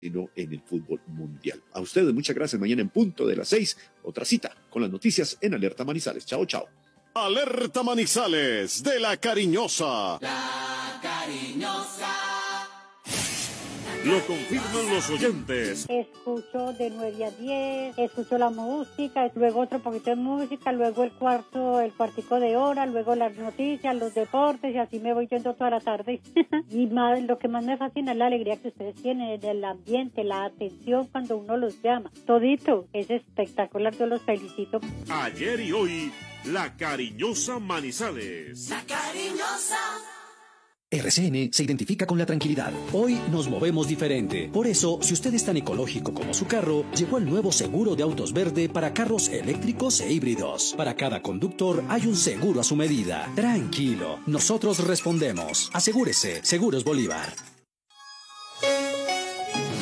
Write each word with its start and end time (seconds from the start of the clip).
sino 0.00 0.30
en 0.34 0.52
el 0.52 0.62
fútbol 0.62 1.00
mundial. 1.06 1.62
A 1.72 1.80
ustedes 1.80 2.12
muchas 2.14 2.34
gracias. 2.34 2.60
Mañana 2.60 2.82
en 2.82 2.88
punto 2.88 3.26
de 3.26 3.36
las 3.36 3.48
seis, 3.48 3.76
otra 4.02 4.24
cita 4.24 4.50
con 4.70 4.82
las 4.82 4.90
noticias 4.90 5.36
en 5.40 5.54
Alerta 5.54 5.84
Manizales. 5.84 6.24
Chao, 6.24 6.44
chao. 6.46 6.66
Alerta 7.14 7.82
Manizales 7.82 8.82
de 8.82 9.00
la 9.00 9.16
Cariñosa. 9.16 10.18
La 10.20 10.98
Cariñosa. 11.02 11.99
Lo 14.10 14.26
confirman 14.26 14.90
los 14.92 15.08
oyentes. 15.08 15.86
Escucho 15.88 16.72
de 16.72 16.90
9 16.90 17.24
a 17.24 17.30
10, 17.30 17.98
escucho 17.98 18.38
la 18.38 18.50
música, 18.50 19.30
luego 19.36 19.60
otro 19.60 19.78
poquito 19.78 20.10
de 20.10 20.16
música, 20.16 20.72
luego 20.72 21.04
el 21.04 21.12
cuarto, 21.12 21.80
el 21.80 21.92
cuartico 21.92 22.40
de 22.40 22.56
hora, 22.56 22.86
luego 22.86 23.14
las 23.14 23.36
noticias, 23.36 23.94
los 23.94 24.12
deportes 24.14 24.74
y 24.74 24.78
así 24.78 24.98
me 24.98 25.14
voy 25.14 25.28
yendo 25.28 25.54
toda 25.54 25.70
la 25.70 25.80
tarde. 25.80 26.20
y 26.70 26.86
más, 26.88 27.22
lo 27.22 27.38
que 27.38 27.46
más 27.46 27.64
me 27.64 27.76
fascina 27.76 28.10
es 28.10 28.18
la 28.18 28.26
alegría 28.26 28.56
que 28.56 28.68
ustedes 28.68 28.96
tienen, 28.96 29.38
el 29.44 29.64
ambiente, 29.64 30.24
la 30.24 30.46
atención 30.46 31.06
cuando 31.12 31.36
uno 31.36 31.56
los 31.56 31.80
llama. 31.80 32.10
Todito 32.26 32.88
es 32.92 33.08
espectacular, 33.10 33.96
yo 33.96 34.06
los 34.06 34.22
felicito. 34.22 34.80
Ayer 35.08 35.60
y 35.60 35.70
hoy, 35.70 36.12
la 36.46 36.76
cariñosa 36.76 37.60
Manizales. 37.60 38.70
La 38.70 38.82
cariñosa. 38.82 40.19
RCN 40.92 41.52
se 41.52 41.62
identifica 41.62 42.04
con 42.04 42.18
la 42.18 42.26
tranquilidad. 42.26 42.72
Hoy 42.92 43.20
nos 43.30 43.48
movemos 43.48 43.86
diferente. 43.86 44.50
Por 44.52 44.66
eso, 44.66 44.98
si 45.00 45.14
usted 45.14 45.32
es 45.34 45.44
tan 45.44 45.56
ecológico 45.56 46.12
como 46.12 46.34
su 46.34 46.48
carro, 46.48 46.84
llegó 46.96 47.18
el 47.18 47.26
nuevo 47.26 47.52
seguro 47.52 47.94
de 47.94 48.02
autos 48.02 48.32
verde 48.32 48.68
para 48.68 48.92
carros 48.92 49.28
eléctricos 49.28 50.00
e 50.00 50.12
híbridos. 50.12 50.74
Para 50.76 50.96
cada 50.96 51.22
conductor 51.22 51.84
hay 51.88 52.06
un 52.06 52.16
seguro 52.16 52.60
a 52.60 52.64
su 52.64 52.74
medida. 52.74 53.30
Tranquilo, 53.36 54.18
nosotros 54.26 54.84
respondemos. 54.84 55.70
Asegúrese, 55.72 56.40
Seguros 56.42 56.82
Bolívar. 56.82 57.34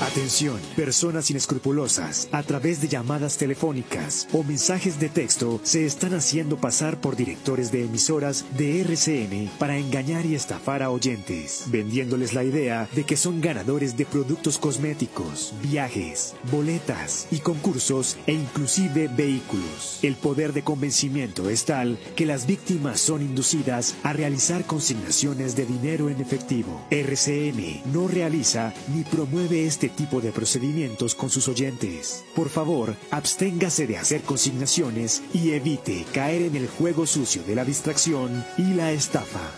Atención, 0.00 0.60
personas 0.76 1.28
inescrupulosas, 1.28 2.28
a 2.30 2.44
través 2.44 2.80
de 2.80 2.86
llamadas 2.86 3.36
telefónicas 3.36 4.28
o 4.32 4.44
mensajes 4.44 5.00
de 5.00 5.08
texto, 5.08 5.60
se 5.64 5.86
están 5.86 6.14
haciendo 6.14 6.56
pasar 6.56 7.00
por 7.00 7.16
directores 7.16 7.72
de 7.72 7.84
emisoras 7.84 8.44
de 8.56 8.80
RCN 8.82 9.50
para 9.58 9.76
engañar 9.76 10.24
y 10.24 10.36
estafar 10.36 10.84
a 10.84 10.90
oyentes, 10.90 11.64
vendiéndoles 11.66 12.32
la 12.32 12.44
idea 12.44 12.88
de 12.94 13.04
que 13.04 13.16
son 13.16 13.40
ganadores 13.40 13.96
de 13.96 14.06
productos 14.06 14.58
cosméticos, 14.58 15.52
viajes, 15.62 16.34
boletas 16.52 17.26
y 17.32 17.40
concursos 17.40 18.16
e 18.28 18.34
inclusive 18.34 19.08
vehículos. 19.08 19.98
El 20.02 20.14
poder 20.14 20.52
de 20.52 20.62
convencimiento 20.62 21.50
es 21.50 21.64
tal 21.64 21.98
que 22.14 22.24
las 22.24 22.46
víctimas 22.46 23.00
son 23.00 23.20
inducidas 23.20 23.96
a 24.04 24.12
realizar 24.12 24.64
consignaciones 24.64 25.56
de 25.56 25.66
dinero 25.66 26.08
en 26.08 26.20
efectivo. 26.20 26.86
RCN 26.92 27.82
no 27.92 28.06
realiza 28.06 28.72
ni 28.94 29.02
promueve 29.02 29.66
este 29.66 29.87
tipo 29.88 30.20
de 30.20 30.32
procedimientos 30.32 31.14
con 31.14 31.30
sus 31.30 31.48
oyentes. 31.48 32.24
Por 32.34 32.48
favor, 32.48 32.96
absténgase 33.10 33.86
de 33.86 33.98
hacer 33.98 34.22
consignaciones 34.22 35.22
y 35.32 35.52
evite 35.52 36.04
caer 36.12 36.42
en 36.42 36.56
el 36.56 36.68
juego 36.68 37.06
sucio 37.06 37.42
de 37.42 37.54
la 37.54 37.64
distracción 37.64 38.44
y 38.56 38.74
la 38.74 38.92
estafa. 38.92 39.50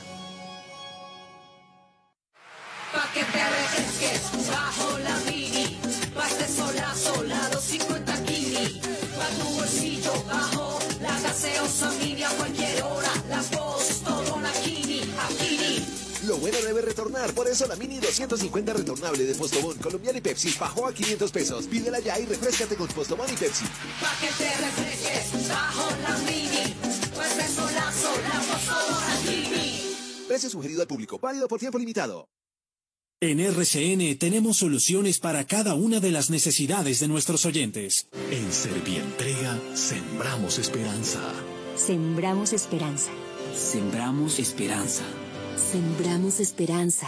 Retornar, 17.20 17.34
por 17.34 17.48
eso 17.48 17.66
la 17.66 17.76
Mini 17.76 17.98
250 17.98 18.72
retornable 18.72 19.24
de 19.24 19.34
Postobón, 19.34 19.76
Colombiana 19.78 20.18
y 20.18 20.20
Pepsi 20.20 20.54
bajó 20.58 20.86
a 20.86 20.92
500 20.92 21.30
pesos. 21.30 21.66
Pídela 21.66 22.00
ya 22.00 22.18
y 22.18 22.26
refrescate 22.26 22.76
con 22.76 22.88
Postobón 22.88 23.28
y 23.32 23.36
Pepsi. 23.36 23.64
Pa' 24.00 24.16
que 24.20 24.26
te 24.26 24.56
refresques 24.56 25.48
bajo 25.48 25.90
la 26.02 26.18
mini. 26.18 26.74
Paste 27.16 27.48
sola, 27.48 27.92
sola, 27.92 28.42
todo 28.66 28.98
una 28.98 29.30
kini. 29.30 29.96
Precio 30.28 30.50
sugerido 30.50 30.82
al 30.82 30.88
público, 30.88 31.18
válido 31.18 31.48
por 31.48 31.58
tiempo 31.58 31.78
limitado. 31.78 32.28
En 33.22 33.38
RCN 33.38 34.16
tenemos 34.16 34.56
soluciones 34.56 35.18
para 35.18 35.44
cada 35.44 35.74
una 35.74 36.00
de 36.00 36.10
las 36.10 36.30
necesidades 36.30 37.00
de 37.00 37.08
nuestros 37.08 37.44
oyentes. 37.44 38.08
En 38.30 38.50
Servientrega 38.50 39.58
sembramos 39.74 40.58
esperanza. 40.58 41.20
Sembramos 41.76 42.54
esperanza. 42.54 43.10
Sembramos 43.54 44.38
esperanza. 44.38 45.04
Sembramos 45.60 46.40
esperanza. 46.40 47.06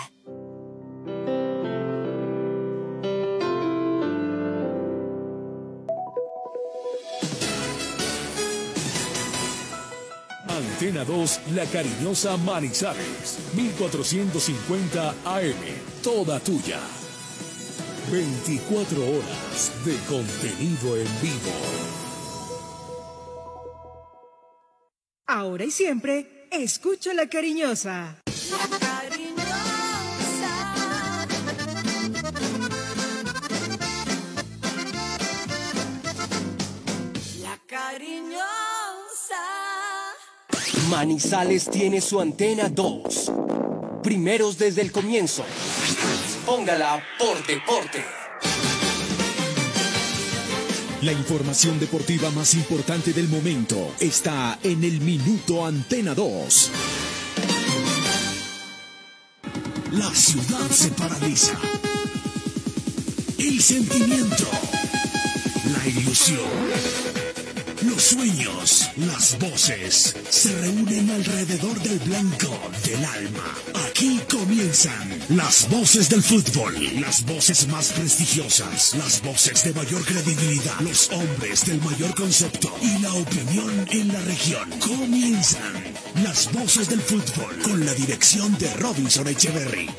Antena 10.48 11.04
2, 11.04 11.40
La 11.54 11.64
Cariñosa 11.66 12.36
Manizales, 12.36 13.38
1450 13.54 15.10
AM, 15.24 15.54
toda 16.02 16.38
tuya. 16.38 16.80
24 18.12 19.00
horas 19.02 19.72
de 19.84 19.96
contenido 20.08 20.96
en 20.96 21.08
vivo. 21.22 21.52
Ahora 25.26 25.64
y 25.64 25.70
siempre, 25.70 26.41
escucho 26.52 27.12
la 27.14 27.28
cariñosa. 27.28 28.16
La 28.50 28.78
cariñosa. 28.78 29.54
La 37.42 37.58
cariñosa. 37.66 38.42
Manizales 40.90 41.70
tiene 41.70 42.00
su 42.00 42.20
antena 42.20 42.69
2. 42.69 43.32
Primeros 44.02 44.58
desde 44.58 44.82
el 44.82 44.92
comienzo. 44.92 45.44
Póngala 46.44 47.02
por 47.19 47.46
deporte. 47.46 48.04
La 51.02 51.12
información 51.12 51.80
deportiva 51.80 52.30
más 52.30 52.54
importante 52.54 53.12
del 53.12 53.28
momento 53.28 53.92
está 53.98 54.56
en 54.62 54.84
el 54.84 55.00
Minuto 55.00 55.66
Antena 55.66 56.14
2. 56.14 56.70
La 59.94 60.14
ciudad 60.14 60.70
se 60.70 60.90
paraliza. 60.92 61.58
El 63.36 63.60
sentimiento. 63.60 64.46
La 65.72 65.88
ilusión. 65.88 67.21
Los 67.84 68.03
sueños, 68.03 68.91
las 68.97 69.38
voces 69.41 70.15
se 70.31 70.56
reúnen 70.60 71.10
alrededor 71.10 71.81
del 71.82 71.98
blanco 72.00 72.56
del 72.84 73.04
alma. 73.04 73.54
Aquí 73.88 74.20
comienzan 74.31 75.20
las 75.31 75.69
voces 75.69 76.09
del 76.09 76.22
fútbol, 76.22 76.75
las 77.00 77.25
voces 77.25 77.66
más 77.69 77.93
prestigiosas, 77.93 78.94
las 78.94 79.20
voces 79.22 79.65
de 79.65 79.72
mayor 79.72 80.04
credibilidad, 80.04 80.78
los 80.81 81.10
hombres 81.10 81.66
del 81.66 81.81
mayor 81.82 82.15
concepto 82.15 82.72
y 82.81 83.03
la 83.03 83.12
opinión 83.15 83.87
en 83.91 84.09
la 84.12 84.20
región. 84.20 84.70
Comienzan 84.78 85.82
las 86.22 86.53
voces 86.53 86.88
del 86.88 87.00
fútbol 87.00 87.62
con 87.62 87.84
la 87.84 87.94
dirección 87.94 88.56
de 88.59 88.72
Robinson 88.75 89.26
Echeverry. 89.26 89.91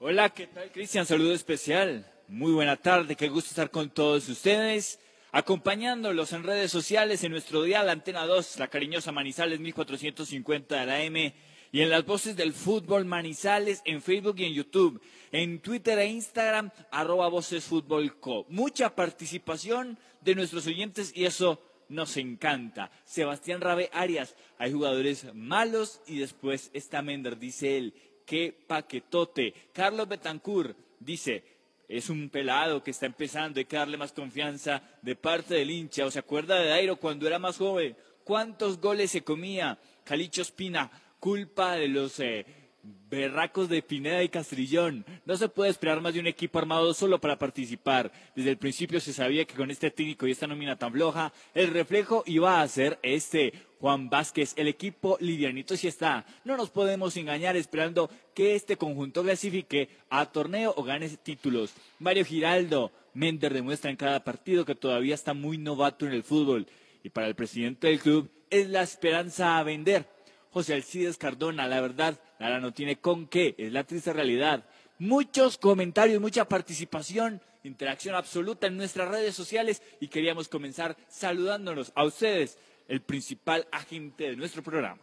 Hola, 0.00 0.30
¿qué 0.30 0.46
tal, 0.46 0.70
Cristian? 0.72 1.06
Saludo 1.06 1.32
especial. 1.32 2.06
Muy 2.28 2.52
buena 2.52 2.76
tarde, 2.76 3.16
qué 3.16 3.28
gusto 3.28 3.50
estar 3.50 3.70
con 3.70 3.90
todos 3.90 4.28
ustedes, 4.28 4.98
acompañándolos 5.32 6.32
en 6.32 6.44
redes 6.44 6.70
sociales, 6.70 7.22
en 7.24 7.32
nuestro 7.32 7.62
dial 7.62 7.90
Antena 7.90 8.24
2, 8.24 8.58
la 8.58 8.68
cariñosa 8.68 9.12
Manizales 9.12 9.60
1450 9.60 10.80
de 10.80 10.86
la 10.86 11.02
M, 11.02 11.34
y 11.72 11.80
en 11.80 11.88
las 11.88 12.04
voces 12.04 12.36
del 12.36 12.52
fútbol 12.52 13.06
Manizales, 13.06 13.80
en 13.86 14.02
Facebook 14.02 14.36
y 14.38 14.44
en 14.44 14.52
YouTube, 14.52 15.00
en 15.32 15.58
Twitter 15.60 15.98
e 15.98 16.06
Instagram, 16.06 16.70
arroba 16.90 17.28
Voces 17.28 17.64
Fútbol 17.64 18.20
Co. 18.20 18.44
Mucha 18.50 18.94
participación 18.94 19.98
de 20.20 20.34
nuestros 20.34 20.66
oyentes 20.66 21.12
y 21.16 21.24
eso 21.24 21.62
nos 21.88 22.18
encanta. 22.18 22.90
Sebastián 23.04 23.62
Rabe 23.62 23.88
Arias, 23.94 24.36
hay 24.58 24.72
jugadores 24.72 25.32
malos 25.34 26.02
y 26.06 26.18
después 26.18 26.70
está 26.74 27.00
Mender, 27.00 27.38
dice 27.38 27.78
él, 27.78 27.94
qué 28.26 28.54
paquetote. 28.66 29.54
Carlos 29.72 30.08
Betancourt 30.08 30.76
dice, 31.00 31.42
es 31.88 32.10
un 32.10 32.28
pelado 32.28 32.82
que 32.82 32.90
está 32.90 33.06
empezando, 33.06 33.58
hay 33.58 33.64
que 33.64 33.76
darle 33.76 33.96
más 33.96 34.12
confianza 34.12 34.82
de 35.00 35.16
parte 35.16 35.54
del 35.54 35.70
hincha. 35.70 36.04
¿O 36.04 36.10
se 36.10 36.18
acuerda 36.18 36.60
de 36.60 36.68
Dairo 36.68 36.96
cuando 36.96 37.26
era 37.26 37.38
más 37.38 37.56
joven? 37.56 37.96
¿Cuántos 38.24 38.78
goles 38.78 39.10
se 39.10 39.24
comía? 39.24 39.78
Calicho 40.04 40.42
Espina, 40.42 40.90
culpa 41.22 41.76
de 41.76 41.86
los 41.86 42.18
eh, 42.18 42.44
berracos 42.82 43.68
de 43.68 43.80
Pineda 43.80 44.24
y 44.24 44.28
Castrillón. 44.28 45.06
No 45.24 45.36
se 45.36 45.48
puede 45.48 45.70
esperar 45.70 46.00
más 46.00 46.14
de 46.14 46.18
un 46.18 46.26
equipo 46.26 46.58
armado 46.58 46.92
solo 46.94 47.20
para 47.20 47.38
participar. 47.38 48.10
Desde 48.34 48.50
el 48.50 48.56
principio 48.56 48.98
se 48.98 49.12
sabía 49.12 49.44
que 49.44 49.54
con 49.54 49.70
este 49.70 49.92
técnico 49.92 50.26
y 50.26 50.32
esta 50.32 50.48
nómina 50.48 50.76
tan 50.76 50.92
floja, 50.92 51.32
el 51.54 51.68
reflejo 51.68 52.24
iba 52.26 52.60
a 52.60 52.66
ser 52.66 52.98
este. 53.04 53.52
Juan 53.78 54.10
Vázquez, 54.10 54.54
el 54.56 54.66
equipo 54.66 55.16
livianito 55.20 55.76
sí 55.76 55.86
está. 55.86 56.26
No 56.44 56.56
nos 56.56 56.70
podemos 56.70 57.16
engañar 57.16 57.54
esperando 57.54 58.10
que 58.34 58.56
este 58.56 58.76
conjunto 58.76 59.22
clasifique 59.22 59.90
a 60.10 60.26
torneo 60.26 60.74
o 60.76 60.82
gane 60.82 61.08
títulos. 61.08 61.72
Mario 62.00 62.24
Giraldo, 62.24 62.90
Mender 63.14 63.54
demuestra 63.54 63.92
en 63.92 63.96
cada 63.96 64.24
partido 64.24 64.64
que 64.64 64.74
todavía 64.74 65.14
está 65.14 65.34
muy 65.34 65.56
novato 65.56 66.04
en 66.04 66.14
el 66.14 66.24
fútbol. 66.24 66.66
Y 67.04 67.10
para 67.10 67.28
el 67.28 67.36
presidente 67.36 67.86
del 67.86 68.00
club 68.00 68.28
es 68.50 68.68
la 68.68 68.82
esperanza 68.82 69.58
a 69.58 69.62
vender. 69.62 70.11
José 70.52 70.74
Alcides 70.74 71.16
Cardona, 71.16 71.66
la 71.66 71.80
verdad, 71.80 72.20
Lara 72.38 72.60
no 72.60 72.74
tiene 72.74 72.96
con 72.96 73.26
qué, 73.26 73.54
es 73.56 73.72
la 73.72 73.84
triste 73.84 74.12
realidad. 74.12 74.64
Muchos 74.98 75.56
comentarios, 75.56 76.20
mucha 76.20 76.46
participación, 76.46 77.40
interacción 77.64 78.14
absoluta 78.14 78.66
en 78.66 78.76
nuestras 78.76 79.08
redes 79.08 79.34
sociales 79.34 79.80
y 79.98 80.08
queríamos 80.08 80.48
comenzar 80.48 80.96
saludándonos 81.08 81.90
a 81.94 82.04
ustedes, 82.04 82.58
el 82.86 83.00
principal 83.00 83.66
agente 83.72 84.24
de 84.24 84.36
nuestro 84.36 84.62
programa. 84.62 85.00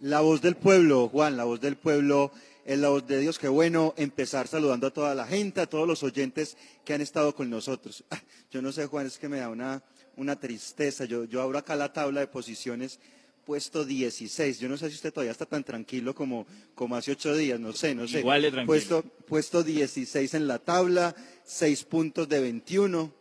La 0.00 0.22
voz 0.22 0.40
del 0.40 0.56
pueblo, 0.56 1.08
Juan, 1.08 1.36
la 1.36 1.44
voz 1.44 1.60
del 1.60 1.76
pueblo 1.76 2.32
es 2.64 2.78
la 2.78 2.88
voz 2.88 3.06
de 3.06 3.20
Dios. 3.20 3.38
Qué 3.38 3.48
bueno 3.48 3.92
empezar 3.98 4.48
saludando 4.48 4.86
a 4.86 4.92
toda 4.92 5.14
la 5.14 5.26
gente, 5.26 5.60
a 5.60 5.66
todos 5.66 5.86
los 5.86 6.02
oyentes 6.04 6.56
que 6.86 6.94
han 6.94 7.02
estado 7.02 7.34
con 7.34 7.50
nosotros. 7.50 8.02
Ah, 8.10 8.20
yo 8.50 8.62
no 8.62 8.72
sé, 8.72 8.86
Juan, 8.86 9.06
es 9.06 9.18
que 9.18 9.28
me 9.28 9.38
da 9.38 9.50
una, 9.50 9.82
una 10.16 10.40
tristeza. 10.40 11.04
Yo, 11.04 11.24
yo 11.24 11.42
abro 11.42 11.58
acá 11.58 11.76
la 11.76 11.92
tabla 11.92 12.20
de 12.20 12.28
posiciones 12.28 12.98
puesto 13.46 13.84
16. 13.84 14.58
Yo 14.58 14.68
no 14.68 14.76
sé 14.76 14.88
si 14.88 14.96
usted 14.96 15.12
todavía 15.12 15.30
está 15.30 15.46
tan 15.46 15.62
tranquilo 15.62 16.14
como, 16.14 16.46
como 16.74 16.96
hace 16.96 17.12
ocho 17.12 17.34
días, 17.34 17.60
no 17.60 17.72
sé, 17.72 17.94
no 17.94 18.08
sé. 18.08 18.18
Igual 18.18 18.42
de 18.42 18.50
tranquilo. 18.50 18.66
Puesto, 18.66 19.02
puesto 19.26 19.62
16 19.62 20.34
en 20.34 20.48
la 20.48 20.58
tabla, 20.58 21.14
seis 21.44 21.84
puntos 21.84 22.28
de 22.28 22.40
21. 22.40 23.12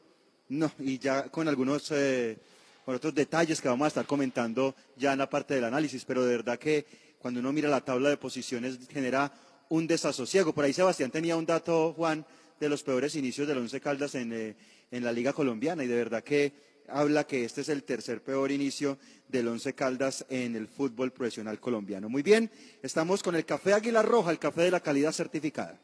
No, 0.49 0.71
y 0.79 0.97
ya 0.97 1.29
con 1.29 1.47
algunos 1.47 1.91
eh, 1.91 2.37
con 2.83 2.95
otros 2.95 3.13
detalles 3.13 3.61
que 3.61 3.67
vamos 3.67 3.85
a 3.85 3.87
estar 3.89 4.05
comentando 4.05 4.75
ya 4.97 5.13
en 5.13 5.19
la 5.19 5.29
parte 5.29 5.53
del 5.53 5.63
análisis, 5.63 6.03
pero 6.05 6.25
de 6.25 6.37
verdad 6.37 6.57
que 6.57 6.85
cuando 7.19 7.39
uno 7.39 7.53
mira 7.53 7.69
la 7.69 7.81
tabla 7.81 8.09
de 8.09 8.17
posiciones 8.17 8.79
genera 8.89 9.31
un 9.69 9.85
desasosiego. 9.85 10.53
Por 10.53 10.65
ahí 10.65 10.73
Sebastián 10.73 11.11
tenía 11.11 11.35
un 11.35 11.45
dato, 11.45 11.93
Juan, 11.93 12.25
de 12.59 12.69
los 12.69 12.81
peores 12.81 13.15
inicios 13.15 13.47
del 13.47 13.59
Once 13.59 13.79
Caldas 13.79 14.15
en, 14.15 14.33
eh, 14.33 14.55
en 14.89 15.03
la 15.03 15.11
Liga 15.11 15.33
Colombiana 15.33 15.83
y 15.83 15.87
de 15.87 15.95
verdad 15.95 16.23
que 16.23 16.74
habla 16.89 17.25
que 17.25 17.45
este 17.45 17.61
es 17.61 17.69
el 17.69 17.83
tercer 17.83 18.21
peor 18.21 18.51
inicio 18.51 18.97
del 19.27 19.47
Once 19.47 19.73
Caldas 19.73 20.25
en 20.29 20.55
el 20.55 20.67
fútbol 20.67 21.11
profesional 21.11 21.59
colombiano. 21.59 22.09
Muy 22.09 22.23
bien, 22.23 22.51
estamos 22.81 23.23
con 23.23 23.35
el 23.35 23.45
café 23.45 23.73
Águila 23.73 24.01
Roja, 24.01 24.31
el 24.31 24.39
café 24.39 24.61
de 24.63 24.71
la 24.71 24.79
calidad 24.79 25.11
certificada. 25.11 25.79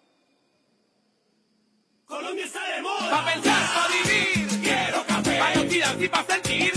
Colombia 2.05 2.45
está 2.45 2.75
de 2.75 2.81
moda. 2.81 3.09
Pa' 3.09 3.33
pensar, 3.33 3.73
pa' 3.73 3.87
vivir. 3.87 4.61
Quiero 4.61 5.05
café. 5.07 5.39
Y 5.97 6.09
sentir. 6.31 6.71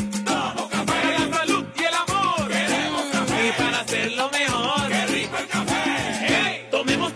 Qué 4.89 5.07
rico 5.07 5.37
el 5.39 5.49
café. 5.49 6.69
Tomemos. 6.71 7.15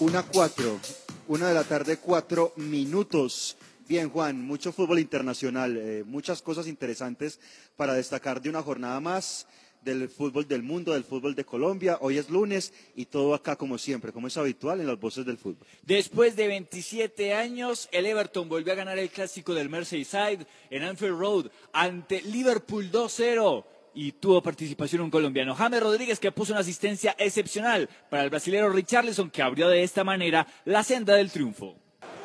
Una 0.00 0.24
cuatro, 0.24 0.80
una 1.28 1.48
de 1.48 1.54
la 1.54 1.62
tarde, 1.62 1.98
cuatro 1.98 2.52
minutos. 2.56 3.56
Bien, 3.86 4.10
Juan, 4.10 4.44
mucho 4.44 4.72
fútbol 4.72 4.98
internacional, 4.98 5.76
eh, 5.76 6.02
muchas 6.04 6.42
cosas 6.42 6.66
interesantes 6.66 7.38
para 7.76 7.94
destacar 7.94 8.42
de 8.42 8.50
una 8.50 8.60
jornada 8.60 8.98
más 8.98 9.46
del 9.82 10.08
fútbol 10.08 10.48
del 10.48 10.64
mundo, 10.64 10.94
del 10.94 11.04
fútbol 11.04 11.36
de 11.36 11.44
Colombia. 11.44 11.98
Hoy 12.00 12.18
es 12.18 12.28
lunes 12.28 12.72
y 12.96 13.04
todo 13.04 13.34
acá 13.34 13.54
como 13.54 13.78
siempre, 13.78 14.10
como 14.10 14.26
es 14.26 14.36
habitual 14.36 14.80
en 14.80 14.88
las 14.88 14.98
voces 14.98 15.24
del 15.24 15.38
fútbol. 15.38 15.66
Después 15.82 16.34
de 16.34 16.48
27 16.48 17.32
años, 17.32 17.88
el 17.92 18.06
Everton 18.06 18.48
volvió 18.48 18.72
a 18.72 18.76
ganar 18.76 18.98
el 18.98 19.10
clásico 19.10 19.54
del 19.54 19.68
Merseyside 19.68 20.44
en 20.70 20.82
Anfield 20.82 21.18
Road 21.18 21.46
ante 21.72 22.20
Liverpool 22.22 22.90
2-0 22.90 23.64
y 23.94 24.12
tuvo 24.12 24.42
participación 24.42 25.02
un 25.02 25.10
colombiano, 25.10 25.54
James 25.54 25.80
Rodríguez, 25.80 26.18
que 26.18 26.32
puso 26.32 26.52
una 26.52 26.60
asistencia 26.60 27.14
excepcional 27.18 27.88
para 28.10 28.24
el 28.24 28.30
brasilero 28.30 28.70
Richarlison, 28.70 29.30
que 29.30 29.42
abrió 29.42 29.68
de 29.68 29.82
esta 29.82 30.04
manera 30.04 30.46
la 30.64 30.82
senda 30.82 31.14
del 31.14 31.30
triunfo. 31.30 31.76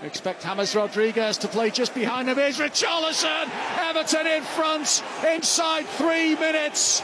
Expect 0.01 0.41
James 0.41 0.73
Rodriguez 0.75 1.37
to 1.39 1.47
play 1.49 1.69
just 1.69 1.93
behind 1.93 2.29
him. 2.29 2.37
Here's 2.37 2.57
Richarlison. 2.57 3.49
Everton 3.89 4.27
in 4.27 4.43
front 4.43 5.03
inside 5.27 5.85
three 5.97 6.35
minutes. 6.35 7.03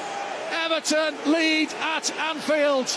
Everton 0.64 1.14
lead 1.26 1.74
at 1.82 2.10
Anfield. 2.18 2.88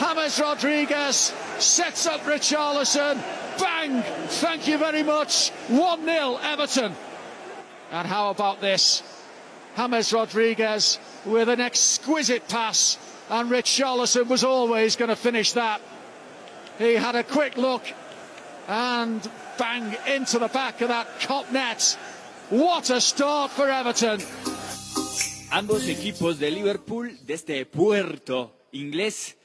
James 0.00 0.40
Rodriguez 0.40 1.32
sets 1.58 2.06
up 2.06 2.22
Richarlison. 2.22 3.22
Bang! 3.58 4.02
Thank 4.40 4.66
you 4.66 4.78
very 4.78 5.04
much. 5.04 5.50
1 5.68 6.04
0 6.04 6.38
Everton. 6.42 6.96
And 7.92 8.08
how 8.08 8.30
about 8.30 8.60
this? 8.60 9.02
James 9.76 10.12
Rodriguez 10.12 10.98
with 11.24 11.48
an 11.48 11.60
exquisite 11.60 12.48
pass, 12.48 12.98
and 13.28 13.50
Richarlison 13.50 14.26
was 14.26 14.44
always 14.44 14.96
going 14.96 15.08
to 15.08 15.16
finish 15.16 15.52
that. 15.52 15.80
He 16.78 16.94
had 16.94 17.14
a 17.14 17.24
quick 17.24 17.56
look 17.56 17.82
and 18.68 19.20
bang 19.58 19.96
into 20.06 20.38
the 20.38 20.48
back 20.48 20.80
of 20.80 20.88
that 20.88 21.06
cop 21.20 21.50
net. 21.52 21.98
What 22.50 22.90
a 22.90 23.00
start 23.00 23.50
for 23.50 23.68
Everton. 23.68 24.20
Ambos 25.52 25.88
equipos 25.88 26.38
de 26.38 26.50
Liverpool 26.50 27.18
de 27.26 27.34
este 27.34 27.66
puerto 27.66 28.52
inglés 28.72 29.36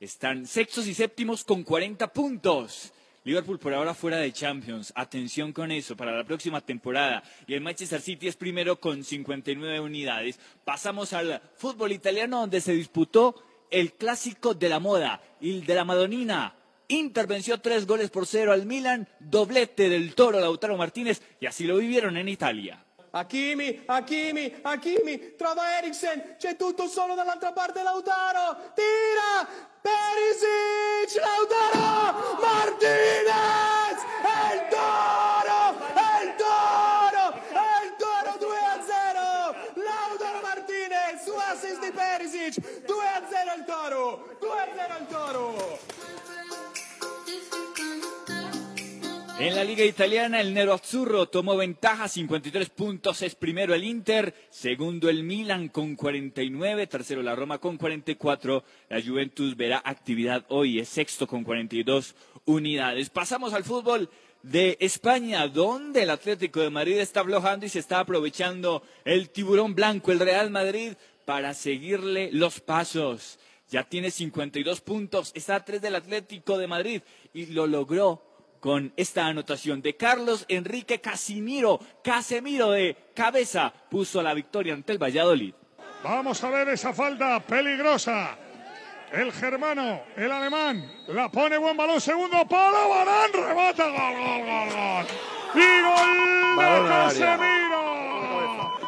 están 0.00 0.46
sextos 0.46 0.86
y 0.88 0.94
séptimos 0.94 1.44
con 1.44 1.62
40 1.62 2.12
puntos. 2.12 2.92
Liverpool 3.24 3.58
por 3.58 3.72
ahora 3.72 3.94
fuera 3.94 4.16
de 4.16 4.32
Champions. 4.32 4.92
Atención 4.96 5.52
con 5.52 5.70
eso 5.70 5.96
para 5.96 6.16
la 6.16 6.24
próxima 6.24 6.60
temporada. 6.60 7.22
Y 7.46 7.54
el 7.54 7.60
Manchester 7.60 8.00
City 8.00 8.28
es 8.28 8.36
primero 8.36 8.80
con 8.80 9.04
59 9.04 9.80
unidades. 9.80 10.40
Pasamos 10.64 11.12
al 11.12 11.40
fútbol 11.56 11.92
italiano 11.92 12.40
donde 12.40 12.60
se 12.60 12.72
disputó 12.72 13.42
el 13.70 13.92
clásico 13.94 14.54
de 14.54 14.68
la 14.68 14.80
moda, 14.80 15.22
el 15.40 15.64
de 15.64 15.74
la 15.74 15.84
Madonina. 15.84 16.56
Inter 16.88 17.26
venció 17.26 17.60
tres 17.60 17.86
goles 17.86 18.10
por 18.10 18.26
cero 18.26 18.52
al 18.52 18.66
Milan, 18.66 19.08
doblete 19.20 19.88
del 19.88 20.14
toro 20.14 20.40
Lautaro 20.40 20.76
Martínez 20.76 21.22
y 21.40 21.46
así 21.46 21.64
lo 21.64 21.78
vivieron 21.78 22.16
en 22.16 22.28
Italia. 22.28 22.84
Hakimi, 23.14 23.82
Hakimi, 23.86 24.60
Hakimi, 24.62 25.36
trova 25.36 25.76
Eriksen, 25.76 26.36
c'è 26.38 26.56
tutto 26.56 26.88
solo 26.88 27.14
dall'altra 27.14 27.52
parte 27.52 27.82
Lautaro, 27.82 28.72
tira, 28.74 29.46
Perisic, 29.82 31.20
Lautaro, 31.20 32.40
Martinez, 32.40 34.00
è 34.22 34.54
il 34.54 34.66
toro, 34.70 35.76
è 35.92 36.24
il 36.24 36.34
toro, 36.36 37.34
è 37.52 37.84
il 37.84 37.96
toro 37.98 38.36
2 38.38 38.56
a 38.56 38.80
0, 38.80 39.84
Lautaro 39.84 40.40
Martinez, 40.40 41.22
su 41.22 41.34
assist 41.34 41.80
di 41.80 41.90
Perisic, 41.92 42.84
2 42.86 43.06
a 43.08 43.22
0 43.28 43.54
il 43.58 43.64
toro, 43.66 44.36
2 44.40 44.48
a 44.48 44.68
0 44.74 44.96
il 44.98 45.06
toro. 45.08 46.41
En 49.42 49.56
la 49.56 49.64
liga 49.64 49.84
italiana, 49.84 50.40
el 50.40 50.54
Nero 50.54 50.72
Azzurro 50.72 51.26
tomó 51.26 51.56
ventaja, 51.56 52.06
53 52.06 52.70
puntos, 52.70 53.22
es 53.22 53.34
primero 53.34 53.74
el 53.74 53.82
Inter, 53.82 54.32
segundo 54.50 55.08
el 55.08 55.24
Milan 55.24 55.66
con 55.66 55.96
49, 55.96 56.86
tercero 56.86 57.24
la 57.24 57.34
Roma 57.34 57.58
con 57.58 57.76
44, 57.76 58.62
la 58.88 59.02
Juventus 59.02 59.56
verá 59.56 59.82
actividad 59.84 60.44
hoy, 60.46 60.78
es 60.78 60.88
sexto 60.88 61.26
con 61.26 61.42
42 61.42 62.14
unidades. 62.44 63.10
Pasamos 63.10 63.52
al 63.52 63.64
fútbol 63.64 64.10
de 64.44 64.76
España, 64.78 65.48
donde 65.48 66.04
el 66.04 66.10
Atlético 66.10 66.60
de 66.60 66.70
Madrid 66.70 66.98
está 66.98 67.22
aflojando 67.22 67.66
y 67.66 67.68
se 67.68 67.80
está 67.80 67.98
aprovechando 67.98 68.84
el 69.04 69.30
tiburón 69.30 69.74
blanco, 69.74 70.12
el 70.12 70.20
Real 70.20 70.50
Madrid, 70.50 70.92
para 71.24 71.52
seguirle 71.54 72.30
los 72.30 72.60
pasos. 72.60 73.40
Ya 73.68 73.82
tiene 73.82 74.12
52 74.12 74.82
puntos, 74.82 75.32
está 75.34 75.56
a 75.56 75.64
tres 75.64 75.82
del 75.82 75.96
Atlético 75.96 76.58
de 76.58 76.68
Madrid 76.68 77.02
y 77.34 77.46
lo 77.46 77.66
logró 77.66 78.31
con 78.62 78.92
esta 78.96 79.26
anotación 79.26 79.82
de 79.82 79.96
Carlos 79.96 80.44
Enrique 80.46 81.00
Casimiro. 81.00 81.80
Casemiro 82.04 82.70
de 82.70 82.96
cabeza 83.12 83.72
puso 83.90 84.22
la 84.22 84.34
victoria 84.34 84.72
ante 84.72 84.92
el 84.92 85.02
Valladolid. 85.02 85.52
Vamos 86.04 86.44
a 86.44 86.50
ver 86.50 86.68
esa 86.68 86.92
falta 86.92 87.40
peligrosa. 87.40 88.38
El 89.10 89.32
germano, 89.32 90.02
el 90.16 90.30
alemán, 90.30 90.88
la 91.08 91.28
pone 91.28 91.58
buen 91.58 91.76
balón, 91.76 92.00
segundo 92.00 92.46
palo, 92.46 92.88
Barán, 92.88 93.32
remata, 93.32 93.84
gol, 93.88 94.14
gol, 94.16 94.46
gol, 94.46 94.70
gol. 94.70 95.06
Y 95.54 95.82
gol 95.82 96.56
Balón 96.56 96.84
de. 96.84 96.88
Casemiro. 96.88 97.82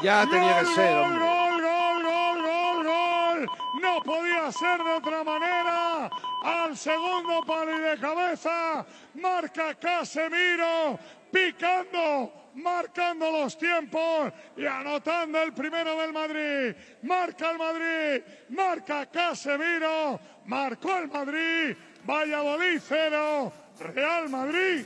Ya 0.04 0.25
tenía 0.31 0.61
que 0.61 0.66
ser, 0.66 0.95
gol, 0.95 1.02
hombre. 1.02 1.25
Gol, 1.25 1.62
gol, 1.62 2.02
gol, 2.04 2.43
gol, 2.43 2.85
gol. 2.87 3.50
No 3.83 4.02
podía 4.04 4.52
ser 4.52 4.85
de 4.85 4.93
otra 4.93 5.25
manera. 5.25 6.11
Al 6.44 6.76
segundo 6.76 7.40
palo 7.46 7.78
de 7.78 7.98
cabeza, 7.98 8.84
marca 9.14 9.74
Casemiro, 9.76 10.98
picando, 11.32 12.50
marcando 12.56 13.30
los 13.30 13.56
tiempos 13.56 14.30
y 14.54 14.66
anotando 14.66 15.42
el 15.42 15.54
primero 15.54 15.98
del 15.98 16.12
Madrid. 16.12 16.74
Marca 17.00 17.50
el 17.50 17.56
Madrid, 17.56 18.22
marca 18.50 19.06
Casemiro, 19.06 20.20
marcó 20.44 20.98
el 20.98 21.08
Madrid, 21.08 21.76
Valladolid 22.06 22.78
cero, 22.86 23.50
Real 23.80 24.28
Madrid 24.28 24.84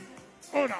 uno. 0.53 0.75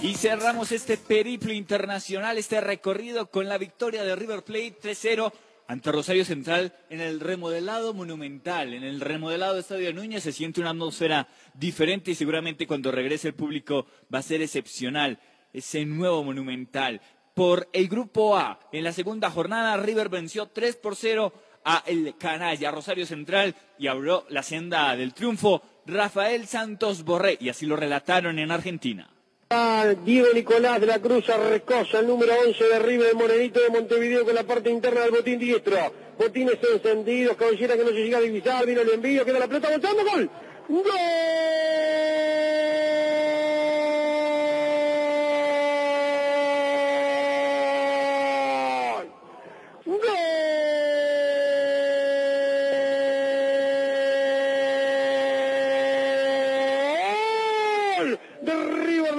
Y 0.00 0.14
cerramos 0.14 0.70
este 0.70 0.96
periplo 0.96 1.52
internacional, 1.52 2.38
este 2.38 2.60
recorrido 2.60 3.26
con 3.26 3.48
la 3.48 3.58
victoria 3.58 4.04
de 4.04 4.14
River 4.14 4.44
Plate 4.44 4.76
3-0 4.80 5.32
ante 5.66 5.92
Rosario 5.92 6.24
Central 6.24 6.74
en 6.90 7.00
el 7.00 7.20
remodelado 7.20 7.94
Monumental, 7.94 8.74
en 8.74 8.84
el 8.84 9.00
remodelado 9.00 9.58
Estadio 9.58 9.92
Núñez 9.92 10.22
se 10.22 10.32
siente 10.32 10.60
una 10.60 10.70
atmósfera 10.70 11.28
diferente 11.54 12.10
y 12.10 12.14
seguramente 12.14 12.66
cuando 12.66 12.92
regrese 12.92 13.28
el 13.28 13.34
público 13.34 13.86
va 14.12 14.18
a 14.18 14.22
ser 14.22 14.42
excepcional 14.42 15.18
ese 15.52 15.84
nuevo 15.86 16.22
Monumental. 16.24 17.00
Por 17.34 17.68
el 17.72 17.88
grupo 17.88 18.36
A, 18.36 18.60
en 18.72 18.84
la 18.84 18.92
segunda 18.92 19.30
jornada 19.30 19.76
River 19.76 20.08
venció 20.08 20.46
3 20.46 20.76
por 20.76 20.96
0 20.96 21.32
a 21.64 21.82
el 21.86 22.16
canalla 22.18 22.70
Rosario 22.70 23.06
Central 23.06 23.54
y 23.78 23.86
abrió 23.86 24.26
la 24.28 24.42
senda 24.42 24.94
del 24.96 25.14
triunfo 25.14 25.62
Rafael 25.86 26.46
Santos 26.46 27.04
Borré 27.04 27.38
y 27.40 27.48
así 27.48 27.66
lo 27.66 27.76
relataron 27.76 28.38
en 28.38 28.50
Argentina. 28.50 29.13
Diego 30.04 30.28
Nicolás 30.34 30.80
de 30.80 30.86
la 30.86 30.98
Cruz 30.98 31.28
Arrecosa, 31.28 32.00
el 32.00 32.06
número 32.06 32.32
11 32.46 32.64
de 32.64 32.78
River 32.78 33.08
de 33.08 33.14
Morenito 33.14 33.60
de 33.60 33.68
Montevideo 33.68 34.24
con 34.24 34.34
la 34.34 34.42
parte 34.42 34.70
interna 34.70 35.02
del 35.02 35.10
botín 35.10 35.38
diestro. 35.38 35.76
Botines 36.18 36.58
encendidos, 36.72 37.36
cabellera 37.36 37.76
que 37.76 37.84
no 37.84 37.90
se 37.90 37.96
llega 37.96 38.18
a 38.18 38.20
divisar, 38.20 38.66
vino 38.66 38.80
el 38.80 38.90
envío, 38.90 39.24
queda 39.24 39.38
la 39.38 39.46
pelota 39.46 39.68
avanzando, 39.68 40.04
gol. 40.04 40.30
¡Gol! 40.68 40.84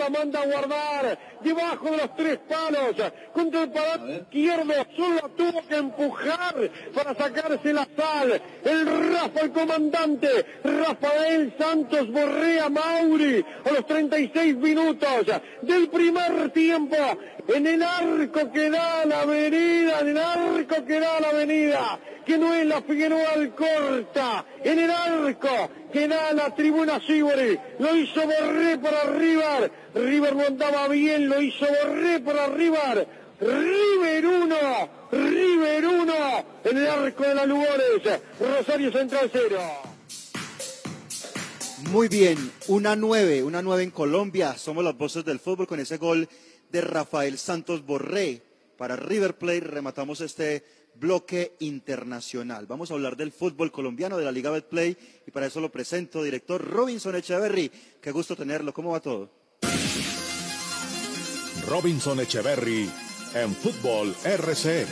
Manda 0.10 0.42
a 0.42 0.46
guardar 0.46 1.18
debajo 1.42 1.92
de 1.92 1.98
los 1.98 2.16
tres 2.16 2.40
palos 2.48 2.96
contra 3.34 3.64
el 3.64 3.72
palo 3.72 4.14
izquierdo 4.14 4.74
solo 4.96 5.30
tuvo 5.36 5.68
que 5.68 5.76
empujar 5.76 6.72
para 6.94 7.16
sacarse 7.16 7.74
la 7.74 7.88
sal. 7.98 8.42
El 8.64 9.14
Rafa 9.14 9.42
el 9.42 9.52
comandante 9.52 10.46
Rafael 10.64 11.54
Santos 11.58 12.12
Borrea 12.12 12.70
Mauri 12.70 13.44
a 13.66 13.72
los 13.72 13.86
36 13.86 14.56
minutos 14.58 15.26
del 15.62 15.90
primer 15.90 16.50
tiempo 16.52 16.98
en 17.48 17.68
el 17.68 17.84
arco 17.84 18.52
que 18.52 18.70
da 18.70 19.06
la 19.06 19.22
avenida 19.22 20.00
en 20.00 20.08
el 20.10 20.18
arco 20.18 20.86
que 20.86 21.00
da 21.00 21.20
la 21.20 21.30
avenida 21.30 22.00
que 22.26 22.38
no 22.38 22.54
es 22.54 22.66
la 22.66 22.82
Figueroa 22.82 23.34
Alcorta 23.34 24.46
en 24.64 24.80
el 24.80 24.90
arco 24.90 25.70
que 25.96 26.10
da 26.10 26.28
a 26.28 26.34
la 26.34 26.54
tribuna 26.54 27.00
Sibori 27.00 27.58
lo 27.80 27.96
hizo 27.96 28.22
Borré 28.28 28.78
para 28.78 29.06
River 29.06 29.72
River 29.94 30.36
no 30.36 30.90
bien 30.90 31.30
lo 31.30 31.42
hizo 31.42 31.66
Borré 31.66 32.20
para 32.20 32.48
River 32.48 33.08
River 33.40 34.26
1 34.26 34.90
River 35.14 35.86
1 35.86 36.14
en 36.66 36.78
el 36.78 36.88
arco 36.88 37.24
de 37.24 37.36
la 37.36 37.46
Lugones 37.46 38.20
Rosario 38.42 38.92
Central 38.92 39.30
0 39.32 39.58
Muy 41.92 42.10
bien, 42.10 42.52
una 42.68 42.98
nueve, 42.98 43.42
una 43.44 43.62
nueve 43.62 43.84
en 43.84 43.92
Colombia. 43.92 44.58
Somos 44.58 44.84
las 44.84 44.98
voces 44.98 45.24
del 45.24 45.40
fútbol 45.40 45.66
con 45.66 45.80
ese 45.80 45.96
gol 45.96 46.28
de 46.74 46.82
Rafael 46.82 47.38
Santos 47.38 47.86
Borré 47.86 48.42
para 48.78 48.98
River 48.98 49.38
Plate. 49.38 49.62
Rematamos 49.62 50.20
este 50.20 50.66
bloque 51.00 51.56
internacional. 51.60 52.66
Vamos 52.68 52.92
a 52.92 52.94
hablar 52.94 53.16
del 53.18 53.32
fútbol 53.32 53.72
colombiano 53.72 54.18
de 54.18 54.26
la 54.26 54.32
Liga 54.32 54.52
Betplay 54.52 54.98
y 55.26 55.32
para 55.32 55.48
eso 55.48 55.60
lo 55.60 55.72
presento, 55.72 56.24
director 56.24 56.64
Robinson 56.64 57.16
Echeverry. 57.16 57.72
Qué 58.02 58.12
gusto 58.12 58.36
tenerlo. 58.36 58.74
¿Cómo 58.74 58.92
va 58.92 59.00
todo? 59.00 59.30
Robinson 61.68 62.20
Echeverry 62.20 62.90
en 63.34 63.54
Fútbol 63.56 64.16
RCN. 64.24 64.88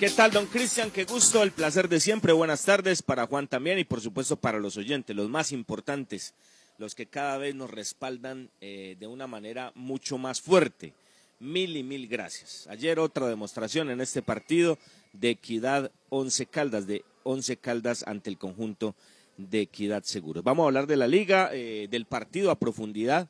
¿Qué 0.00 0.08
tal, 0.08 0.30
don 0.30 0.46
Cristian? 0.46 0.90
Qué 0.90 1.04
gusto, 1.04 1.42
el 1.42 1.52
placer 1.52 1.86
de 1.86 2.00
siempre. 2.00 2.32
Buenas 2.32 2.64
tardes 2.64 3.02
para 3.02 3.26
Juan 3.26 3.48
también 3.48 3.78
y 3.78 3.84
por 3.84 4.00
supuesto 4.00 4.36
para 4.36 4.58
los 4.58 4.78
oyentes, 4.78 5.14
los 5.14 5.28
más 5.28 5.52
importantes, 5.52 6.32
los 6.78 6.94
que 6.94 7.04
cada 7.04 7.36
vez 7.36 7.54
nos 7.54 7.70
respaldan 7.70 8.48
eh, 8.62 8.96
de 8.98 9.06
una 9.06 9.26
manera 9.26 9.72
mucho 9.74 10.16
más 10.16 10.40
fuerte. 10.40 10.94
Mil 11.40 11.74
y 11.74 11.82
mil 11.82 12.06
gracias. 12.06 12.66
Ayer 12.68 12.98
otra 12.98 13.26
demostración 13.26 13.88
en 13.88 14.02
este 14.02 14.20
partido 14.20 14.78
de 15.14 15.30
Equidad 15.30 15.90
Once 16.10 16.44
Caldas, 16.44 16.86
de 16.86 17.02
Once 17.22 17.56
Caldas 17.56 18.04
ante 18.06 18.28
el 18.28 18.36
conjunto 18.36 18.94
de 19.38 19.62
Equidad 19.62 20.02
Seguros. 20.02 20.44
Vamos 20.44 20.64
a 20.64 20.66
hablar 20.66 20.86
de 20.86 20.98
la 20.98 21.08
liga, 21.08 21.48
eh, 21.54 21.88
del 21.90 22.04
partido 22.04 22.50
a 22.50 22.58
profundidad. 22.58 23.26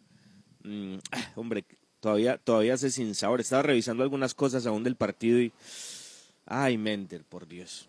Mm, 0.64 0.96
ah, 1.12 1.32
hombre, 1.36 1.64
todavía, 2.00 2.36
todavía 2.38 2.74
hace 2.74 2.90
sin 2.90 3.14
sabor. 3.14 3.40
Estaba 3.40 3.62
revisando 3.62 4.02
algunas 4.02 4.34
cosas 4.34 4.66
aún 4.66 4.82
del 4.82 4.96
partido 4.96 5.40
y... 5.40 5.52
Ay, 6.46 6.78
Mender, 6.78 7.22
por 7.22 7.46
Dios. 7.46 7.86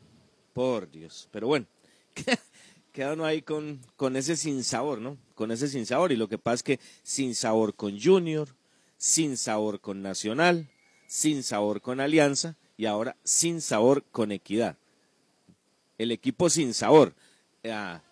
Por 0.54 0.92
Dios. 0.92 1.30
Pero 1.32 1.48
bueno, 1.48 1.66
queda 2.94 3.14
uno 3.14 3.26
ahí 3.26 3.42
con, 3.42 3.80
con 3.96 4.16
ese 4.16 4.38
sinsabor, 4.38 5.02
¿no? 5.02 5.18
Con 5.34 5.50
ese 5.50 5.68
sinsabor. 5.68 6.12
Y 6.12 6.16
lo 6.16 6.30
que 6.30 6.38
pasa 6.38 6.56
es 6.56 6.64
que 6.64 6.80
sin 7.02 7.34
sabor 7.34 7.74
con 7.74 8.00
Junior, 8.00 8.50
sin 9.02 9.36
sabor 9.36 9.82
con 9.82 10.04
Nacional, 10.04 10.70
sin 11.08 11.42
sabor 11.42 11.82
con 11.82 12.00
Alianza 12.00 12.56
y 12.78 12.86
ahora 12.86 13.18
sin 13.24 13.60
sabor 13.60 14.04
con 14.12 14.32
Equidad. 14.32 14.78
El 15.98 16.12
equipo 16.12 16.52
sin 16.52 16.76
sabor. 16.76 17.16
Ah, 17.66 18.04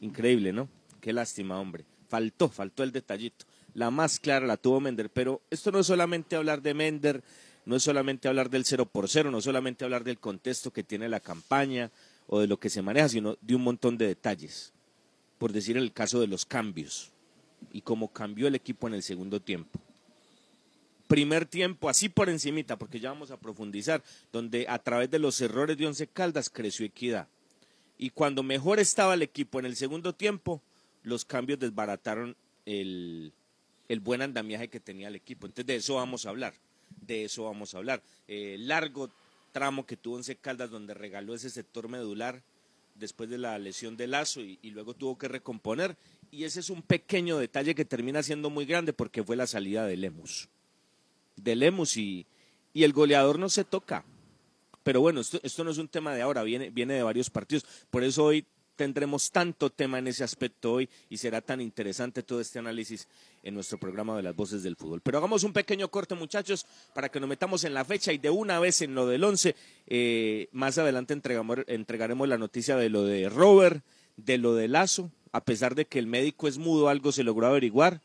increíble, 0.00 0.52
¿no? 0.52 0.68
Qué 1.00 1.12
lástima, 1.12 1.60
hombre. 1.60 1.84
Faltó, 2.08 2.48
faltó 2.48 2.82
el 2.82 2.90
detallito. 2.90 3.46
La 3.74 3.92
más 3.92 4.18
clara 4.18 4.48
la 4.48 4.56
tuvo 4.56 4.80
Mender, 4.80 5.10
pero 5.10 5.42
esto 5.48 5.70
no 5.70 5.78
es 5.78 5.86
solamente 5.86 6.34
hablar 6.34 6.60
de 6.60 6.74
Mender, 6.74 7.22
no 7.64 7.76
es 7.76 7.84
solamente 7.84 8.26
hablar 8.26 8.50
del 8.50 8.64
cero 8.64 8.86
por 8.86 9.08
cero, 9.08 9.30
no 9.30 9.38
es 9.38 9.44
solamente 9.44 9.84
hablar 9.84 10.02
del 10.02 10.18
contexto 10.18 10.72
que 10.72 10.82
tiene 10.82 11.08
la 11.08 11.20
campaña 11.20 11.92
o 12.26 12.40
de 12.40 12.48
lo 12.48 12.58
que 12.58 12.68
se 12.68 12.82
maneja, 12.82 13.08
sino 13.08 13.38
de 13.40 13.54
un 13.54 13.62
montón 13.62 13.96
de 13.96 14.08
detalles. 14.08 14.72
Por 15.38 15.52
decir 15.52 15.76
el 15.76 15.92
caso 15.92 16.18
de 16.18 16.26
los 16.26 16.46
cambios. 16.46 17.13
Y 17.72 17.82
cómo 17.82 18.12
cambió 18.12 18.46
el 18.46 18.54
equipo 18.54 18.88
en 18.88 18.94
el 18.94 19.02
segundo 19.02 19.40
tiempo. 19.40 19.80
Primer 21.06 21.44
tiempo, 21.46 21.88
así 21.88 22.08
por 22.08 22.28
encimita, 22.28 22.76
porque 22.76 22.98
ya 22.98 23.10
vamos 23.10 23.30
a 23.30 23.36
profundizar, 23.36 24.02
donde 24.32 24.66
a 24.68 24.78
través 24.78 25.10
de 25.10 25.18
los 25.18 25.40
errores 25.40 25.76
de 25.76 25.86
Once 25.86 26.06
Caldas 26.06 26.48
creció 26.48 26.86
equidad. 26.86 27.28
Y 27.98 28.10
cuando 28.10 28.42
mejor 28.42 28.80
estaba 28.80 29.14
el 29.14 29.22
equipo 29.22 29.58
en 29.58 29.66
el 29.66 29.76
segundo 29.76 30.14
tiempo, 30.14 30.62
los 31.02 31.24
cambios 31.24 31.58
desbarataron 31.58 32.36
el, 32.66 33.32
el 33.88 34.00
buen 34.00 34.22
andamiaje 34.22 34.68
que 34.68 34.80
tenía 34.80 35.08
el 35.08 35.16
equipo. 35.16 35.46
Entonces 35.46 35.66
de 35.66 35.76
eso 35.76 35.96
vamos 35.96 36.26
a 36.26 36.30
hablar, 36.30 36.54
de 37.00 37.24
eso 37.24 37.44
vamos 37.44 37.74
a 37.74 37.78
hablar. 37.78 38.02
Eh, 38.26 38.56
largo 38.58 39.10
tramo 39.52 39.86
que 39.86 39.96
tuvo 39.96 40.16
Once 40.16 40.34
Caldas 40.36 40.70
donde 40.70 40.94
regaló 40.94 41.34
ese 41.34 41.50
sector 41.50 41.88
medular 41.88 42.42
después 42.94 43.28
de 43.28 43.38
la 43.38 43.58
lesión 43.58 43.96
de 43.96 44.06
Lazo 44.06 44.40
y, 44.40 44.58
y, 44.62 44.70
luego 44.70 44.94
tuvo 44.94 45.18
que 45.18 45.28
recomponer. 45.28 45.96
Y 46.34 46.42
ese 46.42 46.58
es 46.58 46.68
un 46.68 46.82
pequeño 46.82 47.38
detalle 47.38 47.76
que 47.76 47.84
termina 47.84 48.20
siendo 48.20 48.50
muy 48.50 48.64
grande 48.64 48.92
porque 48.92 49.22
fue 49.22 49.36
la 49.36 49.46
salida 49.46 49.86
de 49.86 49.96
Lemus. 49.96 50.48
De 51.36 51.54
Lemus 51.54 51.96
y, 51.96 52.26
y 52.72 52.82
el 52.82 52.92
goleador 52.92 53.38
no 53.38 53.48
se 53.48 53.62
toca. 53.62 54.04
Pero 54.82 55.00
bueno, 55.00 55.20
esto, 55.20 55.38
esto 55.44 55.62
no 55.62 55.70
es 55.70 55.78
un 55.78 55.86
tema 55.86 56.12
de 56.12 56.22
ahora, 56.22 56.42
viene, 56.42 56.70
viene 56.70 56.94
de 56.94 57.04
varios 57.04 57.30
partidos. 57.30 57.64
Por 57.88 58.02
eso 58.02 58.24
hoy 58.24 58.44
tendremos 58.74 59.30
tanto 59.30 59.70
tema 59.70 60.00
en 60.00 60.08
ese 60.08 60.24
aspecto 60.24 60.72
hoy 60.72 60.88
y 61.08 61.18
será 61.18 61.40
tan 61.40 61.60
interesante 61.60 62.24
todo 62.24 62.40
este 62.40 62.58
análisis 62.58 63.06
en 63.44 63.54
nuestro 63.54 63.78
programa 63.78 64.16
de 64.16 64.24
las 64.24 64.34
voces 64.34 64.64
del 64.64 64.74
fútbol. 64.74 65.02
Pero 65.02 65.18
hagamos 65.18 65.44
un 65.44 65.52
pequeño 65.52 65.88
corte, 65.88 66.16
muchachos, 66.16 66.66
para 66.94 67.10
que 67.10 67.20
nos 67.20 67.28
metamos 67.28 67.62
en 67.62 67.74
la 67.74 67.84
fecha 67.84 68.12
y 68.12 68.18
de 68.18 68.30
una 68.30 68.58
vez 68.58 68.82
en 68.82 68.96
lo 68.96 69.06
del 69.06 69.22
once. 69.22 69.54
Eh, 69.86 70.48
más 70.50 70.78
adelante 70.78 71.14
entregamos, 71.14 71.58
entregaremos 71.68 72.28
la 72.28 72.38
noticia 72.38 72.76
de 72.76 72.90
lo 72.90 73.04
de 73.04 73.28
Robert, 73.28 73.84
de 74.16 74.38
lo 74.38 74.56
de 74.56 74.66
Lazo. 74.66 75.12
A 75.34 75.44
pesar 75.44 75.74
de 75.74 75.84
que 75.84 75.98
el 75.98 76.06
médico 76.06 76.46
es 76.46 76.58
mudo, 76.58 76.88
algo 76.88 77.10
se 77.10 77.24
logró 77.24 77.48
averiguar. 77.48 78.00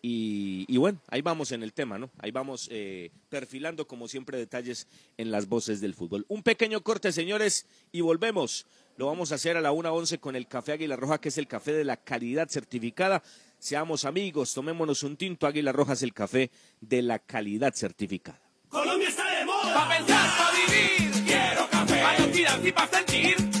Y, 0.00 0.74
bueno, 0.78 0.98
ahí 1.08 1.20
vamos 1.20 1.52
en 1.52 1.62
el 1.62 1.74
tema, 1.74 1.98
¿no? 1.98 2.08
Ahí 2.18 2.30
vamos 2.30 2.66
eh, 2.72 3.10
perfilando, 3.28 3.86
como 3.86 4.08
siempre, 4.08 4.38
detalles 4.38 4.88
en 5.18 5.30
las 5.30 5.50
voces 5.50 5.82
del 5.82 5.94
fútbol. 5.94 6.24
Un 6.28 6.42
pequeño 6.42 6.80
corte, 6.80 7.12
señores, 7.12 7.66
y 7.92 8.00
volvemos. 8.00 8.64
Lo 8.96 9.04
vamos 9.04 9.32
a 9.32 9.34
hacer 9.34 9.58
a 9.58 9.60
la 9.60 9.70
1.11 9.70 10.18
con 10.18 10.34
el 10.34 10.48
café 10.48 10.72
Águila 10.72 10.96
Roja, 10.96 11.20
que 11.20 11.28
es 11.28 11.36
el 11.36 11.46
café 11.46 11.74
de 11.74 11.84
la 11.84 11.98
calidad 11.98 12.48
certificada. 12.48 13.22
Seamos 13.58 14.06
amigos, 14.06 14.54
tomémonos 14.54 15.02
un 15.02 15.18
tinto. 15.18 15.46
Águila 15.46 15.72
Roja 15.72 15.92
es 15.92 16.02
el 16.02 16.14
café 16.14 16.50
de 16.80 17.02
la 17.02 17.18
calidad 17.18 17.74
certificada. 17.74 18.40
Colombia 18.70 19.10
está 19.10 19.30
de 19.38 19.44
moda. 19.44 19.88
Pensar, 19.94 20.54
vivir. 20.66 21.24
Quiero 21.26 21.68
café. 21.68 22.72
Para 22.72 22.88
sentir. 22.88 23.51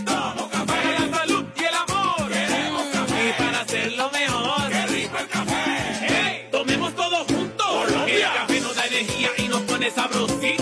Sabrosito. 9.90 10.61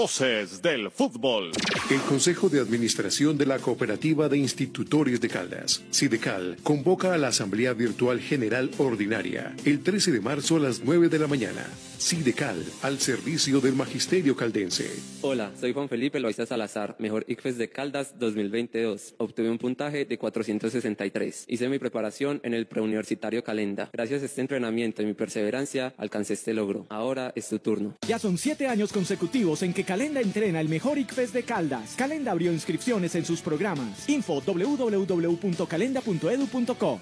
Voces 0.00 0.62
del 0.62 0.90
fútbol. 0.90 1.50
El 1.90 2.00
Consejo 2.00 2.48
de 2.48 2.58
Administración 2.58 3.36
de 3.36 3.44
la 3.44 3.58
Cooperativa 3.58 4.30
de 4.30 4.38
Institutores 4.38 5.20
de 5.20 5.28
Caldas, 5.28 5.82
Sidecal, 5.90 6.56
convoca 6.62 7.12
a 7.12 7.18
la 7.18 7.28
Asamblea 7.28 7.74
Virtual 7.74 8.18
General 8.18 8.70
Ordinaria 8.78 9.54
el 9.66 9.82
13 9.82 10.12
de 10.12 10.20
marzo 10.22 10.56
a 10.56 10.60
las 10.60 10.80
9 10.82 11.10
de 11.10 11.18
la 11.18 11.26
mañana. 11.26 11.66
Sidecal, 11.98 12.64
al 12.80 12.98
servicio 12.98 13.60
del 13.60 13.74
Magisterio 13.74 14.34
Caldense. 14.34 14.90
Hola, 15.20 15.52
soy 15.60 15.74
Juan 15.74 15.90
Felipe 15.90 16.18
Loaiza 16.18 16.46
Salazar, 16.46 16.96
mejor 16.98 17.26
ICFES 17.28 17.58
de 17.58 17.68
Caldas 17.68 18.18
2022. 18.18 19.16
Obtuve 19.18 19.50
un 19.50 19.58
puntaje 19.58 20.06
de 20.06 20.16
463. 20.16 21.44
Hice 21.46 21.68
mi 21.68 21.78
preparación 21.78 22.40
en 22.42 22.54
el 22.54 22.66
preuniversitario 22.66 23.44
Calenda. 23.44 23.90
Gracias 23.92 24.22
a 24.22 24.24
este 24.24 24.40
entrenamiento 24.40 25.02
y 25.02 25.04
mi 25.04 25.12
perseverancia, 25.12 25.92
alcancé 25.98 26.32
este 26.32 26.54
logro. 26.54 26.86
Ahora 26.88 27.34
es 27.34 27.50
tu 27.50 27.58
turno. 27.58 27.94
Ya 28.08 28.18
son 28.18 28.38
siete 28.38 28.66
años 28.66 28.94
consecutivos 28.94 29.62
en 29.62 29.74
que 29.74 29.84
Calenda 29.90 30.20
entrena 30.20 30.60
el 30.60 30.68
mejor 30.68 30.98
ICFES 30.98 31.32
de 31.32 31.42
Caldas. 31.42 31.96
Calenda 31.96 32.30
abrió 32.30 32.52
inscripciones 32.52 33.16
en 33.16 33.24
sus 33.24 33.40
programas. 33.40 34.08
Info 34.08 34.40
www.calenda.edu.co. 34.40 37.00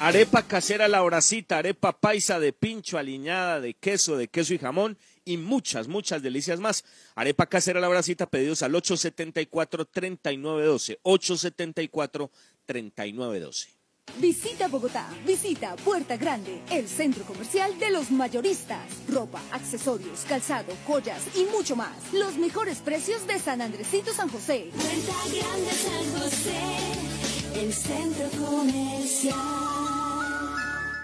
Arepa 0.00 0.42
casera 0.42 0.88
la 0.88 1.04
horacita, 1.04 1.58
arepa 1.58 2.00
paisa 2.00 2.40
de 2.40 2.52
pincho, 2.52 2.98
aliñada 2.98 3.60
de 3.60 3.74
queso, 3.74 4.16
de 4.16 4.26
queso 4.26 4.54
y 4.54 4.58
jamón 4.58 4.98
y 5.24 5.36
muchas, 5.36 5.86
muchas 5.86 6.20
delicias 6.20 6.58
más. 6.58 6.84
Arepa 7.14 7.46
casera 7.46 7.78
la 7.78 7.88
horacita, 7.88 8.26
pedidos 8.26 8.64
al 8.64 8.72
874-3912. 8.72 10.98
874-3912. 11.04 13.73
Visita 14.18 14.68
Bogotá, 14.68 15.06
visita 15.26 15.74
Puerta 15.76 16.16
Grande, 16.16 16.60
el 16.70 16.88
centro 16.88 17.24
comercial 17.24 17.76
de 17.78 17.90
los 17.90 18.10
mayoristas. 18.10 18.78
Ropa, 19.08 19.40
accesorios, 19.50 20.24
calzado, 20.28 20.72
joyas 20.86 21.20
y 21.34 21.44
mucho 21.44 21.74
más. 21.74 21.90
Los 22.12 22.36
mejores 22.36 22.78
precios 22.78 23.26
de 23.26 23.38
San 23.38 23.60
Andresito 23.60 24.12
San 24.12 24.28
José. 24.28 24.70
Puerta 24.72 25.14
Grande 25.26 25.70
San 25.72 26.22
José, 26.22 27.60
el 27.60 27.72
centro 27.72 28.28
comercial. 28.46 29.36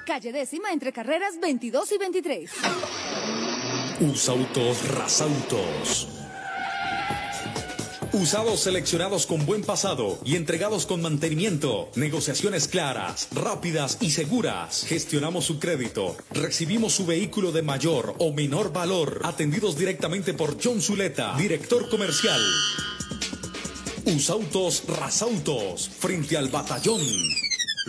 Calle 0.06 0.32
décima 0.32 0.72
entre 0.72 0.92
carreras 0.92 1.38
22 1.40 1.92
y 1.92 1.98
23. 1.98 2.50
Usautos 4.00 4.88
Rasautos. 4.94 6.19
Usados 8.12 8.58
seleccionados 8.60 9.24
con 9.24 9.46
buen 9.46 9.62
pasado 9.62 10.18
y 10.24 10.34
entregados 10.34 10.84
con 10.84 11.00
mantenimiento. 11.00 11.90
Negociaciones 11.94 12.66
claras, 12.66 13.28
rápidas 13.32 13.98
y 14.00 14.10
seguras. 14.10 14.84
Gestionamos 14.84 15.44
su 15.44 15.60
crédito. 15.60 16.16
Recibimos 16.32 16.92
su 16.92 17.06
vehículo 17.06 17.52
de 17.52 17.62
mayor 17.62 18.16
o 18.18 18.32
menor 18.32 18.72
valor. 18.72 19.20
Atendidos 19.22 19.76
directamente 19.76 20.34
por 20.34 20.56
John 20.62 20.82
Zuleta, 20.82 21.36
director 21.36 21.88
comercial. 21.88 22.40
Usautos 24.06 24.82
Rasautos, 24.88 25.88
frente 25.88 26.36
al 26.36 26.48
batallón. 26.48 27.00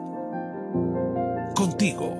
Contigo. 1.57 2.12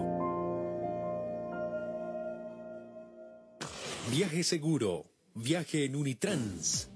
Viaje 4.11 4.43
seguro. 4.43 5.13
Viaje 5.35 5.85
en 5.85 5.97
Unitrans. 5.97 6.89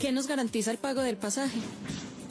¿Qué 0.00 0.12
nos 0.12 0.26
garantiza 0.26 0.70
el 0.70 0.78
pago 0.78 1.02
del 1.02 1.18
pasaje? 1.18 1.60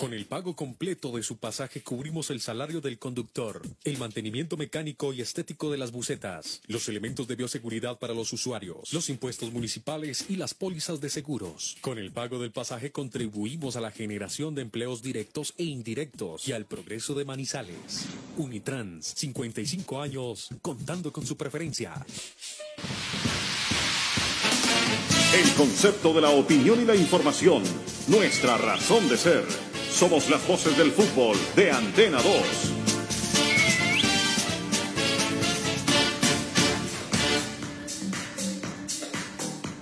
Con 0.01 0.15
el 0.15 0.25
pago 0.25 0.55
completo 0.55 1.11
de 1.11 1.21
su 1.21 1.37
pasaje 1.37 1.83
cubrimos 1.83 2.31
el 2.31 2.41
salario 2.41 2.81
del 2.81 2.97
conductor, 2.97 3.61
el 3.83 3.99
mantenimiento 3.99 4.57
mecánico 4.57 5.13
y 5.13 5.21
estético 5.21 5.69
de 5.69 5.77
las 5.77 5.91
bucetas, 5.91 6.59
los 6.65 6.89
elementos 6.89 7.27
de 7.27 7.35
bioseguridad 7.35 7.99
para 7.99 8.15
los 8.15 8.33
usuarios, 8.33 8.93
los 8.93 9.09
impuestos 9.09 9.53
municipales 9.53 10.25
y 10.27 10.37
las 10.37 10.55
pólizas 10.55 11.01
de 11.01 11.11
seguros. 11.11 11.77
Con 11.81 11.99
el 11.99 12.11
pago 12.11 12.39
del 12.39 12.51
pasaje 12.51 12.91
contribuimos 12.91 13.75
a 13.75 13.81
la 13.81 13.91
generación 13.91 14.55
de 14.55 14.63
empleos 14.63 15.03
directos 15.03 15.53
e 15.59 15.65
indirectos 15.65 16.47
y 16.47 16.53
al 16.53 16.65
progreso 16.65 17.13
de 17.13 17.25
Manizales. 17.25 18.07
Unitrans, 18.37 19.05
55 19.05 20.01
años, 20.01 20.49
contando 20.63 21.13
con 21.13 21.27
su 21.27 21.37
preferencia. 21.37 21.93
El 25.35 25.53
concepto 25.53 26.11
de 26.11 26.21
la 26.21 26.31
opinión 26.31 26.81
y 26.81 26.85
la 26.85 26.95
información. 26.95 27.61
Nuestra 28.07 28.57
razón 28.57 29.07
de 29.07 29.17
ser. 29.17 29.70
Somos 29.91 30.29
las 30.29 30.47
voces 30.47 30.75
del 30.77 30.91
fútbol 30.91 31.37
de 31.55 31.69
Antena 31.69 32.17
2. 32.21 32.25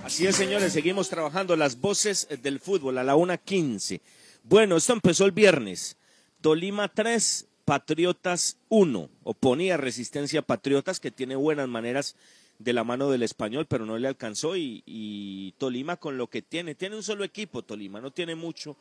Así 0.04 0.26
es, 0.26 0.36
señores, 0.36 0.74
seguimos 0.74 1.08
trabajando 1.08 1.56
las 1.56 1.80
voces 1.80 2.28
del 2.42 2.60
fútbol 2.60 2.98
a 2.98 3.04
la 3.04 3.14
1.15. 3.14 4.00
Bueno, 4.42 4.76
esto 4.76 4.92
empezó 4.92 5.24
el 5.24 5.32
viernes. 5.32 5.96
Tolima 6.42 6.88
3, 6.88 7.46
Patriotas 7.64 8.58
1. 8.68 9.08
Oponía 9.22 9.78
Resistencia 9.78 10.42
Patriotas, 10.42 11.00
que 11.00 11.10
tiene 11.10 11.36
buenas 11.36 11.68
maneras 11.68 12.16
de 12.58 12.72
la 12.74 12.84
mano 12.84 13.10
del 13.10 13.22
español, 13.22 13.66
pero 13.66 13.86
no 13.86 13.96
le 13.96 14.08
alcanzó. 14.08 14.56
Y, 14.56 14.82
y 14.84 15.52
Tolima 15.52 15.96
con 15.96 16.18
lo 16.18 16.26
que 16.26 16.42
tiene, 16.42 16.74
tiene 16.74 16.96
un 16.96 17.02
solo 17.02 17.24
equipo, 17.24 17.62
Tolima, 17.62 18.00
no 18.00 18.10
tiene 18.10 18.34
mucho, 18.34 18.76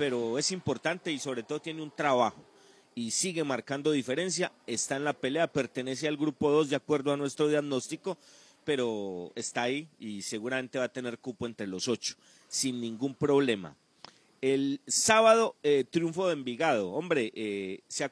pero 0.00 0.38
es 0.38 0.50
importante 0.50 1.12
y 1.12 1.18
sobre 1.18 1.42
todo 1.42 1.60
tiene 1.60 1.82
un 1.82 1.90
trabajo. 1.90 2.42
Y 2.94 3.10
sigue 3.10 3.44
marcando 3.44 3.92
diferencia, 3.92 4.50
está 4.66 4.96
en 4.96 5.04
la 5.04 5.12
pelea, 5.12 5.52
pertenece 5.52 6.08
al 6.08 6.16
grupo 6.16 6.50
2 6.50 6.70
de 6.70 6.76
acuerdo 6.76 7.12
a 7.12 7.18
nuestro 7.18 7.48
diagnóstico, 7.48 8.16
pero 8.64 9.30
está 9.34 9.64
ahí 9.64 9.88
y 9.98 10.22
seguramente 10.22 10.78
va 10.78 10.86
a 10.86 10.88
tener 10.88 11.18
cupo 11.18 11.44
entre 11.44 11.66
los 11.66 11.86
ocho, 11.86 12.14
sin 12.48 12.80
ningún 12.80 13.14
problema. 13.14 13.76
El 14.40 14.80
sábado, 14.86 15.54
eh, 15.62 15.84
triunfo 15.84 16.28
de 16.28 16.32
Envigado. 16.32 16.92
Hombre, 16.92 17.30
eh, 17.34 17.80
se 17.86 18.10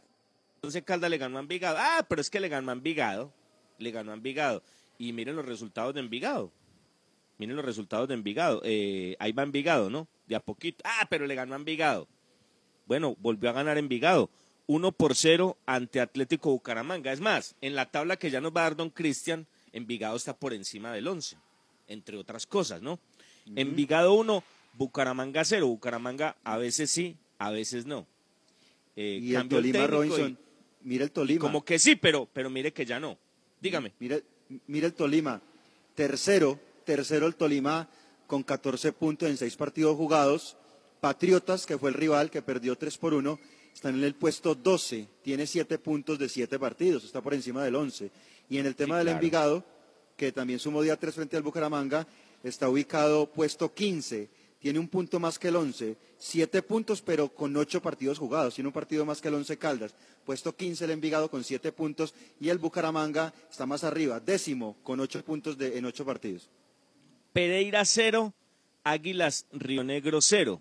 entonces 0.56 0.82
Calda 0.82 1.08
le 1.08 1.16
ganó 1.16 1.38
a 1.38 1.40
Envigado. 1.40 1.78
Ah, 1.80 2.04
pero 2.06 2.20
es 2.20 2.28
que 2.28 2.38
le 2.38 2.50
ganó 2.50 2.68
a 2.70 2.74
Envigado. 2.74 3.32
Le 3.78 3.92
ganó 3.92 4.10
a 4.10 4.14
Envigado. 4.14 4.62
Y 4.98 5.14
miren 5.14 5.36
los 5.36 5.46
resultados 5.46 5.94
de 5.94 6.00
Envigado. 6.00 6.52
Miren 7.38 7.56
los 7.56 7.64
resultados 7.64 8.08
de 8.08 8.14
Envigado. 8.14 8.60
Eh, 8.64 9.16
ahí 9.18 9.32
va 9.32 9.42
Envigado, 9.44 9.90
¿no? 9.90 10.08
De 10.26 10.34
a 10.36 10.40
poquito. 10.40 10.82
Ah, 10.84 11.06
pero 11.08 11.26
le 11.26 11.34
ganó 11.34 11.54
a 11.54 11.58
Envigado. 11.58 12.08
Bueno, 12.86 13.16
volvió 13.20 13.50
a 13.50 13.52
ganar 13.52 13.78
Envigado. 13.78 14.28
1 14.66 14.92
por 14.92 15.14
0 15.14 15.56
ante 15.64 16.00
Atlético 16.00 16.50
Bucaramanga. 16.50 17.12
Es 17.12 17.20
más, 17.20 17.54
en 17.60 17.74
la 17.74 17.90
tabla 17.90 18.16
que 18.18 18.30
ya 18.30 18.40
nos 18.40 18.52
va 18.52 18.60
a 18.60 18.64
dar 18.64 18.76
Don 18.76 18.90
Cristian, 18.90 19.46
Envigado 19.72 20.16
está 20.16 20.36
por 20.36 20.52
encima 20.52 20.92
del 20.92 21.06
11, 21.08 21.36
entre 21.86 22.16
otras 22.18 22.46
cosas, 22.46 22.82
¿no? 22.82 22.98
Envigado 23.56 24.12
1, 24.14 24.42
Bucaramanga 24.74 25.44
0. 25.44 25.66
Bucaramanga 25.66 26.36
a 26.44 26.58
veces 26.58 26.90
sí, 26.90 27.16
a 27.38 27.50
veces 27.50 27.86
no. 27.86 28.06
Eh, 28.96 29.20
Y 29.22 29.34
el 29.34 29.48
Tolima, 29.48 29.78
y- 29.78 29.86
Robinson, 29.86 30.38
mira 30.82 31.04
el 31.04 31.12
Tolima. 31.12 31.40
Como 31.40 31.64
que 31.64 31.78
sí, 31.78 31.96
pero, 31.96 32.28
pero 32.32 32.50
mire 32.50 32.72
que 32.72 32.84
ya 32.84 32.98
no. 33.00 33.16
Dígame. 33.60 33.92
Mira, 34.00 34.18
mira 34.66 34.86
el 34.86 34.92
Tolima. 34.92 35.40
Tercero, 35.94 36.60
tercero 36.88 37.26
el 37.26 37.34
Tolima 37.36 37.86
con 38.26 38.42
14 38.42 38.92
puntos 38.94 39.28
en 39.28 39.36
seis 39.36 39.56
partidos 39.56 39.94
jugados. 39.94 40.56
Patriotas, 41.02 41.66
que 41.66 41.76
fue 41.76 41.90
el 41.90 41.94
rival 41.94 42.30
que 42.30 42.40
perdió 42.40 42.76
3 42.76 42.96
por 42.96 43.12
1, 43.12 43.38
están 43.74 43.94
en 43.96 44.04
el 44.04 44.14
puesto 44.14 44.54
12. 44.54 45.06
Tiene 45.22 45.46
7 45.46 45.78
puntos 45.78 46.18
de 46.18 46.30
7 46.30 46.58
partidos, 46.58 47.04
está 47.04 47.20
por 47.20 47.34
encima 47.34 47.62
del 47.62 47.74
11. 47.76 48.10
Y 48.48 48.56
en 48.56 48.64
el 48.64 48.74
tema 48.74 48.94
Sí, 48.94 48.98
del 49.00 49.04
claro. 49.08 49.18
Envigado, 49.18 49.64
que 50.16 50.32
también 50.32 50.58
sumó 50.58 50.80
día 50.80 50.96
3 50.96 51.14
frente 51.14 51.36
al 51.36 51.42
Bucaramanga, 51.42 52.06
está 52.42 52.70
ubicado 52.70 53.26
puesto 53.30 53.72
15. 53.74 54.30
Tiene 54.60 54.78
un 54.78 54.88
punto 54.88 55.20
más 55.20 55.38
que 55.38 55.48
el 55.48 55.56
11. 55.56 55.96
7 56.16 56.62
puntos, 56.62 57.02
pero 57.02 57.28
con 57.28 57.54
8 57.54 57.82
partidos 57.82 58.18
jugados. 58.18 58.54
Tiene 58.54 58.68
un 58.68 58.72
partido 58.74 59.04
más 59.04 59.20
que 59.20 59.28
el 59.28 59.34
11 59.34 59.58
Caldas. 59.58 59.94
Puesto 60.24 60.56
15 60.56 60.86
el 60.86 60.90
Envigado 60.92 61.30
con 61.30 61.44
7 61.44 61.70
puntos. 61.70 62.14
Y 62.40 62.48
el 62.48 62.56
Bucaramanga 62.58 63.34
está 63.50 63.66
más 63.66 63.84
arriba, 63.84 64.18
décimo, 64.20 64.76
con 64.82 64.98
8 65.00 65.22
puntos 65.22 65.56
de- 65.58 65.76
en 65.78 65.84
8 65.84 66.04
partidos. 66.06 66.48
Pereira 67.38 67.84
0, 67.84 68.34
Águilas 68.82 69.46
Río 69.52 69.84
Negro 69.84 70.20
0. 70.20 70.60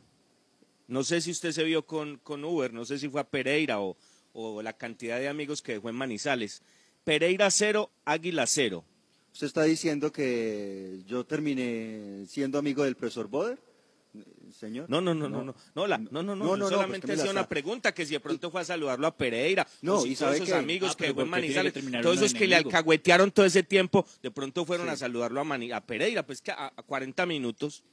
No 0.88 1.04
sé 1.04 1.22
si 1.22 1.32
usted 1.32 1.52
se 1.52 1.64
vio 1.64 1.88
con, 1.88 2.18
con 2.18 2.46
Uber, 2.46 2.72
no 2.72 2.86
sé 2.86 3.00
si 3.00 3.10
fue 3.10 3.20
a 3.20 3.24
Pereira 3.24 3.82
o, 3.82 3.98
o 4.34 4.62
la 4.62 4.74
cantidad 4.74 5.18
de 5.18 5.28
amigos 5.28 5.64
que 5.64 5.72
dejó 5.72 5.90
en 5.90 5.96
Manizales. 5.96 6.62
Pereira 7.04 7.50
0, 7.50 7.90
Águila 8.06 8.46
0. 8.46 8.86
¿Usted 9.34 9.48
está 9.48 9.64
diciendo 9.64 10.12
que 10.12 11.02
yo 11.08 11.26
terminé 11.26 12.28
siendo 12.28 12.60
amigo 12.60 12.84
del 12.84 12.96
profesor 12.96 13.28
Boder, 13.28 13.58
señor? 14.52 14.90
No, 14.90 15.02
no, 15.02 15.14
no, 15.14 15.28
no, 15.30 15.44
no, 15.44 15.56
no, 15.76 15.88
la- 15.88 15.98
no, 15.98 16.10
no, 16.12 16.24
no, 16.24 16.36
No, 16.36 16.46
yo 16.46 16.52
no, 16.52 16.58
no, 16.58 16.70
solamente 16.70 17.08
pues 17.08 17.20
hacía 17.20 17.32
una 17.32 17.48
pregunta 17.48 17.94
que 17.94 18.06
si 18.06 18.14
de 18.14 18.20
pronto 18.20 18.50
fue 18.52 18.62
a 18.62 18.66
saludarlo 18.66 19.08
a 19.08 19.16
Pereira, 19.16 19.68
No, 19.82 20.06
y 20.06 20.16
todos 20.16 20.18
¿sabe 20.20 20.36
esos 20.38 20.52
amigos 20.52 20.92
Ah, 20.92 20.96
que 20.98 21.04
pero 21.06 21.14
dejó 21.14 21.22
en 21.24 21.30
¿por 21.30 21.40
qué 21.40 21.48
tiene 21.48 21.64
Manizales, 21.64 22.04
todos 22.04 22.18
esos 22.18 22.34
que 22.34 22.40
le 22.48 22.56
enemigo? 22.56 22.70
alcahuetearon 22.70 23.32
todo 23.32 23.46
ese 23.46 23.64
tiempo, 23.64 24.06
de 24.22 24.32
pronto 24.32 24.66
fueron 24.66 24.90
a 24.90 24.96
saludarlo 24.96 25.42
a, 25.42 25.82
Pereira, 25.82 26.26
pues 26.26 26.42
que 26.42 26.52
a, 26.52 26.68
a 26.76 26.84
40 26.84 27.26
minutos. 27.26 27.84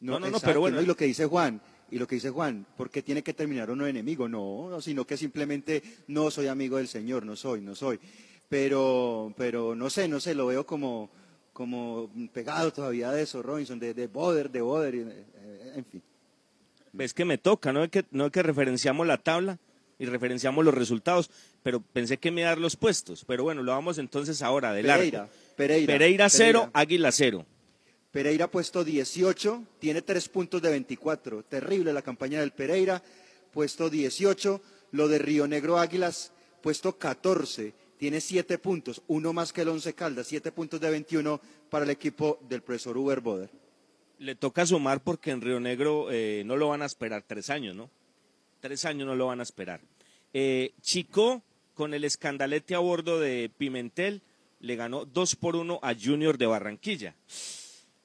No, 0.00 0.18
no, 0.18 0.28
no, 0.30 0.40
pero 0.40 0.60
bueno. 0.60 0.80
Y 0.82 0.86
lo 0.86 0.96
que 0.96 1.06
dice 1.06 1.26
Juan, 1.26 1.60
y 1.90 1.98
lo 1.98 2.06
que 2.06 2.16
dice 2.16 2.30
Juan, 2.30 2.66
¿por 2.76 2.90
qué 2.90 3.02
tiene 3.02 3.22
que 3.22 3.32
terminar 3.34 3.70
uno 3.70 3.86
enemigo? 3.86 4.28
No, 4.28 4.68
no, 4.68 4.80
sino 4.80 5.06
que 5.06 5.16
simplemente 5.16 5.82
no 6.08 6.30
soy 6.30 6.48
amigo 6.48 6.76
del 6.76 6.88
Señor, 6.88 7.24
no 7.24 7.36
soy, 7.36 7.60
no 7.60 7.74
soy. 7.74 7.98
Pero, 8.48 9.32
pero 9.36 9.74
no 9.74 9.88
sé, 9.90 10.08
no 10.08 10.20
sé, 10.20 10.34
lo 10.34 10.46
veo 10.46 10.66
como, 10.66 11.10
como 11.54 12.10
pegado 12.32 12.72
todavía 12.72 13.10
de 13.12 13.22
eso, 13.22 13.40
Robinson, 13.42 13.78
de, 13.78 13.94
de 13.94 14.08
Boder, 14.08 14.50
de 14.50 14.60
Boder, 14.60 14.94
y, 14.94 14.98
eh, 15.00 15.72
en 15.76 15.84
fin. 15.86 16.02
Es 16.98 17.14
que 17.14 17.24
me 17.24 17.38
toca, 17.38 17.72
¿no? 17.72 17.84
Es 17.84 17.90
que, 17.90 18.04
no 18.10 18.26
es 18.26 18.32
que 18.32 18.42
referenciamos 18.42 19.06
la 19.06 19.18
tabla 19.18 19.58
y 19.98 20.04
referenciamos 20.06 20.64
los 20.64 20.74
resultados, 20.74 21.30
pero 21.62 21.80
pensé 21.80 22.18
que 22.18 22.32
me 22.32 22.42
iba 22.42 22.50
a 22.50 22.52
dar 22.52 22.58
los 22.58 22.76
puestos. 22.76 23.24
Pero 23.24 23.44
bueno, 23.44 23.62
lo 23.62 23.70
vamos 23.70 23.98
entonces 23.98 24.42
ahora, 24.42 24.72
del 24.72 24.86
Pereira, 24.86 25.22
arco. 25.22 25.32
Pereira, 25.56 25.92
Pereira 25.92 26.28
0, 26.28 26.58
Pereira. 26.58 26.70
Águila 26.74 27.12
0. 27.12 27.46
Pereira 28.10 28.48
puesto 28.48 28.84
18, 28.84 29.62
tiene 29.78 30.02
3 30.02 30.28
puntos 30.28 30.60
de 30.60 30.70
24. 30.70 31.44
Terrible 31.44 31.92
la 31.92 32.02
campaña 32.02 32.40
del 32.40 32.50
Pereira, 32.50 33.02
puesto 33.52 33.88
18. 33.88 34.60
Lo 34.90 35.08
de 35.08 35.18
Río 35.18 35.48
Negro 35.48 35.78
Águilas, 35.78 36.32
puesto 36.62 36.96
14, 36.96 37.74
tiene 38.04 38.20
7 38.20 38.58
puntos, 38.58 39.00
uno 39.06 39.32
más 39.32 39.50
que 39.50 39.62
el 39.62 39.68
11 39.70 39.94
Caldas, 39.94 40.26
7 40.26 40.52
puntos 40.52 40.78
de 40.78 40.90
21 40.90 41.40
para 41.70 41.86
el 41.86 41.90
equipo 41.90 42.38
del 42.46 42.60
profesor 42.60 42.98
Uber 42.98 43.22
Boder. 43.22 43.48
Le 44.18 44.34
toca 44.34 44.66
sumar 44.66 45.02
porque 45.02 45.30
en 45.30 45.40
Río 45.40 45.58
Negro 45.58 46.08
eh, 46.10 46.42
no 46.44 46.58
lo 46.58 46.68
van 46.68 46.82
a 46.82 46.84
esperar 46.84 47.24
tres 47.26 47.48
años, 47.48 47.74
¿no? 47.74 47.88
Tres 48.60 48.84
años 48.84 49.06
no 49.06 49.14
lo 49.14 49.28
van 49.28 49.40
a 49.40 49.42
esperar. 49.42 49.80
Eh, 50.34 50.74
Chico, 50.82 51.42
con 51.72 51.94
el 51.94 52.04
escandalete 52.04 52.74
a 52.74 52.80
bordo 52.80 53.18
de 53.20 53.50
Pimentel, 53.56 54.20
le 54.60 54.76
ganó 54.76 55.06
2 55.06 55.36
por 55.36 55.56
1 55.56 55.80
a 55.82 55.94
Junior 55.94 56.36
de 56.36 56.44
Barranquilla. 56.44 57.14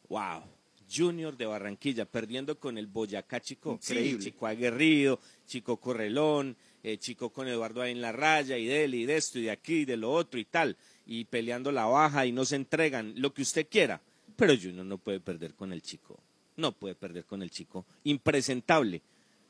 ¡Wow! 0.08 0.44
Junior 0.90 1.36
de 1.36 1.46
Barranquilla, 1.46 2.06
perdiendo 2.06 2.58
con 2.58 2.78
el 2.78 2.88
Boyacá 2.88 3.42
Chico. 3.42 3.74
Increíble. 3.74 4.24
Sí, 4.24 4.32
Chico 4.32 4.48
aguerrido, 4.48 5.20
Chico 5.46 5.76
Correlón, 5.76 6.56
eh, 6.84 6.98
Chico 6.98 7.30
con 7.32 7.48
Eduardo 7.48 7.82
ahí 7.82 7.92
en 7.92 8.02
la 8.02 8.12
raya, 8.12 8.58
y 8.58 8.66
de 8.66 8.86
él, 8.86 8.96
y 8.96 9.06
de 9.06 9.18
esto, 9.18 9.40
y 9.40 9.44
de 9.44 9.52
aquí, 9.52 9.80
y 9.80 9.86
de 9.86 9.98
lo 9.98 10.12
otro, 10.12 10.40
y 10.40 10.46
tal. 10.46 10.78
Y 11.06 11.26
peleando 11.26 11.72
la 11.72 11.86
baja, 11.86 12.26
y 12.26 12.32
no 12.32 12.46
se 12.46 12.56
entregan, 12.56 13.14
lo 13.18 13.34
que 13.34 13.42
usted 13.42 13.68
quiera. 13.70 14.02
Pero 14.36 14.54
Junior 14.56 14.86
no 14.86 14.98
puede 14.98 15.20
perder 15.20 15.54
con 15.56 15.74
el 15.74 15.82
Chico. 15.82 16.20
No 16.56 16.72
puede 16.72 16.96
perder 16.96 17.26
con 17.26 17.42
el 17.42 17.52
Chico. 17.52 17.86
Impresentable. 18.04 19.02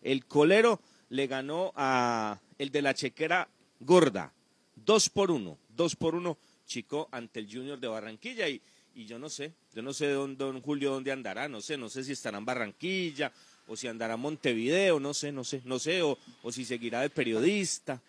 El 0.02 0.26
colero 0.26 0.80
le 1.10 1.28
ganó 1.28 1.74
a 1.76 2.39
el 2.58 2.72
de 2.72 2.82
la 2.82 2.94
chequera 2.94 3.48
gorda. 3.80 4.34
Dos 4.76 5.10
por 5.10 5.32
uno. 5.32 5.58
Dos 5.76 5.96
por 5.96 6.15
uno, 6.15 6.38
Chico, 6.65 7.08
ante 7.12 7.39
el 7.39 7.48
Junior 7.52 7.80
de 7.80 7.88
Barranquilla. 7.88 8.48
Y, 8.48 8.62
y 8.96 9.06
yo 9.06 9.20
no 9.20 9.30
sé, 9.30 9.54
yo 9.74 9.82
no 9.82 9.94
sé 9.94 10.10
don, 10.10 10.38
don 10.38 10.62
Julio 10.62 10.92
dónde 10.92 11.12
andará, 11.12 11.48
no 11.48 11.62
sé, 11.62 11.78
no 11.78 11.89
sé 11.89 12.04
si 12.04 12.13
estará 12.13 12.38
en 12.38 12.46
Barranquilla 12.46 13.32
o 13.69 13.77
si 13.77 13.88
andará 13.88 14.15
en 14.15 14.19
Montevideo, 14.19 14.99
no 14.99 15.13
sé, 15.13 15.32
no 15.32 15.43
sé, 15.43 15.62
no 15.63 15.77
sé, 15.77 16.01
o, 16.01 16.17
o 16.41 16.51
si 16.51 16.65
seguirá 16.65 17.01
de 17.01 17.12
periodista, 17.12 18.01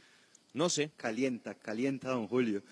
no 0.55 0.71
sé. 0.71 0.91
Calienta, 0.97 1.55
calienta, 1.55 2.09
don 2.09 2.27
Julio. 2.27 2.63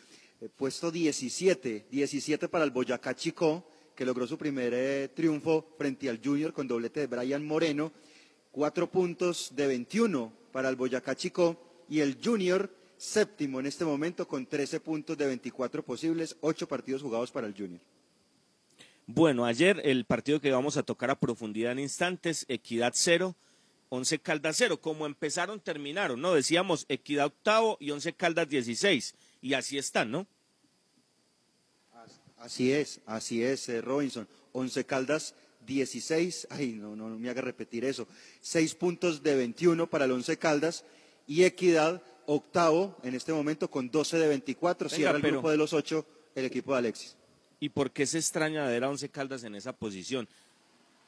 Eh, 0.40 0.48
puesto 0.56 0.90
17, 0.90 1.86
17 1.90 2.48
para 2.48 2.64
el 2.64 2.70
Boyacá 2.70 3.14
Chico, 3.14 3.64
que 3.94 4.06
logró 4.06 4.26
su 4.26 4.38
primer 4.38 4.72
eh, 4.74 5.08
triunfo 5.14 5.74
frente 5.76 6.08
al 6.08 6.20
Junior 6.24 6.52
con 6.54 6.66
doblete 6.66 7.00
de 7.00 7.06
Brian 7.06 7.44
Moreno. 7.44 7.92
Cuatro 8.50 8.90
puntos 8.90 9.52
de 9.54 9.66
21 9.66 10.32
para 10.50 10.70
el 10.70 10.76
Boyacá 10.76 11.14
Chico 11.14 11.84
y 11.90 12.00
el 12.00 12.18
Junior 12.24 12.70
séptimo 12.96 13.60
en 13.60 13.66
este 13.66 13.84
momento 13.84 14.26
con 14.26 14.46
13 14.46 14.80
puntos 14.80 15.16
de 15.18 15.26
24 15.26 15.84
posibles, 15.84 16.36
ocho 16.40 16.66
partidos 16.66 17.02
jugados 17.02 17.30
para 17.30 17.46
el 17.46 17.54
Junior. 17.54 17.80
Bueno, 19.10 19.46
ayer 19.46 19.80
el 19.84 20.04
partido 20.04 20.38
que 20.38 20.52
vamos 20.52 20.76
a 20.76 20.82
tocar 20.82 21.10
a 21.10 21.18
profundidad 21.18 21.72
en 21.72 21.78
instantes, 21.78 22.44
Equidad 22.48 22.92
0, 22.94 23.34
Once 23.88 24.18
Caldas 24.18 24.56
0. 24.58 24.82
Como 24.82 25.06
empezaron, 25.06 25.60
terminaron, 25.60 26.20
¿no? 26.20 26.34
Decíamos 26.34 26.84
Equidad 26.90 27.26
octavo 27.26 27.78
y 27.80 27.90
Once 27.90 28.12
Caldas 28.12 28.50
16. 28.50 29.14
Y 29.40 29.54
así 29.54 29.78
están, 29.78 30.10
¿no? 30.10 30.26
Así 32.36 32.70
es, 32.70 33.00
así 33.06 33.42
es, 33.42 33.68
eh, 33.70 33.80
Robinson. 33.80 34.28
Once 34.52 34.84
Caldas 34.84 35.34
16, 35.66 36.46
ay, 36.50 36.72
no, 36.74 36.94
no, 36.94 37.08
no 37.08 37.18
me 37.18 37.30
haga 37.30 37.40
repetir 37.40 37.86
eso. 37.86 38.06
Seis 38.42 38.74
puntos 38.74 39.22
de 39.22 39.34
21 39.36 39.88
para 39.88 40.04
el 40.04 40.12
Once 40.12 40.36
Caldas 40.36 40.84
y 41.26 41.44
Equidad 41.44 42.02
octavo 42.26 42.94
en 43.02 43.14
este 43.14 43.32
momento 43.32 43.70
con 43.70 43.90
12 43.90 44.18
de 44.18 44.28
24. 44.28 44.88
Venga, 44.88 44.96
Cierra 44.96 45.16
el 45.16 45.22
pero- 45.22 45.32
grupo 45.36 45.50
de 45.50 45.56
los 45.56 45.72
ocho 45.72 46.04
el 46.34 46.44
equipo 46.44 46.72
de 46.72 46.78
Alexis. 46.78 47.16
¿Y 47.60 47.70
por 47.70 47.90
qué 47.90 48.06
se 48.06 48.18
extraña 48.18 48.64
ver 48.66 48.84
a 48.84 48.88
Once 48.88 49.08
Caldas 49.08 49.42
en 49.44 49.54
esa 49.54 49.72
posición? 49.72 50.28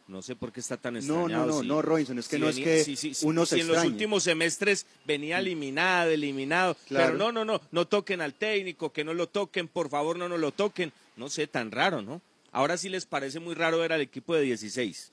No 0.09 0.23
sé 0.23 0.35
por 0.35 0.51
qué 0.51 0.59
está 0.59 0.77
tan 0.77 0.95
No, 0.95 0.99
extrañado. 0.99 1.47
no, 1.47 1.53
no, 1.55 1.61
si- 1.63 1.69
no, 1.69 1.83
Robinson, 1.83 2.19
es 2.19 2.27
que 2.27 2.37
si 2.37 2.43
no 2.43 2.49
es 2.49 2.57
que 2.57 2.85
si- 2.97 3.27
uno 3.27 3.47
se 3.47 3.61
en 3.61 3.69
los 3.69 3.85
últimos 3.85 4.25
semestres 4.25 4.85
venía 5.07 5.39
eliminado, 5.39 6.11
eliminado. 6.11 6.77
Claro. 6.89 7.07
Pero 7.13 7.19
no, 7.19 7.31
no, 7.31 7.45
no, 7.45 7.61
no 7.71 7.87
toquen 7.87 8.21
al 8.21 8.35
técnico, 8.35 8.93
que 8.93 9.05
no 9.05 9.15
lo 9.15 9.29
toquen, 9.29 9.69
por 9.69 9.89
favor, 9.89 10.19
no 10.19 10.29
nos 10.29 10.41
lo 10.41 10.51
toquen. 10.51 10.93
No 11.17 11.31
sé, 11.31 11.47
tan 11.47 11.71
raro, 11.71 12.03
¿no? 12.03 12.21
Ahora 12.51 12.77
sí 12.77 12.89
les 12.89 13.07
parece 13.07 13.39
muy 13.39 13.55
raro 13.55 13.79
ver 13.79 13.93
al 13.93 14.01
equipo 14.01 14.35
de 14.35 14.43
16. 14.43 15.13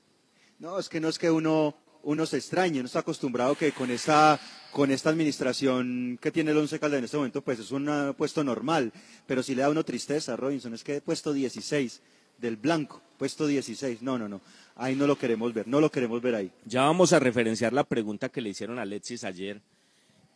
No, 0.58 0.76
es 0.80 0.88
que 0.88 0.98
no 0.98 1.08
es 1.08 1.18
que 1.18 1.30
uno, 1.30 1.76
uno 2.02 2.26
se 2.26 2.38
extrañe, 2.38 2.80
uno 2.80 2.86
está 2.86 3.00
acostumbrado 3.00 3.54
que 3.54 3.72
con 3.72 3.90
esta, 3.90 4.38
con 4.72 4.90
esta 4.90 5.10
administración 5.10 6.18
que 6.20 6.30
tiene 6.30 6.50
el 6.50 6.56
Once 6.56 6.78
Caldas 6.78 6.98
en 6.98 7.04
este 7.04 7.16
momento, 7.16 7.42
pues 7.42 7.58
es 7.58 7.70
un 7.70 8.14
puesto 8.16 8.44
normal. 8.44 8.92
Pero 9.26 9.42
si 9.42 9.54
le 9.54 9.62
da 9.62 9.70
uno 9.70 9.84
tristeza, 9.84 10.36
Robinson, 10.36 10.74
es 10.74 10.84
que 10.84 11.00
puesto 11.00 11.32
16 11.32 12.00
del 12.38 12.56
blanco, 12.56 13.02
puesto 13.18 13.46
16, 13.46 14.02
no, 14.02 14.18
no, 14.18 14.28
no. 14.28 14.40
Ahí 14.76 14.94
no 14.94 15.06
lo 15.06 15.18
queremos 15.18 15.52
ver, 15.52 15.66
no 15.66 15.80
lo 15.80 15.90
queremos 15.90 16.22
ver 16.22 16.34
ahí. 16.34 16.52
Ya 16.64 16.82
vamos 16.82 17.12
a 17.12 17.18
referenciar 17.18 17.72
la 17.72 17.84
pregunta 17.84 18.28
que 18.28 18.40
le 18.40 18.50
hicieron 18.50 18.78
a 18.78 18.82
Alexis 18.82 19.24
ayer 19.24 19.60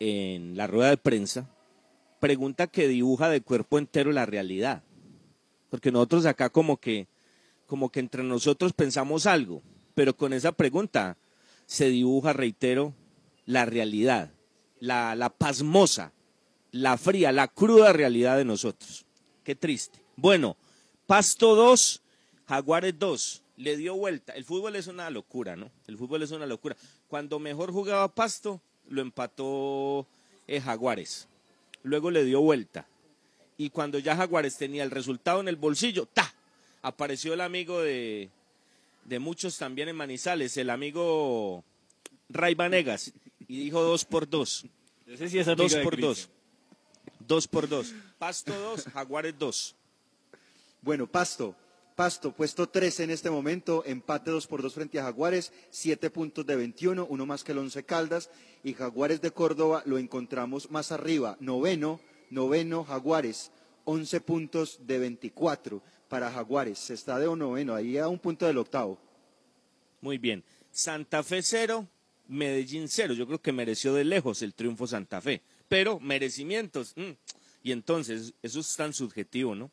en 0.00 0.56
la 0.56 0.66
rueda 0.66 0.90
de 0.90 0.96
prensa. 0.96 1.48
Pregunta 2.18 2.66
que 2.66 2.88
dibuja 2.88 3.28
de 3.28 3.40
cuerpo 3.40 3.78
entero 3.78 4.10
la 4.12 4.26
realidad. 4.26 4.82
Porque 5.70 5.92
nosotros 5.92 6.26
acá 6.26 6.50
como 6.50 6.76
que, 6.78 7.06
como 7.66 7.90
que 7.90 8.00
entre 8.00 8.22
nosotros 8.22 8.72
pensamos 8.72 9.26
algo, 9.26 9.62
pero 9.94 10.16
con 10.16 10.32
esa 10.32 10.52
pregunta 10.52 11.16
se 11.72 11.88
dibuja, 11.88 12.34
reitero, 12.34 12.92
la 13.46 13.64
realidad, 13.64 14.30
la, 14.78 15.14
la 15.14 15.30
pasmosa, 15.30 16.12
la 16.70 16.98
fría, 16.98 17.32
la 17.32 17.48
cruda 17.48 17.94
realidad 17.94 18.36
de 18.36 18.44
nosotros. 18.44 19.06
Qué 19.42 19.54
triste. 19.54 19.98
Bueno, 20.14 20.58
Pasto 21.06 21.54
2, 21.54 22.02
Jaguares 22.46 22.98
2. 22.98 23.42
Le 23.56 23.78
dio 23.78 23.96
vuelta. 23.96 24.34
El 24.34 24.44
fútbol 24.44 24.76
es 24.76 24.86
una 24.86 25.08
locura, 25.08 25.56
¿no? 25.56 25.70
El 25.86 25.96
fútbol 25.96 26.22
es 26.22 26.30
una 26.30 26.44
locura. 26.44 26.76
Cuando 27.08 27.38
mejor 27.38 27.72
jugaba 27.72 28.14
Pasto, 28.14 28.60
lo 28.90 29.00
empató 29.00 30.06
eh, 30.48 30.60
Jaguares. 30.60 31.26
Luego 31.84 32.10
le 32.10 32.22
dio 32.24 32.42
vuelta. 32.42 32.86
Y 33.56 33.70
cuando 33.70 33.98
ya 33.98 34.14
Jaguares 34.14 34.58
tenía 34.58 34.82
el 34.82 34.90
resultado 34.90 35.40
en 35.40 35.48
el 35.48 35.56
bolsillo, 35.56 36.04
¡ta! 36.04 36.34
Apareció 36.82 37.32
el 37.32 37.40
amigo 37.40 37.80
de, 37.80 38.28
de 39.04 39.18
muchos 39.18 39.58
también 39.58 39.88
en 39.88 39.96
Manizales, 39.96 40.56
el 40.56 40.70
amigo 40.70 41.64
Ray 42.28 42.54
Vanegas, 42.54 43.12
y 43.48 43.64
dijo 43.64 43.82
dos 43.82 44.04
por 44.04 44.28
dos. 44.28 44.64
Ese 45.06 45.28
sí 45.28 45.38
es 45.38 45.48
amigo 45.48 45.64
dos 45.64 45.76
por 45.76 46.00
dos. 46.00 46.30
Dos 47.20 47.48
por 47.48 47.68
dos. 47.68 47.94
Pasto 48.18 48.58
dos, 48.58 48.84
Jaguares 48.84 49.38
dos. 49.38 49.76
Bueno, 50.80 51.06
Pasto. 51.06 51.54
Pasto, 51.94 52.32
puesto 52.32 52.68
13 52.68 53.04
en 53.04 53.10
este 53.10 53.30
momento, 53.30 53.84
empate 53.84 54.30
2 54.30 54.46
por 54.46 54.62
2 54.62 54.72
frente 54.72 54.98
a 54.98 55.04
Jaguares, 55.04 55.52
7 55.70 56.08
puntos 56.08 56.46
de 56.46 56.56
21, 56.56 57.06
uno 57.06 57.26
más 57.26 57.44
que 57.44 57.52
el 57.52 57.58
Once 57.58 57.84
Caldas, 57.84 58.30
y 58.64 58.72
Jaguares 58.72 59.20
de 59.20 59.30
Córdoba 59.30 59.82
lo 59.84 59.98
encontramos 59.98 60.70
más 60.70 60.90
arriba, 60.90 61.36
noveno, 61.38 62.00
noveno 62.30 62.84
Jaguares, 62.84 63.52
11 63.84 64.20
puntos 64.22 64.78
de 64.86 64.98
24 64.98 65.82
para 66.12 66.30
Jaguares, 66.30 66.90
está 66.90 67.18
de 67.18 67.24
noveno, 67.24 67.74
ahí 67.74 67.96
a 67.96 68.06
un 68.06 68.18
punto 68.18 68.46
del 68.46 68.58
octavo. 68.58 68.98
Muy 70.02 70.18
bien. 70.18 70.44
Santa 70.70 71.22
Fe 71.22 71.40
cero, 71.40 71.88
Medellín 72.28 72.86
cero. 72.86 73.14
Yo 73.14 73.26
creo 73.26 73.40
que 73.40 73.50
mereció 73.50 73.94
de 73.94 74.04
lejos 74.04 74.42
el 74.42 74.52
triunfo 74.52 74.86
Santa 74.86 75.22
Fe. 75.22 75.40
Pero 75.68 75.98
merecimientos. 76.00 76.92
mm. 76.96 77.12
Y 77.62 77.72
entonces, 77.72 78.34
eso 78.42 78.60
es 78.60 78.76
tan 78.76 78.92
subjetivo, 78.92 79.54
¿no? 79.54 79.70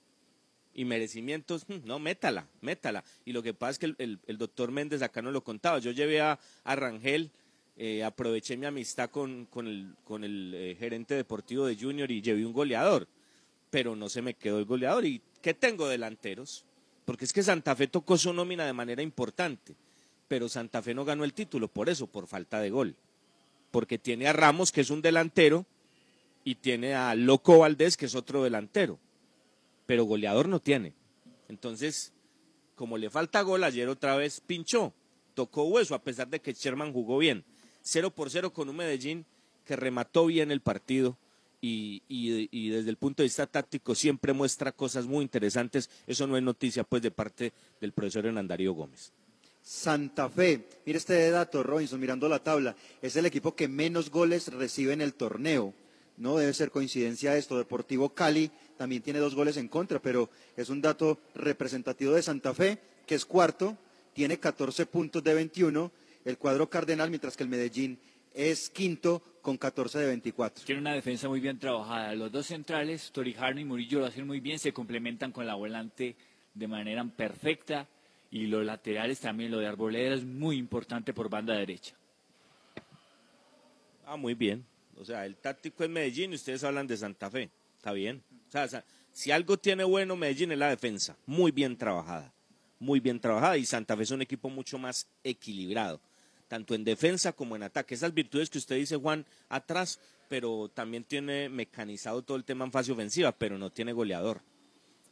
Y 0.73 0.85
merecimientos, 0.85 1.67
mm, 1.67 1.79
no, 1.83 1.99
métala, 1.99 2.47
métala. 2.61 3.03
Y 3.25 3.33
lo 3.33 3.43
que 3.43 3.53
pasa 3.53 3.71
es 3.71 3.79
que 3.79 3.95
el, 3.97 4.37
doctor 4.37 4.71
Méndez 4.71 5.01
acá 5.01 5.21
no 5.21 5.31
lo 5.31 5.43
contaba. 5.43 5.79
Yo 5.79 5.91
llevé 5.91 6.21
a, 6.21 6.39
Rangel, 6.63 7.31
eh, 7.75 8.01
aproveché 8.01 8.55
mi 8.55 8.65
amistad 8.65 9.09
con, 9.09 9.45
con 9.47 9.67
el 9.67 10.53
eh, 10.55 10.77
gerente 10.79 11.15
deportivo 11.15 11.65
de 11.65 11.75
Junior 11.75 12.09
y 12.09 12.21
llevé 12.21 12.45
un 12.45 12.53
goleador. 12.53 13.09
Pero 13.69 13.93
no 13.93 14.07
se 14.07 14.21
me 14.21 14.35
quedó 14.35 14.57
el 14.57 14.65
goleador. 14.65 15.05
¿Y 15.05 15.21
qué 15.41 15.53
tengo 15.53 15.87
delanteros? 15.87 16.65
Porque 17.05 17.25
es 17.25 17.33
que 17.33 17.43
Santa 17.43 17.75
Fe 17.75 17.87
tocó 17.87 18.17
su 18.17 18.33
nómina 18.33 18.65
de 18.65 18.73
manera 18.73 19.01
importante 19.01 19.75
pero 20.29 20.47
Santa 20.47 20.81
Fe 20.81 20.93
no 20.93 21.03
ganó 21.03 21.25
el 21.25 21.33
título 21.33 21.67
por 21.67 21.89
eso, 21.89 22.07
por 22.07 22.27
falta 22.27 22.61
de 22.61 22.69
gol. 22.69 22.95
Porque 23.71 23.97
tiene 23.97 24.27
a 24.27 24.33
Ramos, 24.33 24.71
que 24.71 24.81
es 24.81 24.91
un 24.91 25.01
delantero, 25.01 25.65
y 26.45 26.55
tiene 26.55 26.93
a 26.93 27.15
Loco 27.15 27.57
Valdés, 27.57 27.97
que 27.97 28.05
es 28.05 28.15
otro 28.15 28.43
delantero. 28.43 28.99
Pero 29.87 30.05
goleador 30.05 30.47
no 30.47 30.59
tiene. 30.59 30.93
Entonces, 31.49 32.13
como 32.75 32.97
le 32.97 33.09
falta 33.09 33.41
gol, 33.41 33.63
ayer 33.63 33.89
otra 33.89 34.15
vez 34.15 34.39
pinchó, 34.39 34.93
tocó 35.33 35.63
hueso, 35.63 35.95
a 35.95 36.03
pesar 36.03 36.27
de 36.27 36.39
que 36.39 36.53
Sherman 36.53 36.93
jugó 36.93 37.17
bien. 37.17 37.43
0 37.81 38.11
por 38.11 38.29
0 38.29 38.53
con 38.53 38.69
un 38.69 38.75
Medellín 38.75 39.25
que 39.65 39.75
remató 39.75 40.27
bien 40.27 40.51
el 40.51 40.61
partido. 40.61 41.17
Y, 41.61 42.01
y- 42.07 42.69
desde 42.69 42.89
el 42.89 42.95
punto 42.95 43.21
de 43.21 43.25
vista 43.25 43.45
táctico 43.45 43.93
siempre 43.93 44.31
muestra 44.31 44.71
cosas 44.71 45.05
muy 45.05 45.23
interesantes. 45.23 45.89
Eso 46.07 46.25
no 46.25 46.37
es 46.37 46.43
noticia 46.43 46.83
pues 46.83 47.01
de 47.01 47.11
parte 47.11 47.51
del 47.81 47.91
profesor 47.91 48.25
Hernán 48.25 48.47
Darío 48.47 48.73
Gómez. 48.73 49.11
Santa 49.61 50.29
Fe, 50.29 50.65
mire 50.85 50.97
este 50.97 51.29
dato, 51.31 51.61
Robinson, 51.63 51.99
mirando 51.99 52.27
la 52.29 52.39
tabla, 52.39 52.75
es 53.01 53.15
el 53.17 53.25
equipo 53.25 53.55
que 53.55 53.67
menos 53.67 54.09
goles 54.09 54.47
recibe 54.53 54.93
en 54.93 55.01
el 55.01 55.13
torneo. 55.13 55.73
No 56.17 56.37
debe 56.37 56.53
ser 56.53 56.71
coincidencia 56.71 57.35
esto. 57.37 57.57
Deportivo 57.57 58.09
Cali 58.09 58.49
también 58.77 59.01
tiene 59.01 59.19
dos 59.19 59.35
goles 59.35 59.57
en 59.57 59.67
contra, 59.67 60.01
pero 60.01 60.29
es 60.57 60.69
un 60.69 60.81
dato 60.81 61.19
representativo 61.35 62.13
de 62.13 62.21
Santa 62.23 62.53
Fe, 62.53 62.79
que 63.05 63.15
es 63.15 63.25
cuarto, 63.25 63.77
tiene 64.13 64.39
14 64.39 64.85
puntos 64.85 65.23
de 65.23 65.33
21, 65.33 65.91
el 66.25 66.37
cuadro 66.37 66.69
Cardenal, 66.69 67.09
mientras 67.09 67.37
que 67.37 67.43
el 67.43 67.49
Medellín 67.49 67.99
es 68.33 68.69
quinto 68.69 69.21
con 69.49 69.57
14 69.57 69.97
de 69.97 70.05
24. 70.05 70.63
Tiene 70.63 70.79
una 70.79 70.93
defensa 70.93 71.27
muy 71.27 71.39
bien 71.39 71.57
trabajada. 71.57 72.13
Los 72.13 72.31
dos 72.31 72.45
centrales, 72.45 73.11
Torijano 73.11 73.59
y 73.59 73.65
Murillo, 73.65 73.99
lo 73.99 74.05
hacen 74.05 74.27
muy 74.27 74.39
bien, 74.39 74.59
se 74.59 74.71
complementan 74.71 75.31
con 75.31 75.47
la 75.47 75.55
volante 75.55 76.15
de 76.53 76.67
manera 76.67 77.03
perfecta. 77.03 77.87
Y 78.29 78.45
los 78.45 78.63
laterales 78.63 79.19
también, 79.19 79.49
lo 79.49 79.57
de 79.57 79.65
Arboleda 79.65 80.13
es 80.13 80.23
muy 80.23 80.57
importante 80.57 81.15
por 81.15 81.31
banda 81.31 81.55
derecha. 81.55 81.95
Ah, 84.05 84.17
muy 84.17 84.35
bien. 84.35 84.63
O 84.95 85.03
sea, 85.03 85.25
el 85.25 85.35
táctico 85.35 85.83
es 85.83 85.89
Medellín 85.89 86.31
y 86.33 86.35
ustedes 86.35 86.63
hablan 86.63 86.85
de 86.85 86.97
Santa 86.97 87.31
Fe. 87.31 87.49
Está 87.75 87.91
bien. 87.91 88.21
O 88.49 88.67
sea, 88.67 88.85
si 89.11 89.31
algo 89.31 89.57
tiene 89.57 89.83
bueno 89.83 90.15
Medellín 90.15 90.51
es 90.51 90.59
la 90.59 90.69
defensa. 90.69 91.17
Muy 91.25 91.51
bien 91.51 91.75
trabajada. 91.75 92.31
Muy 92.77 92.99
bien 92.99 93.19
trabajada. 93.19 93.57
Y 93.57 93.65
Santa 93.65 93.97
Fe 93.97 94.03
es 94.03 94.11
un 94.11 94.21
equipo 94.21 94.47
mucho 94.47 94.77
más 94.77 95.07
equilibrado. 95.23 95.99
Tanto 96.49 96.73
en 96.73 96.83
defensa 96.83 97.31
como 97.31 97.55
en 97.55 97.63
ataque. 97.63 97.93
Esas 97.93 98.13
virtudes 98.13 98.49
que 98.49 98.57
usted 98.57 98.75
dice, 98.75 98.97
Juan, 98.97 99.25
atrás, 99.47 99.99
pero 100.27 100.67
también 100.73 101.03
tiene 101.03 101.47
mecanizado 101.47 102.23
todo 102.23 102.35
el 102.35 102.43
tema 102.43 102.65
en 102.65 102.71
fase 102.71 102.91
ofensiva, 102.91 103.31
pero 103.31 103.57
no 103.57 103.69
tiene 103.69 103.93
goleador. 103.93 104.41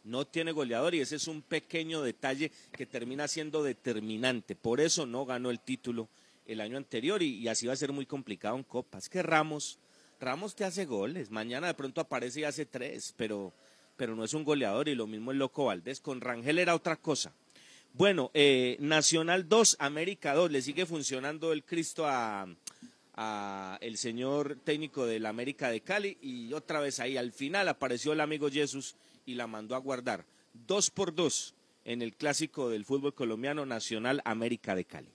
No 0.04 0.26
tiene 0.26 0.52
goleador 0.52 0.96
y 0.96 1.02
ese 1.02 1.16
es 1.16 1.28
un 1.28 1.44
pequeño 1.44 2.02
detalle 2.02 2.52
que 2.72 2.88
termina 2.88 3.28
siendo 3.28 3.62
determinante. 3.62 4.56
Por 4.56 4.82
eso 4.82 5.06
no 5.06 5.26
ganó 5.26 5.52
el 5.52 5.60
título 5.60 6.10
el 6.48 6.60
año 6.60 6.78
anterior 6.78 7.22
y, 7.22 7.48
así 7.48 7.68
va 7.68 7.74
a 7.74 7.78
ser 7.78 7.92
muy 7.92 8.08
complicado 8.08 8.56
en 8.56 8.64
Copa. 8.64 8.98
Es 8.98 9.08
que 9.08 9.22
Ramos, 9.22 9.78
Ramos 10.20 10.56
te 10.56 10.64
hace 10.66 10.86
goles. 10.86 11.30
Mañana 11.30 11.68
de 11.68 11.76
pronto 11.76 12.02
aparece 12.02 12.40
y 12.40 12.44
hace 12.46 12.66
tres, 12.66 13.14
pero, 13.16 13.54
pero 13.96 14.16
no 14.16 14.24
es 14.24 14.34
un 14.34 14.44
goleador 14.44 14.88
y 14.88 14.96
lo 14.96 15.06
mismo 15.06 15.32
el 15.32 15.38
Loco 15.38 15.66
Valdés. 15.66 16.02
Con 16.02 16.20
Rangel 16.20 16.58
era 16.58 16.74
otra 16.74 16.96
cosa. 16.96 17.32
Bueno, 17.98 18.30
eh, 18.36 18.78
Nacional 18.80 19.50
2, 19.50 19.78
América 19.80 20.36
2. 20.36 20.52
Le 20.52 20.62
sigue 20.62 20.86
funcionando 20.86 21.52
el 21.52 21.64
Cristo 21.64 22.06
a, 22.06 22.48
a 23.16 23.78
el 23.82 23.98
señor 23.98 24.60
técnico 24.64 25.08
del 25.08 25.26
América 25.26 25.72
de 25.72 25.82
Cali 25.82 26.16
y 26.22 26.54
otra 26.54 26.80
vez 26.80 27.00
ahí 27.00 27.18
al 27.18 27.32
final 27.32 27.68
apareció 27.68 28.14
el 28.14 28.22
amigo 28.22 28.52
Jesús 28.52 28.96
y 29.26 29.34
la 29.34 29.48
mandó 29.48 29.74
a 29.74 29.80
guardar. 29.80 30.26
Dos 30.54 30.92
por 30.92 31.16
dos 31.16 31.56
en 31.86 32.04
el 32.04 32.14
clásico 32.14 32.70
del 32.70 32.86
fútbol 32.86 33.16
colombiano 33.16 33.66
Nacional 33.66 34.22
América 34.26 34.76
de 34.76 34.86
Cali. 34.86 35.10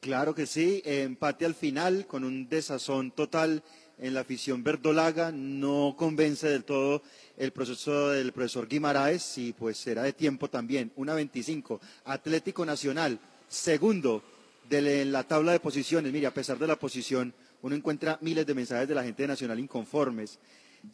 Claro 0.00 0.34
que 0.34 0.44
sí, 0.44 0.82
empate 0.84 1.46
al 1.46 1.54
final 1.54 2.06
con 2.06 2.24
un 2.24 2.46
desazón 2.50 3.10
total 3.10 3.62
en 3.98 4.14
la 4.14 4.20
afición 4.20 4.62
verdolaga, 4.62 5.32
no 5.32 5.94
convence 5.96 6.48
del 6.48 6.64
todo 6.64 7.02
el 7.38 7.50
proceso 7.52 8.10
del 8.10 8.32
profesor 8.32 8.68
Guimaraes 8.68 9.38
y 9.38 9.52
pues 9.52 9.76
será 9.78 10.02
de 10.02 10.12
tiempo 10.12 10.48
también, 10.48 10.92
una 10.96 11.14
25, 11.14 11.80
Atlético 12.04 12.64
Nacional, 12.66 13.18
segundo 13.48 14.22
de 14.68 15.04
la- 15.04 15.22
tabla 15.24 15.52
de 15.52 15.60
posiciones, 15.60 16.12
mire, 16.12 16.26
a 16.26 16.34
pesar 16.34 16.58
de 16.58 16.66
la 16.66 16.76
posición, 16.76 17.32
uno 17.62 17.74
encuentra 17.74 18.18
miles 18.20 18.46
de 18.46 18.54
mensajes 18.54 18.88
de 18.88 18.94
la 18.94 19.02
gente 19.04 19.22
de 19.22 19.28
Nacional 19.28 19.58
inconformes, 19.58 20.38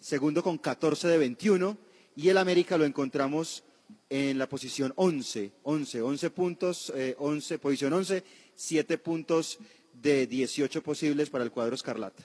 segundo 0.01 0.43
con 0.43 0.59
14 0.59 1.09
de 1.09 1.19
21 1.19 1.77
y 2.17 2.29
el 2.29 2.39
América 2.39 2.77
lo 2.79 2.85
encontramos 2.85 3.65
en 4.11 4.39
la 4.39 4.49
posición 4.49 4.93
11, 4.97 5.53
11, 5.65 6.03
11 6.03 6.31
puntos, 6.31 6.93
eh, 6.95 7.15
11, 7.19 7.59
posición 7.59 7.93
11, 7.95 8.23
7 8.55 8.99
puntos 8.99 9.59
de 9.95 10.27
18 10.27 10.83
posibles 10.83 11.31
para 11.31 11.45
el 11.45 11.51
cuadro 11.51 11.75
escarlata. 11.75 12.23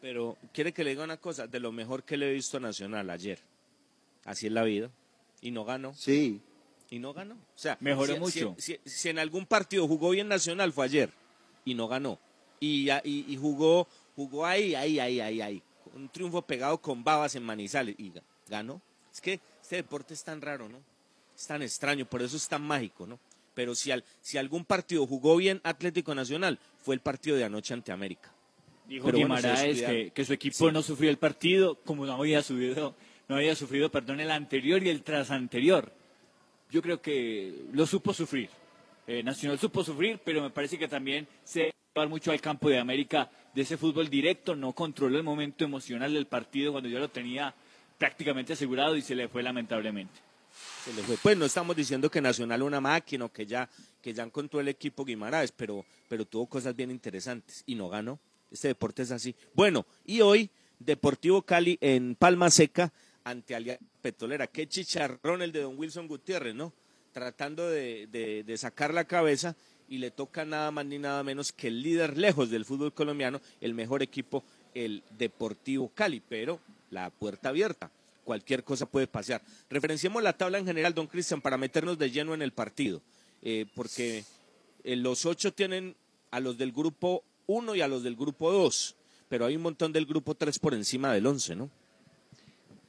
Pero 0.00 0.36
quiere 0.52 0.72
que 0.72 0.84
le 0.84 0.90
diga 0.90 1.04
una 1.04 1.16
cosa, 1.16 1.46
de 1.46 1.58
lo 1.60 1.72
mejor 1.72 2.04
que 2.04 2.16
le 2.16 2.30
he 2.30 2.32
visto 2.34 2.56
a 2.58 2.60
Nacional 2.60 3.10
ayer. 3.10 3.38
Así 4.24 4.46
es 4.46 4.52
la 4.52 4.62
vida. 4.62 4.90
Y 5.40 5.50
no 5.50 5.64
ganó. 5.64 5.92
Sí. 5.94 6.40
Y 6.90 6.98
no 6.98 7.12
ganó. 7.12 7.34
O 7.34 7.38
sea, 7.58 7.76
Mejoró 7.80 8.14
si- 8.14 8.20
mucho. 8.20 8.54
Si, 8.58 8.78
si- 8.84 8.90
si 8.90 9.08
en 9.08 9.18
algún 9.18 9.46
partido 9.46 9.86
jugó 9.88 10.10
bien 10.10 10.28
Nacional 10.28 10.72
fue 10.72 10.84
ayer. 10.84 11.12
Y 11.64 11.74
no 11.74 11.88
ganó. 11.88 12.18
Y, 12.60 12.90
y- 12.90 13.24
y 13.28 13.36
jugó, 13.36 13.88
jugó 14.16 14.46
ahí, 14.46 14.74
ahí, 14.74 14.98
ahí, 15.00 15.20
ahí, 15.20 15.40
ahí. 15.40 15.62
Un 15.94 16.08
triunfo 16.08 16.42
pegado 16.42 16.78
con 16.78 17.02
babas 17.02 17.34
en 17.34 17.42
Manizales. 17.42 17.94
Y 17.98 18.10
ga- 18.12 18.22
ganó. 18.48 18.80
Es 19.12 19.20
que 19.20 19.40
este 19.60 19.76
deporte 19.76 20.14
es 20.14 20.22
tan 20.22 20.40
raro, 20.40 20.68
¿no? 20.68 20.80
Es 21.36 21.46
tan 21.46 21.62
extraño, 21.62 22.04
por 22.06 22.22
eso 22.22 22.36
es 22.36 22.48
tan 22.48 22.62
mágico, 22.62 23.06
¿no? 23.06 23.18
Pero 23.54 23.74
si, 23.74 23.90
al- 23.90 24.04
si 24.20 24.38
algún 24.38 24.64
partido 24.64 25.06
jugó 25.06 25.36
bien 25.36 25.60
Atlético 25.64 26.14
Nacional, 26.14 26.58
fue 26.82 26.94
el 26.94 27.00
partido 27.00 27.36
de 27.36 27.44
anoche 27.44 27.74
ante 27.74 27.90
América. 27.92 28.32
Dijo 28.88 29.06
Pero 29.06 29.18
Guimaraes 29.18 29.82
que, 29.82 30.10
que 30.14 30.24
su 30.24 30.32
equipo 30.32 30.72
no 30.72 30.82
sufrió 30.82 31.10
el 31.10 31.18
partido 31.18 31.76
como 31.84 32.06
no 32.06 32.14
había 32.14 32.42
subido, 32.42 32.94
no 33.28 33.36
había 33.36 33.54
sufrido, 33.54 33.90
perdón, 33.90 34.20
el 34.20 34.30
anterior 34.30 34.82
y 34.82 34.88
el 34.88 35.02
tras 35.02 35.30
anterior. 35.30 35.92
Yo 36.70 36.80
creo 36.80 37.00
que 37.00 37.66
lo 37.72 37.86
supo 37.86 38.14
sufrir. 38.14 38.48
Eh, 39.06 39.22
Nacional 39.22 39.58
supo 39.58 39.84
sufrir, 39.84 40.20
pero 40.24 40.42
me 40.42 40.50
parece 40.50 40.78
que 40.78 40.88
también 40.88 41.26
se 41.44 41.72
llevar 41.94 42.08
mucho 42.08 42.30
al 42.30 42.40
campo 42.40 42.68
de 42.68 42.78
América 42.78 43.30
de 43.54 43.62
ese 43.62 43.76
fútbol 43.76 44.08
directo, 44.08 44.54
no 44.54 44.72
controló 44.72 45.16
el 45.16 45.24
momento 45.24 45.64
emocional 45.64 46.12
del 46.12 46.26
partido 46.26 46.72
cuando 46.72 46.88
ya 46.88 46.98
lo 46.98 47.08
tenía 47.08 47.54
prácticamente 47.98 48.52
asegurado 48.52 48.96
y 48.96 49.02
se 49.02 49.14
le 49.14 49.28
fue 49.28 49.42
lamentablemente. 49.42 50.14
Se 50.84 50.92
le 50.92 51.02
fue. 51.02 51.16
Pues 51.16 51.36
no 51.36 51.44
estamos 51.44 51.74
diciendo 51.74 52.10
que 52.10 52.20
Nacional 52.20 52.62
una 52.62 52.80
máquina 52.80 53.24
o 53.24 53.32
que 53.32 53.46
ya, 53.46 53.68
que 54.00 54.14
ya 54.14 54.22
encontró 54.22 54.60
el 54.60 54.68
equipo 54.68 55.04
Guimaraes, 55.04 55.52
pero, 55.52 55.84
pero 56.08 56.24
tuvo 56.24 56.46
cosas 56.46 56.76
bien 56.76 56.90
interesantes 56.90 57.62
y 57.66 57.74
no 57.74 57.88
ganó. 57.88 58.18
Este 58.50 58.68
deporte 58.68 59.02
es 59.02 59.10
así. 59.10 59.34
Bueno, 59.54 59.86
y 60.04 60.20
hoy 60.20 60.50
Deportivo 60.78 61.42
Cali 61.42 61.76
en 61.80 62.14
Palma 62.14 62.50
Seca 62.50 62.92
ante 63.24 63.54
Alianza 63.54 63.84
Petrolera. 64.00 64.46
Qué 64.46 64.66
chicharrón 64.68 65.42
el 65.42 65.52
de 65.52 65.62
Don 65.62 65.76
Wilson 65.76 66.06
Gutiérrez, 66.08 66.54
¿no? 66.54 66.72
Tratando 67.12 67.68
de, 67.68 68.06
de- 68.06 68.56
sacar 68.56 68.94
la 68.94 69.04
cabeza 69.04 69.56
y 69.88 69.98
le 69.98 70.10
toca 70.10 70.44
nada 70.44 70.70
más 70.70 70.86
ni 70.86 70.98
nada 70.98 71.22
menos 71.24 71.52
que 71.52 71.68
el 71.68 71.82
líder 71.82 72.16
lejos 72.16 72.50
del 72.50 72.64
fútbol 72.64 72.92
colombiano, 72.92 73.40
el 73.60 73.74
mejor 73.74 74.02
equipo, 74.02 74.44
el 74.74 75.02
Deportivo 75.18 75.90
Cali, 75.94 76.20
pero 76.26 76.60
la 76.90 77.10
puerta 77.10 77.48
abierta. 77.48 77.90
Cualquier 78.24 78.62
cosa 78.62 78.86
puede 78.86 79.06
pasar. 79.06 79.42
Referenciemos 79.70 80.22
la 80.22 80.34
tabla 80.34 80.58
en 80.58 80.66
general, 80.66 80.94
don 80.94 81.06
Cristian, 81.06 81.40
para 81.40 81.56
meternos 81.58 81.98
de 81.98 82.10
lleno 82.10 82.34
en 82.34 82.42
el 82.42 82.52
partido, 82.52 83.00
eh, 83.42 83.66
porque 83.74 84.24
eh, 84.84 84.96
los 84.96 85.24
ocho 85.26 85.52
tienen 85.52 85.96
a 86.30 86.38
los 86.40 86.56
del 86.58 86.72
grupo 86.72 87.24
1 87.48 87.74
y 87.74 87.80
a 87.80 87.88
los 87.88 88.02
del 88.02 88.14
grupo 88.14 88.52
2, 88.52 88.94
pero 89.28 89.46
hay 89.46 89.56
un 89.56 89.62
montón 89.62 89.90
del 89.90 90.04
grupo 90.04 90.34
3 90.34 90.58
por 90.58 90.74
encima 90.74 91.12
del 91.12 91.26
11, 91.26 91.56
¿no? 91.56 91.70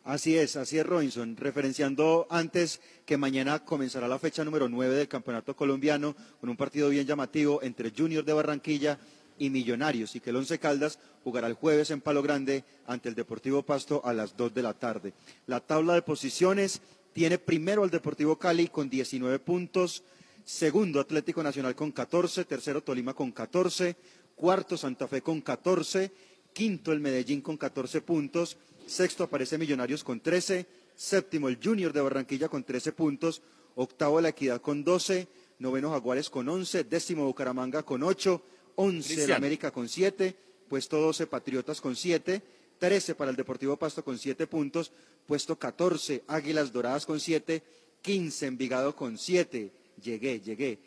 Así 0.04 0.38
es, 0.38 0.58
así 0.58 0.78
es, 0.78 0.86
Robinson. 0.86 1.38
Referenciando 1.38 2.28
antes 2.30 2.82
que 3.06 3.16
mañana 3.16 3.64
comenzará 3.64 4.08
la 4.08 4.20
fecha 4.20 4.44
número 4.44 4.68
9 4.68 4.96
del 4.96 5.08
Campeonato 5.08 5.56
Colombiano 5.56 6.16
con 6.42 6.50
un 6.50 6.58
partido 6.58 6.90
bien 6.90 7.08
llamativo 7.08 7.64
entre 7.64 7.94
Junior 7.96 8.26
de 8.26 8.34
Barranquilla 8.34 9.00
y 9.38 9.50
Millonarios 9.50 10.16
y 10.16 10.20
que 10.20 10.32
el 10.32 10.36
Once 10.36 10.60
Caldas 10.60 11.00
jugará 11.24 11.48
el 11.48 11.54
jueves 11.54 11.90
en 11.92 12.02
Palo 12.02 12.22
Grande 12.22 12.66
ante 12.86 13.08
el 13.08 13.16
Deportivo 13.16 13.64
Pasto 13.64 14.02
a 14.04 14.14
las 14.14 14.36
2 14.36 14.54
de 14.54 14.62
la 14.62 14.74
tarde. 14.74 15.14
La 15.48 15.62
tabla 15.62 15.94
de 15.94 16.02
posiciones 16.02 16.82
tiene 17.14 17.38
primero 17.38 17.84
al 17.84 17.90
Deportivo 17.90 18.38
Cali 18.38 18.68
con 18.68 18.90
19 18.90 19.40
puntos, 19.40 20.04
segundo 20.44 21.00
Atlético 21.00 21.44
Nacional 21.44 21.76
con 21.76 21.92
14, 21.92 22.46
tercero 22.46 22.82
Tolima 22.82 23.14
con 23.14 23.32
14, 23.32 23.96
cuarto 24.40 24.78
Santa 24.78 25.06
Fe 25.06 25.22
con 25.22 25.42
14, 25.42 26.12
quinto 26.54 26.94
el 26.94 27.02
Medellín 27.02 27.42
con 27.42 27.58
14 27.58 28.00
puntos, 28.00 28.56
sexto 28.88 29.26
aparece 29.26 29.58
Millonarios 29.58 30.02
con 30.02 30.22
13, 30.22 30.66
séptimo 30.96 31.50
el 31.50 31.60
Junior 31.62 31.92
de 31.92 32.00
Barranquilla 32.00 32.48
con 32.48 32.64
13 32.64 32.94
puntos, 32.94 33.42
octavo 33.76 34.22
La 34.22 34.30
Equidad 34.30 34.62
con 34.62 34.86
12, 34.86 35.28
noveno 35.60 35.92
Jaguares 35.92 36.30
con 36.30 36.48
11, 36.48 36.86
décimo 36.86 37.26
Bucaramanga 37.26 37.84
con 37.84 38.02
8, 38.02 38.42
11 38.76 39.24
el. 39.26 39.34
América 39.34 39.72
con 39.72 39.90
7, 39.90 40.34
puesto 40.70 41.02
12 41.02 41.28
Patriotas 41.28 41.82
con 41.82 41.98
7, 41.98 42.42
13 42.80 43.16
para 43.16 43.32
el 43.32 43.36
Deportivo 43.36 43.76
Pasto 43.76 44.06
con 44.06 44.18
7 44.18 44.48
puntos, 44.48 44.94
puesto 45.28 45.60
14 45.60 46.24
Águilas 46.28 46.72
Doradas 46.72 47.06
con 47.06 47.20
7, 47.20 47.62
15 48.02 48.46
Envigado 48.46 48.96
con 48.96 49.18
7, 49.18 49.70
llegué, 50.02 50.40
llegué. 50.40 50.80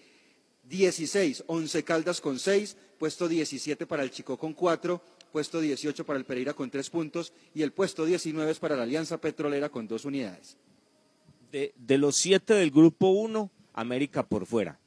16, 0.65 1.45
11 1.49 1.85
Caldas 1.85 2.21
con 2.21 2.39
6, 2.39 2.77
puesto 3.03 3.27
17 3.27 3.85
para 3.85 4.05
el 4.05 4.13
Chico 4.13 4.39
con 4.39 4.53
4, 4.55 5.03
puesto 5.33 5.61
18 5.61 6.07
para 6.07 6.21
el 6.21 6.25
Pereira 6.25 6.55
con 6.55 6.71
3 6.71 6.89
puntos 6.89 7.33
y 7.53 7.63
el 7.63 7.73
puesto 7.73 8.05
19 8.05 8.49
es 8.49 8.61
para 8.61 8.77
la 8.77 8.85
Alianza 8.85 9.19
Petrolera 9.21 9.71
con 9.71 9.89
2 9.89 10.05
unidades. 10.05 10.57
De, 11.51 11.75
de 11.77 11.99
los 11.99 12.15
siete 12.15 12.55
del 12.55 12.71
grupo 12.71 13.09
1, 13.09 13.51
América 13.73 14.25
por 14.25 14.47
fuera. 14.47 14.79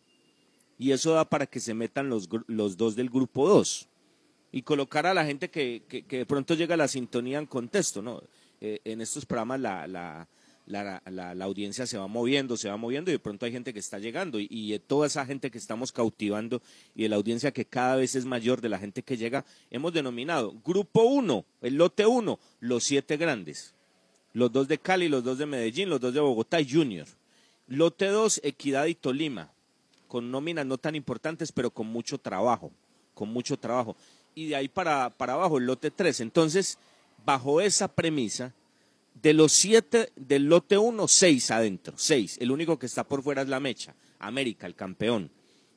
Y 0.78 0.92
eso 0.94 1.12
da 1.12 1.26
para 1.26 1.46
que 1.46 1.60
se 1.60 1.74
metan 1.74 2.08
los, 2.08 2.30
los 2.48 2.78
dos 2.78 2.96
del 2.96 3.10
grupo 3.10 3.50
2. 3.50 3.90
Y 4.54 4.62
colocar 4.62 5.06
a 5.08 5.14
la 5.14 5.26
gente 5.26 5.50
que, 5.50 5.84
que- 5.86 6.04
que 6.06 6.20
de 6.20 6.26
pronto 6.26 6.54
llega 6.54 6.76
a 6.76 6.78
la 6.78 6.88
sintonía 6.88 7.38
en 7.40 7.48
contexto, 7.48 8.02
¿no? 8.02 8.24
Eh, 8.62 8.80
en 8.86 9.02
estos 9.02 9.26
programas 9.26 9.60
la, 9.60 9.88
la, 9.88 10.30
la, 10.66 11.02
la- 11.06 11.46
audiencia 11.46 11.86
se 11.86 11.98
va 11.98 12.08
moviendo, 12.08 12.58
se 12.58 12.70
va 12.70 12.78
moviendo 12.78 13.12
y 13.12 13.14
de 13.14 13.20
pronto 13.20 13.46
hay 13.46 13.52
gente 13.52 13.74
que 13.74 13.80
está 13.80 14.00
llegando. 14.00 14.40
Y, 14.40 14.80
toda 14.88 15.08
esa 15.08 15.26
gente 15.26 15.52
que 15.52 15.58
estamos 15.58 15.92
cautivando 15.92 16.62
y 16.96 17.04
de 17.04 17.10
la 17.10 17.16
audiencia 17.16 17.52
que 17.52 17.66
cada 17.66 17.96
vez 17.96 18.16
es 18.16 18.26
mayor 18.26 18.62
de 18.62 18.70
la 18.70 18.80
gente 18.80 19.04
que 19.04 19.18
llega, 19.18 19.46
hemos 19.70 19.94
denominado 19.94 20.54
Grupo 20.66 21.04
1, 21.04 21.46
el 21.62 21.76
lote 21.76 22.06
1, 22.06 22.40
los 22.60 22.84
siete 22.84 23.18
grandes 23.18 23.76
los 24.36 24.52
dos 24.52 24.68
de 24.68 24.78
Cali, 24.78 25.08
los 25.08 25.24
dos 25.24 25.38
de 25.38 25.46
Medellín, 25.46 25.90
los 25.90 26.02
dos 26.02 26.14
de 26.14 26.20
Bogotá 26.20 26.60
y 26.60 26.70
Junior. 26.70 27.08
Lote 27.68 28.08
2, 28.08 28.42
Equidad 28.44 28.86
y 28.88 28.94
Tolima, 28.94 29.50
con 30.10 30.30
nóminas 30.30 30.66
no 30.66 30.78
tan 30.78 30.94
importantes, 30.94 31.54
pero 31.54 31.72
con 31.72 31.88
mucho 31.88 32.18
trabajo, 32.18 32.70
con 33.14 33.30
mucho 33.30 33.58
trabajo. 33.58 33.96
Y 34.36 34.48
de 34.48 34.58
ahí 34.58 34.68
para, 34.68 35.10
para 35.10 35.34
abajo, 35.34 35.58
el 35.58 35.66
lote 35.66 35.90
3. 35.90 36.20
Entonces, 36.20 36.78
bajo 37.26 37.62
esa 37.62 37.88
premisa, 37.88 38.54
de 39.16 39.34
los 39.34 39.52
siete 39.52 40.12
del 40.16 40.46
lote 40.46 40.78
1, 40.78 41.08
seis 41.08 41.50
adentro, 41.52 41.96
seis. 41.98 42.38
El 42.40 42.52
único 42.52 42.78
que 42.78 42.86
está 42.86 43.04
por 43.04 43.24
fuera 43.24 43.42
es 43.42 43.48
la 43.48 43.60
Mecha, 43.60 43.96
América, 44.20 44.68
el 44.68 44.76
campeón. 44.76 45.32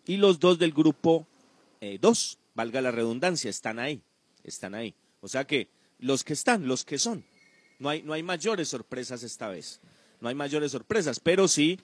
Y 0.06 0.16
los 0.16 0.38
dos 0.40 0.58
del 0.58 0.72
grupo 0.72 1.26
2, 2.00 2.38
valga 2.54 2.80
la 2.80 2.90
redundancia, 2.90 3.48
están 3.48 3.78
ahí, 3.78 4.02
están 4.42 4.74
ahí. 4.74 4.94
O 5.20 5.28
sea 5.28 5.46
que 5.46 5.68
los 5.98 6.24
que 6.24 6.32
están, 6.32 6.66
los 6.66 6.84
que 6.84 6.98
son. 6.98 7.24
No 7.78 7.88
hay, 7.88 8.02
no 8.02 8.12
hay 8.12 8.22
mayores 8.22 8.68
sorpresas 8.68 9.22
esta 9.22 9.48
vez. 9.48 9.80
No 10.20 10.28
hay 10.28 10.34
mayores 10.34 10.72
sorpresas, 10.72 11.20
pero 11.20 11.46
sí 11.46 11.78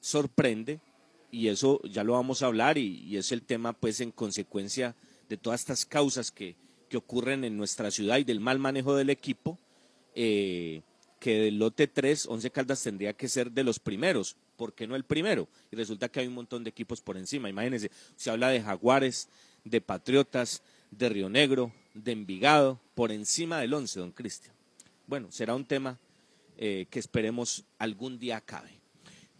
sorprende, 0.00 0.80
y 1.32 1.48
eso 1.48 1.80
ya 1.82 2.04
lo 2.04 2.12
vamos 2.12 2.42
a 2.42 2.46
hablar, 2.46 2.78
y, 2.78 3.02
y 3.04 3.16
es 3.16 3.32
el 3.32 3.42
tema, 3.42 3.72
pues, 3.72 4.00
en 4.00 4.12
consecuencia 4.12 4.94
de 5.28 5.36
todas 5.36 5.60
estas 5.60 5.84
causas 5.84 6.30
que, 6.30 6.54
que 6.88 6.96
ocurren 6.96 7.42
en 7.42 7.56
nuestra 7.56 7.90
ciudad 7.90 8.18
y 8.18 8.24
del 8.24 8.38
mal 8.38 8.60
manejo 8.60 8.94
del 8.94 9.10
equipo, 9.10 9.58
eh, 10.14 10.82
que 11.18 11.38
del 11.40 11.58
lote 11.58 11.86
3, 11.86 12.26
Once 12.26 12.50
Caldas 12.50 12.82
tendría 12.82 13.14
que 13.14 13.28
ser 13.28 13.50
de 13.50 13.64
los 13.64 13.78
primeros. 13.78 14.36
¿Por 14.56 14.74
qué 14.74 14.86
no 14.86 14.94
el 14.94 15.04
primero? 15.04 15.48
Y 15.72 15.76
resulta 15.76 16.08
que 16.08 16.20
hay 16.20 16.26
un 16.26 16.34
montón 16.34 16.64
de 16.64 16.70
equipos 16.70 17.00
por 17.00 17.16
encima. 17.16 17.48
Imagínense, 17.48 17.90
se 18.16 18.30
habla 18.30 18.48
de 18.48 18.60
Jaguares, 18.60 19.28
de 19.64 19.80
Patriotas, 19.80 20.62
de 20.90 21.08
Río 21.08 21.28
Negro, 21.28 21.72
de 21.94 22.12
Envigado, 22.12 22.78
por 22.94 23.10
encima 23.10 23.58
del 23.58 23.74
11, 23.74 24.00
don 24.00 24.12
Cristian. 24.12 24.54
Bueno, 25.06 25.30
será 25.32 25.54
un 25.54 25.64
tema 25.64 25.98
eh, 26.56 26.86
que 26.90 26.98
esperemos 26.98 27.64
algún 27.78 28.18
día 28.18 28.36
acabe. 28.36 28.84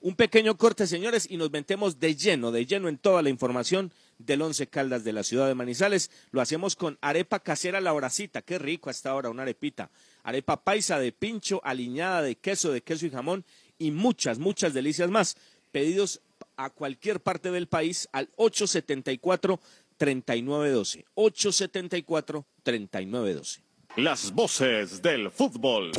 Un 0.01 0.17
pequeño 0.17 0.59
corte, 0.59 0.87
señores, 0.87 1.27
y 1.31 1.39
nos 1.39 1.51
metemos 1.51 1.99
de 1.99 2.15
lleno, 2.15 2.53
de 2.53 2.67
lleno 2.67 2.89
en 2.89 2.99
toda 2.99 3.23
la 3.23 3.31
información 3.31 3.91
del 4.19 4.43
Once 4.43 4.67
Caldas 4.67 5.03
de 5.03 5.13
la 5.13 5.23
ciudad 5.23 5.47
de 5.47 5.55
Manizales. 5.55 6.11
Lo 6.31 6.43
hacemos 6.43 6.77
con 6.77 6.99
arepa 7.01 7.41
casera 7.41 7.81
la 7.81 7.95
horacita. 7.95 8.43
Qué 8.43 8.59
rico 8.59 8.91
hasta 8.91 9.11
ahora 9.11 9.31
una 9.31 9.43
arepita. 9.43 9.91
Arepa 10.25 10.65
paisa 10.65 10.99
de 10.99 11.13
pincho, 11.13 11.61
aliñada 11.65 12.23
de 12.23 12.35
queso, 12.35 12.73
de 12.73 12.83
queso 12.83 13.07
y 13.07 13.11
jamón 13.11 13.45
y 13.79 13.93
muchas, 13.93 14.39
muchas 14.39 14.75
delicias 14.75 15.11
más. 15.11 15.37
Pedidos 15.71 16.21
a 16.57 16.71
cualquier 16.71 17.21
parte 17.21 17.51
del 17.51 17.69
país 17.69 18.09
al 18.13 18.31
874-3912. 18.33 21.05
874-3912. 21.15 23.61
Las 23.97 24.33
voces 24.33 25.03
del 25.03 25.31
fútbol. 25.31 25.93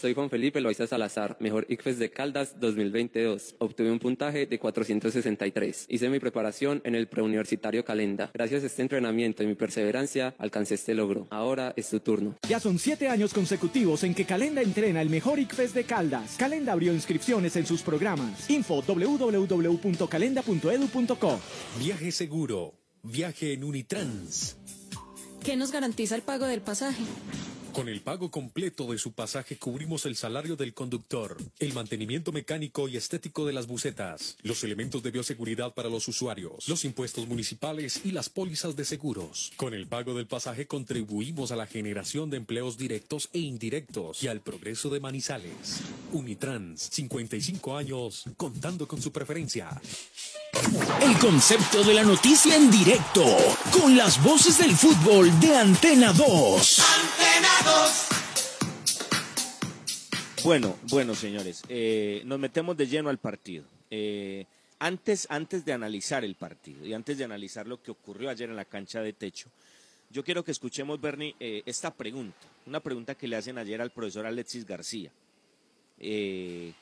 soy 0.00 0.14
Juan 0.14 0.30
Felipe 0.30 0.62
Loaiza 0.62 0.86
Salazar, 0.86 1.36
mejor 1.40 1.66
ICFES 1.68 1.98
de 1.98 2.10
Caldas 2.10 2.58
2022. 2.58 3.56
Obtuve 3.58 3.92
un 3.92 3.98
puntaje 3.98 4.46
de 4.46 4.58
463. 4.58 5.84
Hice 5.88 6.08
mi 6.08 6.18
preparación 6.18 6.80
en 6.84 6.94
el 6.94 7.06
preuniversitario 7.06 7.84
Calenda. 7.84 8.30
Gracias 8.32 8.62
a 8.62 8.66
este 8.66 8.80
entrenamiento 8.80 9.42
y 9.42 9.46
mi 9.46 9.56
perseverancia, 9.56 10.34
alcancé 10.38 10.76
este 10.76 10.94
logro. 10.94 11.26
Ahora 11.30 11.74
es 11.76 11.90
tu 11.90 12.00
turno. 12.00 12.34
Ya 12.48 12.60
son 12.60 12.78
siete 12.78 13.08
años 13.08 13.34
consecutivos 13.34 14.02
en 14.04 14.14
que 14.14 14.24
Calenda 14.24 14.62
entrena 14.62 15.02
el 15.02 15.10
mejor 15.10 15.38
ICFES 15.38 15.74
de 15.74 15.84
Caldas. 15.84 16.36
Calenda 16.38 16.72
abrió 16.72 16.94
inscripciones 16.94 17.56
en 17.56 17.66
sus 17.66 17.82
programas. 17.82 18.48
Info 18.48 18.82
www.calenda.edu.co. 18.82 21.40
Viaje 21.78 22.10
seguro. 22.10 22.72
Viaje 23.02 23.52
en 23.52 23.64
Unitrans. 23.64 24.56
¿Qué 25.44 25.56
nos 25.56 25.72
garantiza 25.72 26.14
el 26.14 26.22
pago 26.22 26.46
del 26.46 26.62
pasaje? 26.62 27.02
Con 27.72 27.88
el 27.88 28.00
pago 28.00 28.30
completo 28.30 28.90
de 28.90 28.98
su 28.98 29.12
pasaje 29.12 29.56
cubrimos 29.56 30.04
el 30.04 30.16
salario 30.16 30.56
del 30.56 30.74
conductor, 30.74 31.36
el 31.60 31.72
mantenimiento 31.72 32.32
mecánico 32.32 32.88
y 32.88 32.96
estético 32.96 33.46
de 33.46 33.52
las 33.52 33.68
bucetas, 33.68 34.36
los 34.42 34.64
elementos 34.64 35.02
de 35.02 35.12
bioseguridad 35.12 35.72
para 35.72 35.88
los 35.88 36.08
usuarios, 36.08 36.68
los 36.68 36.84
impuestos 36.84 37.28
municipales 37.28 38.00
y 38.04 38.10
las 38.10 38.28
pólizas 38.28 38.74
de 38.74 38.84
seguros. 38.84 39.52
Con 39.56 39.72
el 39.72 39.86
pago 39.86 40.14
del 40.14 40.26
pasaje 40.26 40.66
contribuimos 40.66 41.52
a 41.52 41.56
la 41.56 41.66
generación 41.66 42.28
de 42.28 42.38
empleos 42.38 42.76
directos 42.76 43.28
e 43.32 43.38
indirectos 43.38 44.22
y 44.22 44.28
al 44.28 44.40
progreso 44.40 44.90
de 44.90 45.00
Manizales. 45.00 45.80
Unitrans, 46.12 46.88
55 46.90 47.76
años, 47.76 48.24
contando 48.36 48.88
con 48.88 49.00
su 49.00 49.12
preferencia. 49.12 49.80
El 51.00 51.16
concepto 51.18 51.84
de 51.84 51.94
la 51.94 52.02
noticia 52.02 52.56
en 52.56 52.70
directo, 52.70 53.24
con 53.70 53.96
las 53.96 54.22
voces 54.22 54.58
del 54.58 54.76
fútbol 54.76 55.38
de 55.40 55.56
Antena 55.56 56.12
2. 56.12 56.82
Bueno, 60.42 60.76
bueno, 60.88 61.14
señores, 61.14 61.62
eh, 61.68 62.22
nos 62.24 62.38
metemos 62.38 62.74
de 62.76 62.86
lleno 62.86 63.10
al 63.10 63.18
partido. 63.18 63.64
Eh, 63.90 64.46
antes, 64.78 65.26
antes 65.30 65.64
de 65.66 65.74
analizar 65.74 66.24
el 66.24 66.34
partido 66.34 66.86
y 66.86 66.94
antes 66.94 67.18
de 67.18 67.24
analizar 67.24 67.66
lo 67.66 67.82
que 67.82 67.90
ocurrió 67.90 68.30
ayer 68.30 68.48
en 68.48 68.56
la 68.56 68.64
cancha 68.64 69.02
de 69.02 69.12
techo, 69.12 69.50
yo 70.08 70.24
quiero 70.24 70.42
que 70.42 70.50
escuchemos, 70.50 70.98
Bernie, 70.98 71.36
eh, 71.38 71.62
esta 71.66 71.92
pregunta, 71.92 72.38
una 72.66 72.80
pregunta 72.80 73.14
que 73.14 73.28
le 73.28 73.36
hacen 73.36 73.58
ayer 73.58 73.82
al 73.82 73.90
profesor 73.90 74.24
Alexis 74.24 74.66
García, 74.66 75.12
que 75.98 76.74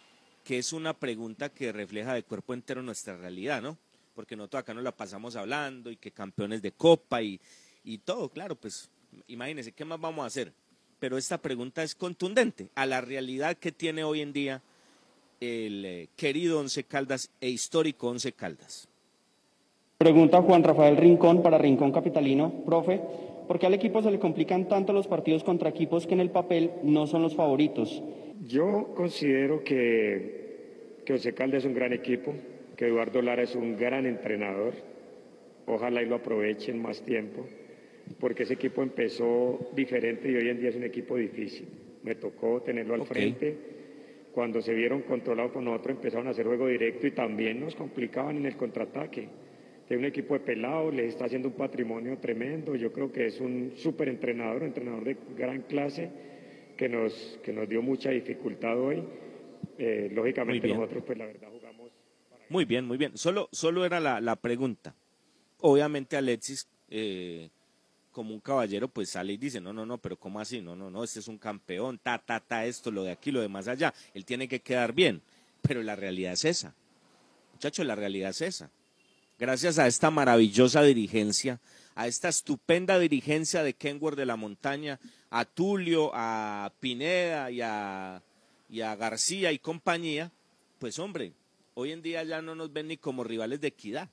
es 0.47 0.73
una 0.73 0.95
pregunta 0.95 1.49
que 1.49 1.73
refleja 1.73 2.15
de 2.15 2.23
cuerpo 2.23 2.55
entero 2.55 2.81
nuestra 2.83 3.17
realidad, 3.17 3.61
¿no? 3.61 3.77
Porque 4.15 4.37
nosotros 4.37 4.61
acá 4.61 4.73
nos 4.73 4.85
la 4.85 4.93
pasamos 4.93 5.35
hablando 5.35 5.91
y 5.91 5.97
que 5.97 6.13
campeones 6.13 6.63
de 6.63 6.71
copa 6.71 7.21
y, 7.23 7.41
y 7.85 7.99
todo, 7.99 8.29
claro, 8.29 8.55
pues 8.55 8.89
imagínense, 9.27 9.73
¿qué 9.73 9.85
más 9.85 10.01
vamos 10.01 10.23
a 10.23 10.27
hacer? 10.27 10.53
Pero 10.99 11.17
esta 11.17 11.39
pregunta 11.39 11.83
es 11.83 11.95
contundente 11.95 12.69
a 12.75 12.87
la 12.87 13.01
realidad 13.01 13.57
que 13.57 13.73
tiene 13.73 14.05
hoy 14.05 14.21
en 14.21 14.33
día 14.33 14.63
el 15.41 15.85
eh, 15.85 16.09
querido 16.17 16.59
Once 16.59 16.83
Caldas 16.85 17.31
e 17.41 17.49
histórico 17.49 18.09
Once 18.09 18.33
Caldas. 18.33 18.89
Pregunta 19.97 20.43
Juan 20.43 20.65
Rafael 20.65 20.97
Rincón 20.97 21.43
para 21.43 21.59
Rincón 21.59 21.93
Capitalino. 21.93 22.65
Profe, 22.65 23.01
¿por 23.47 23.59
qué 23.59 23.67
al 23.67 23.75
equipo 23.75 24.03
se 24.03 24.11
le 24.11 24.19
complican 24.19 24.69
tanto 24.69 24.93
los 24.93 25.07
partidos 25.07 25.45
contra 25.45 25.69
equipos 25.69 26.07
que 26.07 26.15
en 26.15 26.21
el 26.21 26.31
papel 26.31 26.73
no 26.83 27.07
son 27.07 27.23
los 27.23 27.35
favoritos? 27.35 28.03
Yo 28.47 28.93
considero 28.95 29.63
que, 29.63 31.03
que 31.05 31.13
Once 31.13 31.35
Caldas 31.35 31.61
es 31.61 31.65
un 31.65 31.75
gran 31.75 31.93
equipo, 31.93 32.35
que 32.77 32.87
Eduardo 32.87 33.23
Lara 33.23 33.43
es 33.43 33.55
un 33.55 33.77
gran 33.77 34.07
entrenador. 34.07 34.75
Ojalá 35.67 36.03
y 36.03 36.07
lo 36.07 36.17
aprovechen 36.17 36.81
más 36.81 37.03
tiempo, 37.03 37.45
porque 38.19 38.45
ese 38.45 38.55
equipo 38.55 38.83
empezó 38.83 39.71
diferente 39.75 40.31
y 40.31 40.37
hoy 40.37 40.49
en 40.49 40.61
día 40.61 40.71
es 40.71 40.77
un 40.77 40.85
equipo 40.85 41.17
difícil. 41.17 41.69
Me 42.03 42.15
tocó 42.15 42.63
tenerlo 42.63 42.95
al 42.95 43.07
frente. 43.07 43.57
Cuando 44.33 44.63
se 44.63 44.73
vieron 44.73 45.03
controlados 45.03 45.53
por 45.53 45.63
nosotros 45.63 45.97
empezaron 45.97 46.29
a 46.29 46.31
hacer 46.31 46.47
juego 46.47 46.69
directo 46.69 47.07
y 47.07 47.11
también 47.11 47.61
nos 47.61 47.75
complicaban 47.75 48.37
en 48.37 48.47
el 48.47 48.57
contraataque. 48.57 49.29
De 49.89 49.97
un 49.97 50.05
equipo 50.05 50.35
de 50.35 50.41
pelados, 50.41 50.95
les 50.95 51.09
está 51.09 51.25
haciendo 51.25 51.49
un 51.49 51.55
patrimonio 51.55 52.19
tremendo. 52.19 52.77
Yo 52.77 52.93
creo 52.93 53.11
que 53.11 53.27
es 53.27 53.41
un 53.41 53.73
súper 53.77 54.09
entrenador, 54.09 54.63
un 54.63 54.69
entrenador 54.69 55.05
de 55.05 55.17
gran 55.37 55.63
clase 55.63 56.11
que 56.77 56.89
nos, 56.89 57.41
que 57.43 57.53
nos 57.53 57.69
dio 57.69 57.83
mucha 57.83 58.11
dificultad 58.11 58.79
hoy. 58.79 59.03
Eh, 59.79 60.11
lógicamente 60.13 60.69
nosotros, 60.69 61.05
pues 61.07 61.19
la 61.19 61.27
verdad, 61.27 61.49
jugamos 61.51 61.91
Muy 62.49 62.65
bien, 62.65 62.85
muy 62.85 62.99
bien. 62.99 63.17
Solo, 63.17 63.49
solo 63.51 63.87
era 63.87 63.99
la, 63.99 64.21
la 64.21 64.37
pregunta. 64.37 64.95
Obviamente 65.61 66.17
Alexis, 66.17 66.69
eh, 66.89 67.51
como 68.19 68.35
un 68.35 68.41
caballero, 68.41 68.89
pues 68.89 69.11
sale 69.11 69.35
y 69.35 69.37
dice, 69.37 69.61
no, 69.61 69.73
no, 69.73 69.87
no, 69.87 69.97
pero 69.97 70.19
¿cómo 70.19 70.41
así? 70.41 70.61
No, 70.61 70.75
no, 70.75 70.91
no, 70.91 71.05
este 71.05 71.21
es 71.21 71.29
un 71.29 71.39
campeón, 71.39 72.01
ta, 72.03 72.19
ta, 72.19 72.41
ta, 72.41 72.67
esto, 72.67 72.91
lo 72.91 73.05
de 73.05 73.13
aquí, 73.13 73.31
lo 73.31 73.41
de 73.41 73.47
más 73.47 73.69
allá. 73.69 73.95
Él 74.13 74.25
tiene 74.25 74.49
que 74.49 74.59
quedar 74.59 74.93
bien. 74.93 75.23
Pero 75.63 75.85
la 75.85 75.95
realidad 75.95 76.33
es 76.33 76.45
esa. 76.45 76.75
Muchachos, 77.53 77.87
la 77.87 77.95
realidad 77.95 78.31
es 78.31 78.41
esa. 78.41 78.71
Gracias 79.39 79.79
a 79.79 79.87
esta 79.87 80.11
maravillosa 80.11 80.83
dirigencia, 80.83 81.61
a 81.95 82.09
esta 82.09 82.29
estupenda 82.29 82.99
dirigencia 82.99 83.63
de 83.63 83.75
Kenworth 83.75 84.17
de 84.17 84.27
la 84.27 84.35
Montaña, 84.35 84.99
a 85.31 85.45
Tulio, 85.45 86.11
a 86.13 86.73
Pineda 86.81 87.53
y 87.53 87.61
a, 87.61 88.21
y 88.69 88.81
a 88.81 88.97
García 88.97 89.53
y 89.53 89.61
compañía, 89.61 90.33
pues 90.81 90.99
hombre, 90.99 91.35
hoy 91.75 91.93
en 91.93 92.03
día 92.03 92.25
ya 92.25 92.43
no 92.43 92.57
nos 92.57 92.73
ven 92.73 92.89
ni 92.89 92.97
como 92.97 93.23
rivales 93.23 93.61
de 93.61 93.69
equidad. 93.69 94.09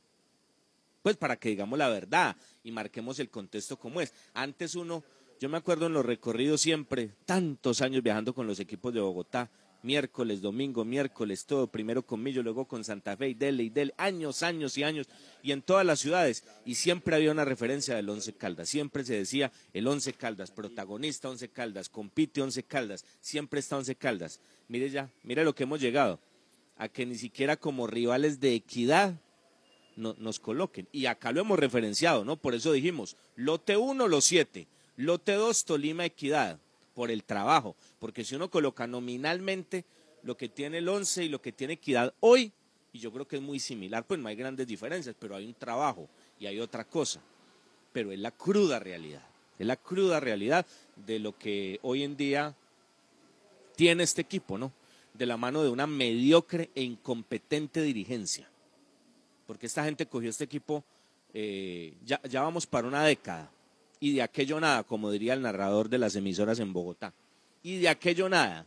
Pues 1.01 1.17
para 1.17 1.37
que 1.37 1.49
digamos 1.49 1.79
la 1.79 1.89
verdad 1.89 2.35
y 2.66 2.72
marquemos 2.72 3.20
el 3.20 3.30
contexto 3.30 3.78
como 3.78 4.01
es. 4.01 4.13
Antes 4.34 4.76
uno, 4.76 5.03
yo 5.39 5.47
me 5.47 5.57
acuerdo 5.57 5.86
en 5.86 5.93
los 5.93 6.05
recorridos 6.05 6.61
siempre, 6.61 7.11
tantos 7.26 7.82
años 7.82 8.01
viajando 8.01 8.34
con 8.34 8.47
los 8.47 8.59
equipos 8.59 8.91
de 8.91 8.99
Bogotá, 8.99 9.51
miércoles, 9.84 10.41
domingo, 10.41 10.84
miércoles, 10.84 11.45
todo, 11.45 11.68
primero 11.68 12.03
con 12.03 12.24
Millo, 12.24 12.41
luego 12.41 12.68
con 12.68 12.84
Santa 12.84 13.16
Fe 13.16 13.30
y 13.30 13.34
Dele 13.36 13.63
y 13.63 13.70
Dele, 13.70 13.93
años, 13.97 14.41
años 14.41 14.76
y 14.80 14.84
años, 14.84 15.07
y 15.43 15.51
en 15.51 15.61
todas 15.61 15.86
las 15.86 15.99
ciudades, 15.99 16.43
y 16.66 16.74
siempre 16.74 17.16
había 17.16 17.32
una 17.32 17.45
referencia 17.45 17.95
del 17.95 18.09
Once 18.09 18.34
Caldas, 18.34 18.68
siempre 18.68 19.05
se 19.05 19.13
decía 19.13 19.51
el 19.74 19.86
Once 19.86 20.11
Caldas, 20.13 20.49
protagonista 20.49 21.30
Once 21.30 21.47
Caldas, 21.49 21.88
compite 21.89 22.41
Once 22.41 22.63
Caldas, 22.63 23.05
siempre 23.22 23.59
está 23.59 23.78
Once 23.78 23.95
Caldas. 23.95 24.39
Mire 24.68 24.89
ya, 24.89 25.11
mire 25.22 25.45
lo 25.45 25.53
que 25.53 25.63
hemos 25.63 25.80
llegado, 25.80 26.20
a 26.78 26.89
que 26.89 27.05
ni 27.05 27.16
siquiera 27.16 27.57
como 27.57 27.86
rivales 27.86 28.39
de 28.39 28.55
equidad 28.55 29.20
no- 29.95 30.15
nos 30.17 30.39
coloquen. 30.39 30.87
Y 30.91 31.05
acá 31.05 31.31
lo 31.31 31.41
hemos 31.41 31.59
referenciado, 31.59 32.23
¿no? 32.25 32.35
Por 32.37 32.55
eso 32.55 32.71
dijimos, 32.71 33.15
lote 33.35 33.77
1, 33.77 34.07
los 34.07 34.25
7, 34.25 34.67
lote 34.97 35.33
2, 35.33 35.65
Tolima 35.65 36.05
Equidad, 36.05 36.59
por 36.93 37.11
el 37.11 37.23
trabajo. 37.23 37.75
Porque 37.99 38.23
si 38.23 38.35
uno 38.35 38.49
coloca 38.49 38.87
nominalmente 38.87 39.85
lo 40.23 40.37
que 40.37 40.49
tiene 40.49 40.79
el 40.79 40.89
11 40.89 41.25
y 41.25 41.29
lo 41.29 41.41
que 41.41 41.51
tiene 41.51 41.73
Equidad 41.73 42.13
hoy, 42.19 42.51
y 42.93 42.99
yo 42.99 43.11
creo 43.11 43.27
que 43.27 43.35
es 43.35 43.41
muy 43.41 43.59
similar, 43.59 44.05
pues 44.05 44.19
no 44.19 44.27
hay 44.29 44.35
grandes 44.35 44.65
diferencias, 44.67 45.15
pero 45.19 45.35
hay 45.35 45.45
un 45.45 45.53
trabajo 45.53 46.07
y 46.39 46.45
hay 46.45 46.59
otra 46.59 46.85
cosa. 46.85 47.21
Pero 47.91 48.11
es 48.11 48.19
la 48.19 48.31
cruda 48.31 48.79
realidad. 48.79 49.23
Es 49.59 49.67
la 49.67 49.75
cruda 49.75 50.19
realidad 50.19 50.65
de 50.95 51.19
lo 51.19 51.37
que 51.37 51.79
hoy 51.81 52.03
en 52.03 52.15
día 52.17 52.55
tiene 53.75 54.03
este 54.03 54.21
equipo, 54.21 54.57
¿no? 54.57 54.71
De 55.13 55.25
la 55.25 55.37
mano 55.37 55.63
de 55.63 55.69
una 55.69 55.87
mediocre 55.87 56.69
e 56.75 56.81
incompetente 56.83 57.81
dirigencia. 57.81 58.49
Porque 59.45 59.65
esta 59.65 59.83
gente 59.83 60.05
cogió 60.05 60.29
este 60.29 60.43
equipo, 60.43 60.83
eh, 61.33 61.95
ya, 62.03 62.21
ya 62.23 62.41
vamos 62.41 62.65
para 62.65 62.87
una 62.87 63.03
década, 63.03 63.51
y 63.99 64.13
de 64.13 64.21
aquello 64.21 64.59
nada, 64.59 64.83
como 64.83 65.11
diría 65.11 65.33
el 65.33 65.41
narrador 65.41 65.89
de 65.89 65.97
las 65.97 66.15
emisoras 66.15 66.59
en 66.59 66.73
Bogotá. 66.73 67.13
Y 67.63 67.77
de 67.79 67.89
aquello 67.89 68.29
nada, 68.29 68.65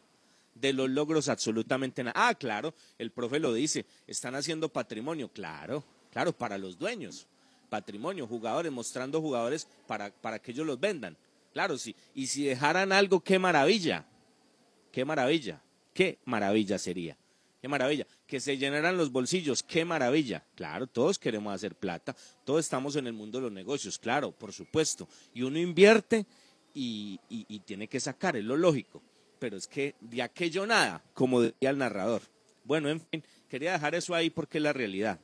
de 0.55 0.73
los 0.73 0.91
logros 0.91 1.29
absolutamente 1.29 2.03
nada. 2.03 2.29
Ah, 2.29 2.35
claro, 2.35 2.75
el 2.99 3.11
profe 3.11 3.39
lo 3.39 3.53
dice, 3.53 3.85
están 4.07 4.35
haciendo 4.35 4.69
patrimonio, 4.69 5.29
claro, 5.29 5.85
claro, 6.13 6.33
para 6.33 6.59
los 6.59 6.79
dueños. 6.79 7.27
Patrimonio, 7.71 8.27
jugadores, 8.27 8.73
mostrando 8.73 9.21
jugadores 9.21 9.69
para, 9.87 10.11
para 10.11 10.39
que 10.39 10.53
ellos 10.53 10.67
los 10.67 10.81
vendan. 10.81 11.17
Claro, 11.53 11.77
sí. 11.77 11.95
Y 12.15 12.27
si 12.27 12.45
dejaran 12.45 12.93
algo, 12.93 13.21
qué 13.21 13.39
maravilla. 13.39 14.07
Qué 14.91 15.05
maravilla. 15.05 15.61
Qué 15.93 16.19
maravilla 16.25 16.79
sería. 16.79 17.17
Qué 17.61 17.69
maravilla. 17.69 18.07
Que 18.29 18.39
se 18.41 18.57
llenaran 18.59 18.97
los 18.97 19.11
bolsillos. 19.11 19.63
Qué 19.65 19.85
maravilla. 19.85 20.45
Claro, 20.55 20.87
todos 20.87 21.19
queremos 21.19 21.53
hacer 21.53 21.75
plata. 21.75 22.15
Todos 22.45 22.61
estamos 22.61 22.95
en 22.97 23.07
el 23.09 23.13
mundo 23.15 23.39
de 23.39 23.43
los 23.45 23.53
negocios. 23.53 23.99
Claro, 23.99 24.31
por 24.31 24.53
supuesto. 24.53 25.09
Y 25.35 25.43
uno 25.43 25.59
invierte 25.59 26.27
y, 26.75 27.19
y- 27.31 27.47
y 27.49 27.59
tiene 27.61 27.89
que 27.89 27.99
sacar, 27.99 28.37
es 28.37 28.45
lo 28.45 28.57
lógico. 28.57 29.03
Pero 29.41 29.57
es 29.57 29.67
que 29.67 29.95
de 30.01 30.21
aquello 30.23 30.67
nada, 30.67 31.03
como 31.15 31.41
decía 31.41 31.71
el 31.71 31.79
narrador. 31.79 32.23
Bueno, 32.65 32.91
en 32.91 33.01
fin, 33.01 33.25
quería 33.49 33.73
dejar 33.73 33.95
eso 33.95 34.15
ahí 34.15 34.31
porque 34.31 34.59
es 34.59 34.63
la 34.65 34.73
realidad. 34.75 35.19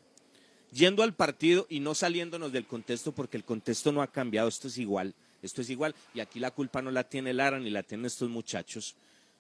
Yendo 0.72 1.02
al 1.02 1.14
partido 1.14 1.66
y 1.68 1.80
no 1.80 1.94
saliéndonos 1.94 2.52
del 2.52 2.66
contexto 2.66 3.12
porque 3.12 3.36
el 3.36 3.44
contexto 3.44 3.92
no 3.92 4.02
ha 4.02 4.10
cambiado, 4.10 4.48
esto 4.48 4.66
es 4.68 4.78
igual, 4.78 5.14
esto 5.42 5.60
es 5.60 5.68
igual. 5.70 5.94
Y 6.14 6.20
aquí 6.20 6.40
la 6.40 6.50
culpa 6.52 6.80
no 6.80 6.90
la 6.90 7.04
tiene 7.04 7.34
Lara 7.34 7.60
ni 7.60 7.70
la 7.70 7.82
tienen 7.82 8.06
estos 8.06 8.30
muchachos. 8.30 8.96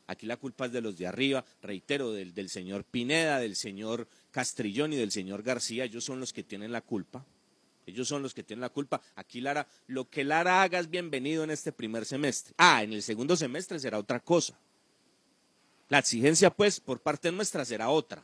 Aquí 0.06 0.26
la 0.26 0.36
culpa 0.36 0.66
es 0.66 0.72
de 0.72 0.80
los 0.80 0.98
de 0.98 1.06
arriba, 1.06 1.44
reitero, 1.62 2.12
del, 2.12 2.34
del 2.34 2.50
señor 2.50 2.84
Pineda, 2.84 3.38
del 3.38 3.56
señor 3.56 4.06
Castrillón 4.30 4.92
y 4.92 4.96
del 4.96 5.10
señor 5.10 5.42
García. 5.42 5.84
Ellos 5.84 6.04
son 6.04 6.20
los 6.20 6.32
que 6.32 6.42
tienen 6.42 6.72
la 6.72 6.82
culpa. 6.82 7.24
Ellos 7.86 8.08
son 8.08 8.22
los 8.22 8.34
que 8.34 8.42
tienen 8.42 8.62
la 8.62 8.68
culpa. 8.68 9.00
Aquí 9.16 9.40
Lara, 9.40 9.66
lo 9.88 10.08
que 10.08 10.24
Lara 10.24 10.62
haga 10.62 10.78
es 10.78 10.88
bienvenido 10.88 11.44
en 11.44 11.50
este 11.50 11.72
primer 11.72 12.04
semestre. 12.04 12.54
Ah, 12.56 12.82
en 12.82 12.92
el 12.92 13.02
segundo 13.02 13.36
semestre 13.36 13.78
será 13.78 13.98
otra 13.98 14.20
cosa. 14.20 14.54
La 15.88 15.98
exigencia, 15.98 16.50
pues, 16.50 16.80
por 16.80 17.00
parte 17.00 17.30
nuestra 17.30 17.64
será 17.64 17.90
otra. 17.90 18.22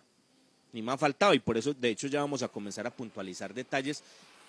Ni 0.72 0.82
más 0.82 0.98
faltaba. 0.98 1.34
Y 1.34 1.40
por 1.40 1.58
eso, 1.58 1.74
de 1.74 1.90
hecho, 1.90 2.06
ya 2.06 2.20
vamos 2.20 2.42
a 2.42 2.48
comenzar 2.48 2.86
a 2.86 2.94
puntualizar 2.94 3.52
detalles 3.52 4.02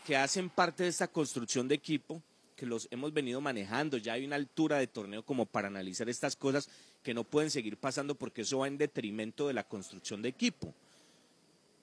que 0.05 0.15
hacen 0.15 0.49
parte 0.49 0.83
de 0.83 0.89
esta 0.89 1.07
construcción 1.07 1.67
de 1.67 1.75
equipo 1.75 2.21
que 2.61 2.67
los 2.67 2.87
hemos 2.91 3.11
venido 3.11 3.41
manejando. 3.41 3.97
Ya 3.97 4.13
hay 4.13 4.23
una 4.23 4.35
altura 4.35 4.77
de 4.77 4.85
torneo 4.85 5.25
como 5.25 5.47
para 5.47 5.67
analizar 5.67 6.07
estas 6.09 6.35
cosas 6.35 6.69
que 7.01 7.11
no 7.11 7.23
pueden 7.23 7.49
seguir 7.49 7.75
pasando 7.75 8.13
porque 8.13 8.43
eso 8.43 8.59
va 8.59 8.67
en 8.67 8.77
detrimento 8.77 9.47
de 9.47 9.55
la 9.55 9.63
construcción 9.63 10.21
de 10.21 10.29
equipo. 10.29 10.71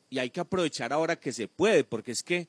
Y 0.08 0.20
hay 0.20 0.30
que 0.30 0.38
aprovechar 0.38 0.92
ahora 0.92 1.18
que 1.18 1.32
se 1.32 1.48
puede, 1.48 1.82
porque 1.82 2.12
es 2.12 2.22
que 2.22 2.46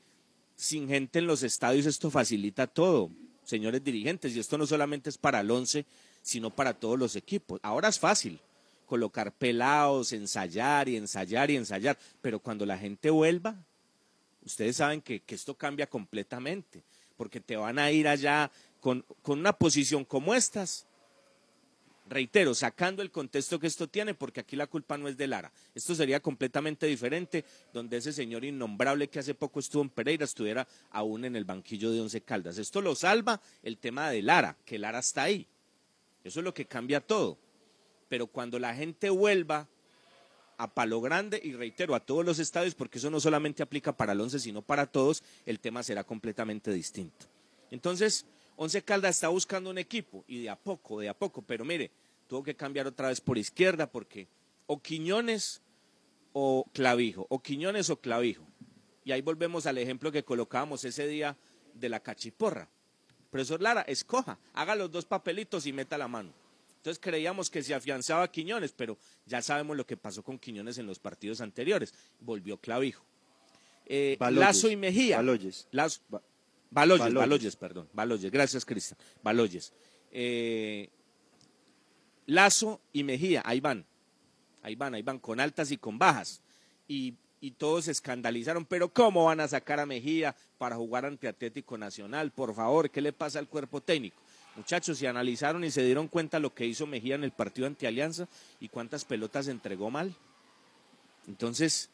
sin 0.55 0.87
gente 0.87 1.17
en 1.17 1.25
los 1.25 1.41
estadios 1.41 1.87
esto 1.87 2.11
facilita 2.11 2.67
todo, 2.67 3.09
señores 3.45 3.83
dirigentes, 3.83 4.35
y 4.35 4.39
esto 4.39 4.59
no 4.59 4.67
solamente 4.67 5.09
es 5.09 5.17
para 5.17 5.39
el 5.39 5.49
11, 5.49 5.83
sino 6.21 6.51
para 6.51 6.75
todos 6.75 6.99
los 6.99 7.15
equipos. 7.15 7.59
Ahora 7.63 7.87
es 7.87 7.97
fácil 7.97 8.39
colocar 8.85 9.31
pelados, 9.31 10.13
ensayar 10.13 10.87
y 10.87 10.97
ensayar 10.97 11.49
y 11.49 11.55
ensayar, 11.55 11.97
pero 12.21 12.37
cuando 12.37 12.67
la 12.67 12.77
gente 12.77 13.09
vuelva, 13.09 13.55
ustedes 14.45 14.75
saben 14.75 15.01
que, 15.01 15.21
que 15.21 15.33
esto 15.33 15.55
cambia 15.55 15.89
completamente, 15.89 16.83
porque 17.19 17.41
te 17.41 17.57
van 17.57 17.77
a 17.79 17.91
ir 17.91 18.07
allá 18.07 18.49
con, 18.79 19.03
con 19.21 19.39
una 19.39 19.51
posición 19.51 20.05
como 20.05 20.33
estas, 20.33 20.87
reitero, 22.07 22.55
sacando 22.55 23.01
el 23.01 23.11
contexto 23.11 23.59
que 23.59 23.67
esto 23.67 23.89
tiene, 23.89 24.13
porque 24.13 24.39
aquí 24.39 24.55
la 24.55 24.67
culpa 24.67 24.97
no 24.97 25.09
es 25.09 25.17
de 25.17 25.27
Lara. 25.27 25.51
Esto 25.75 25.95
sería 25.95 26.21
completamente 26.21 26.85
diferente, 26.85 27.43
donde 27.73 27.97
ese 27.97 28.13
señor 28.13 28.45
innombrable 28.45 29.09
que 29.09 29.19
hace 29.19 29.35
poco 29.35 29.59
estuvo 29.59 29.81
en 29.81 29.89
Pereira 29.89 30.23
estuviera 30.23 30.65
aún 30.91 31.25
en 31.25 31.35
el 31.35 31.43
banquillo 31.43 31.91
de 31.91 31.99
Once 31.99 32.21
Caldas. 32.21 32.57
Esto 32.57 32.79
lo 32.79 32.95
salva 32.95 33.41
el 33.63 33.77
tema 33.79 34.09
de 34.09 34.21
Lara, 34.21 34.55
que 34.63 34.79
Lara 34.79 34.99
está 34.99 35.23
ahí. 35.23 35.45
Eso 36.23 36.39
es 36.39 36.43
lo 36.45 36.53
que 36.53 36.67
cambia 36.67 37.01
todo. 37.01 37.37
Pero 38.07 38.27
cuando 38.27 38.59
la 38.59 38.73
gente 38.73 39.09
vuelva 39.09 39.67
a 40.59 40.67
Palo 40.67 40.99
Grande, 40.99 41.39
y 41.41 41.53
reitero, 41.53 41.95
a 41.95 42.01
todos 42.01 42.25
los 42.25 42.37
estadios, 42.37 42.75
porque 42.75 42.97
eso 42.97 43.09
no 43.09 43.21
solamente 43.21 43.63
aplica 43.63 43.95
para 43.95 44.11
el 44.11 44.19
Once, 44.19 44.39
sino 44.39 44.61
para 44.61 44.85
todos, 44.85 45.23
el 45.45 45.57
tema 45.57 45.83
será 45.83 46.03
completamente 46.03 46.71
distinto. 46.73 47.27
Entonces, 47.71 48.25
Once 48.57 48.81
Caldas 48.81 49.15
está 49.15 49.29
buscando 49.29 49.69
un 49.69 49.77
equipo, 49.77 50.25
y 50.27 50.41
de 50.41 50.49
a 50.49 50.57
poco, 50.57 50.99
de 50.99 51.07
a 51.07 51.13
poco, 51.13 51.41
pero 51.41 51.63
mire, 51.63 51.91
tuvo 52.27 52.43
que 52.43 52.55
cambiar 52.55 52.87
otra 52.87 53.07
vez 53.07 53.21
por 53.21 53.37
izquierda, 53.37 53.89
porque 53.89 54.27
o 54.67 54.81
Quiñones 54.81 55.61
o 56.33 56.65
Clavijo, 56.73 57.25
o 57.29 57.41
Quiñones 57.41 57.89
o 57.89 57.95
Clavijo. 57.95 58.43
Y 59.05 59.13
ahí 59.13 59.21
volvemos 59.21 59.65
al 59.65 59.77
ejemplo 59.77 60.11
que 60.11 60.25
colocábamos 60.25 60.83
ese 60.83 61.07
día 61.07 61.37
de 61.73 61.87
la 61.87 62.01
cachiporra. 62.01 62.67
Profesor 63.31 63.61
Lara, 63.61 63.83
escoja, 63.83 64.37
haga 64.53 64.75
los 64.75 64.91
dos 64.91 65.05
papelitos 65.05 65.65
y 65.65 65.71
meta 65.71 65.97
la 65.97 66.09
mano. 66.09 66.33
Entonces 66.79 66.99
creíamos 66.99 67.49
que 67.49 67.61
se 67.61 67.73
afianzaba 67.73 68.31
Quiñones, 68.31 68.71
pero 68.71 68.97
ya 69.25 69.41
sabemos 69.41 69.75
lo 69.77 69.85
que 69.85 69.97
pasó 69.97 70.23
con 70.23 70.39
Quiñones 70.39 70.77
en 70.77 70.87
los 70.87 70.97
partidos 70.97 71.41
anteriores. 71.41 71.93
Volvió 72.21 72.57
Clavijo. 72.57 73.03
Eh, 73.85 74.15
Baloyes. 74.19 74.39
Lazo 74.39 74.69
y 74.69 74.75
Mejía. 74.77 75.17
Baloyes. 75.17 75.67
Lazo- 75.71 76.01
Baloyes, 76.71 76.99
Baloyes. 76.99 77.13
Baloyes, 77.19 77.55
perdón. 77.55 77.89
Baloyes, 77.93 78.31
gracias 78.31 78.63
Cristian. 78.63 78.97
Baloyes. 79.23 79.73
Eh, 80.11 80.89
Lazo 82.27 82.79
y 82.93 83.03
Mejía, 83.03 83.41
ahí 83.45 83.59
van. 83.59 83.85
Ahí 84.61 84.75
van, 84.75 84.93
ahí 84.93 85.01
van, 85.01 85.19
con 85.19 85.39
altas 85.39 85.71
y 85.71 85.77
con 85.77 85.97
bajas. 85.97 86.41
Y, 86.87 87.15
y 87.41 87.51
todos 87.51 87.85
se 87.85 87.91
escandalizaron, 87.91 88.65
pero 88.65 88.93
¿cómo 88.93 89.25
van 89.25 89.39
a 89.39 89.47
sacar 89.47 89.79
a 89.79 89.85
Mejía 89.85 90.35
para 90.57 90.75
jugar 90.75 91.05
ante 91.05 91.27
Atlético 91.27 91.77
Nacional? 91.77 92.31
Por 92.31 92.53
favor, 92.53 92.89
¿qué 92.89 93.01
le 93.01 93.13
pasa 93.13 93.39
al 93.39 93.47
cuerpo 93.47 93.81
técnico? 93.81 94.21
Muchachos, 94.59 94.97
se 94.97 95.07
analizaron 95.07 95.63
y 95.63 95.71
se 95.71 95.85
dieron 95.85 96.09
cuenta 96.09 96.37
lo 96.37 96.53
que 96.53 96.65
hizo 96.65 96.85
Mejía 96.85 97.15
en 97.15 97.23
el 97.23 97.31
partido 97.31 97.65
ante 97.65 97.87
Alianza 97.87 98.27
y 98.59 98.67
cuántas 98.67 99.05
pelotas 99.05 99.47
entregó 99.47 99.89
mal. 99.89 100.13
Entonces, 101.29 101.89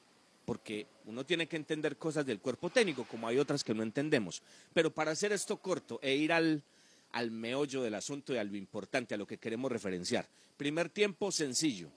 porque 0.46 0.88
uno 1.06 1.24
tiene 1.28 1.46
que 1.46 1.58
entender 1.58 1.96
cosas 1.96 2.26
del 2.26 2.40
cuerpo 2.40 2.72
técnico, 2.72 3.04
como 3.04 3.28
hay 3.28 3.38
otras 3.38 3.64
que 3.64 3.76
no 3.76 3.84
entendemos. 3.84 4.42
Pero 4.74 4.92
para 4.92 5.12
hacer 5.12 5.32
esto 5.32 5.58
corto 5.58 6.00
e 6.02 6.16
ir 6.16 6.34
al, 6.34 6.64
al 7.12 7.30
meollo 7.30 7.84
del 7.84 7.94
asunto 7.94 8.34
y 8.34 8.38
a 8.38 8.44
lo 8.44 8.58
importante, 8.58 9.14
a 9.14 9.18
lo 9.20 9.28
que 9.28 9.38
queremos 9.38 9.72
referenciar. 9.72 10.28
Primer 10.58 10.90
tiempo 10.90 11.32
sencillo. 11.32 11.92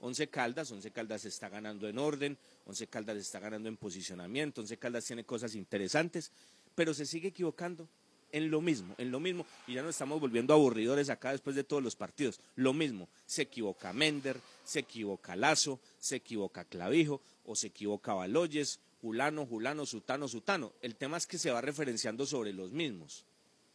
Once 0.00 0.26
Caldas, 0.28 0.72
Once 0.72 0.90
Caldas 0.90 1.26
está 1.26 1.50
ganando 1.50 1.86
en 1.86 1.98
orden, 1.98 2.38
Once 2.64 2.86
Caldas 2.86 3.18
está 3.18 3.40
ganando 3.40 3.68
en 3.68 3.76
posicionamiento, 3.76 4.62
Once 4.62 4.78
Caldas 4.78 5.04
tiene 5.04 5.24
cosas 5.24 5.54
interesantes, 5.54 6.32
pero 6.74 6.94
se 6.94 7.04
sigue 7.04 7.28
equivocando 7.28 7.86
en 8.34 8.50
lo 8.50 8.60
mismo, 8.60 8.96
en 8.98 9.12
lo 9.12 9.20
mismo, 9.20 9.46
y 9.68 9.74
ya 9.74 9.82
nos 9.82 9.90
estamos 9.90 10.20
volviendo 10.20 10.52
aburridores 10.52 11.08
acá 11.08 11.30
después 11.30 11.54
de 11.54 11.62
todos 11.62 11.80
los 11.80 11.94
partidos. 11.94 12.40
Lo 12.56 12.72
mismo, 12.72 13.08
se 13.26 13.42
equivoca 13.42 13.92
Mender, 13.92 14.40
se 14.64 14.80
equivoca 14.80 15.36
Lazo, 15.36 15.78
se 16.00 16.16
equivoca 16.16 16.64
Clavijo, 16.64 17.20
o 17.46 17.54
se 17.54 17.68
equivoca 17.68 18.12
Baloyes, 18.12 18.80
Julano, 19.00 19.46
Julano, 19.46 19.86
Sutano, 19.86 20.26
Sutano. 20.26 20.72
El 20.82 20.96
tema 20.96 21.16
es 21.16 21.28
que 21.28 21.38
se 21.38 21.52
va 21.52 21.60
referenciando 21.60 22.26
sobre 22.26 22.52
los 22.52 22.72
mismos, 22.72 23.24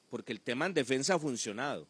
porque 0.10 0.34
el 0.34 0.41
tema 0.41 0.66
en 0.66 0.74
defensa 0.74 1.14
ha 1.14 1.20
funcionado. 1.20 1.88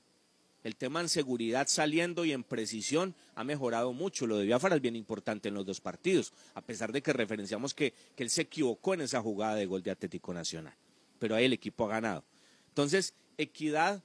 El 0.63 0.75
tema 0.75 1.01
en 1.01 1.09
seguridad 1.09 1.67
saliendo 1.67 2.23
y 2.23 2.33
en 2.33 2.43
precisión 2.43 3.15
ha 3.33 3.43
mejorado 3.43 3.93
mucho. 3.93 4.27
Lo 4.27 4.37
de 4.37 4.45
Biafara 4.45 4.75
es 4.75 4.81
bien 4.81 4.95
importante 4.95 5.47
en 5.47 5.55
los 5.55 5.65
dos 5.65 5.81
partidos, 5.81 6.33
a 6.53 6.61
pesar 6.61 6.91
de 6.91 7.01
que 7.01 7.13
referenciamos 7.13 7.73
que, 7.73 7.93
que 8.15 8.21
él 8.21 8.29
se 8.29 8.43
equivocó 8.43 8.93
en 8.93 9.01
esa 9.01 9.21
jugada 9.21 9.55
de 9.55 9.65
gol 9.65 9.81
de 9.81 9.89
Atlético 9.89 10.35
Nacional. 10.35 10.75
Pero 11.17 11.33
ahí 11.33 11.45
el 11.45 11.53
equipo 11.53 11.85
ha 11.85 11.89
ganado. 11.89 12.23
Entonces, 12.69 13.13
equidad 13.37 14.03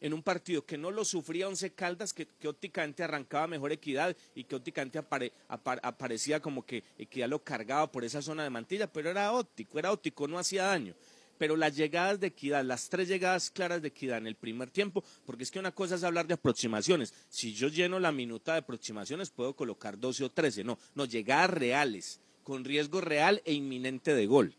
en 0.00 0.12
un 0.12 0.22
partido 0.22 0.64
que 0.64 0.76
no 0.76 0.90
lo 0.90 1.04
sufría 1.04 1.48
Once 1.48 1.70
Caldas, 1.72 2.12
que, 2.12 2.26
que 2.26 2.48
ópticamente 2.48 3.02
arrancaba 3.02 3.46
mejor 3.46 3.72
equidad 3.72 4.14
y 4.34 4.44
que 4.44 4.54
ópticamente 4.56 4.98
apare- 4.98 5.32
apar- 5.48 5.80
aparecía 5.82 6.40
como 6.40 6.64
que 6.64 6.84
equidad 6.98 7.28
lo 7.28 7.42
cargaba 7.42 7.90
por 7.90 8.04
esa 8.04 8.20
zona 8.22 8.42
de 8.44 8.50
mantilla, 8.50 8.86
pero 8.92 9.10
era 9.10 9.32
óptico, 9.32 9.78
era 9.78 9.92
óptico, 9.92 10.28
no 10.28 10.38
hacía 10.38 10.64
daño. 10.64 10.94
Pero 11.38 11.56
las 11.56 11.76
llegadas 11.76 12.18
de 12.20 12.28
equidad, 12.28 12.64
las 12.64 12.88
tres 12.88 13.08
llegadas 13.08 13.50
claras 13.50 13.82
de 13.82 13.88
equidad 13.88 14.16
en 14.18 14.26
el 14.26 14.36
primer 14.36 14.70
tiempo, 14.70 15.04
porque 15.26 15.42
es 15.42 15.50
que 15.50 15.58
una 15.58 15.72
cosa 15.72 15.96
es 15.96 16.04
hablar 16.04 16.26
de 16.26 16.34
aproximaciones. 16.34 17.12
Si 17.28 17.52
yo 17.52 17.68
lleno 17.68 17.98
la 17.98 18.12
minuta 18.12 18.52
de 18.52 18.58
aproximaciones, 18.60 19.30
puedo 19.30 19.54
colocar 19.54 19.98
12 19.98 20.24
o 20.24 20.30
13. 20.30 20.64
No, 20.64 20.78
no, 20.94 21.04
llegadas 21.04 21.50
reales, 21.50 22.20
con 22.42 22.64
riesgo 22.64 23.00
real 23.02 23.42
e 23.44 23.52
inminente 23.52 24.14
de 24.14 24.26
gol. 24.26 24.54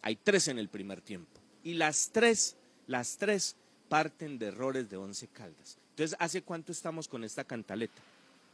Hay 0.00 0.16
tres 0.16 0.48
en 0.48 0.58
el 0.58 0.68
primer 0.68 1.02
tiempo. 1.02 1.40
Y 1.62 1.74
las 1.74 2.10
tres, 2.10 2.56
las 2.88 3.18
tres 3.18 3.54
parten 3.88 4.38
de 4.38 4.46
errores 4.46 4.90
de 4.90 4.96
Once 4.96 5.28
Caldas. 5.28 5.78
Entonces, 5.90 6.16
¿hace 6.18 6.42
cuánto 6.42 6.72
estamos 6.72 7.06
con 7.06 7.22
esta 7.22 7.44
cantaleta? 7.44 8.02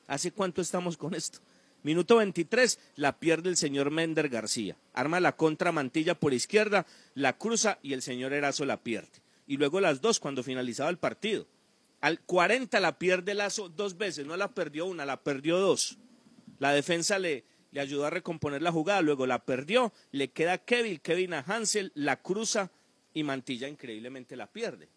¿Hace 0.06 0.32
cuánto 0.32 0.60
estamos 0.60 0.98
con 0.98 1.14
esto? 1.14 1.38
Minuto 1.82 2.16
23, 2.16 2.78
la 2.96 3.18
pierde 3.18 3.50
el 3.50 3.56
señor 3.56 3.90
Mender 3.90 4.28
García. 4.28 4.76
Arma 4.92 5.20
la 5.20 5.36
contra 5.36 5.72
mantilla 5.72 6.14
por 6.14 6.32
izquierda, 6.32 6.86
la 7.14 7.36
cruza 7.36 7.78
y 7.82 7.92
el 7.92 8.02
señor 8.02 8.32
Erazo 8.32 8.64
la 8.64 8.78
pierde. 8.78 9.22
y 9.46 9.58
luego 9.58 9.80
las 9.80 10.00
dos 10.00 10.20
cuando 10.20 10.42
finalizaba 10.42 10.88
el 10.88 10.96
partido. 10.96 11.46
Al 12.00 12.20
40 12.20 12.80
la 12.80 12.98
pierde 12.98 13.34
Lazo 13.34 13.68
dos 13.68 13.98
veces, 13.98 14.26
no 14.26 14.36
la 14.38 14.52
perdió 14.52 14.86
una, 14.86 15.04
la 15.04 15.22
perdió 15.22 15.58
dos. 15.58 15.98
La 16.58 16.72
defensa 16.72 17.18
le, 17.18 17.44
le 17.70 17.80
ayudó 17.80 18.06
a 18.06 18.10
recomponer 18.10 18.62
la 18.62 18.72
jugada, 18.72 19.02
luego 19.02 19.26
la 19.26 19.44
perdió, 19.44 19.92
le 20.12 20.28
queda 20.28 20.56
Kevin, 20.56 20.98
Kevin 20.98 21.34
a 21.34 21.40
Hansel, 21.40 21.92
la 21.94 22.22
cruza 22.22 22.70
y 23.14 23.22
Mantilla 23.22 23.68
increíblemente 23.68 24.36
la 24.36 24.46
pierde. 24.46 24.88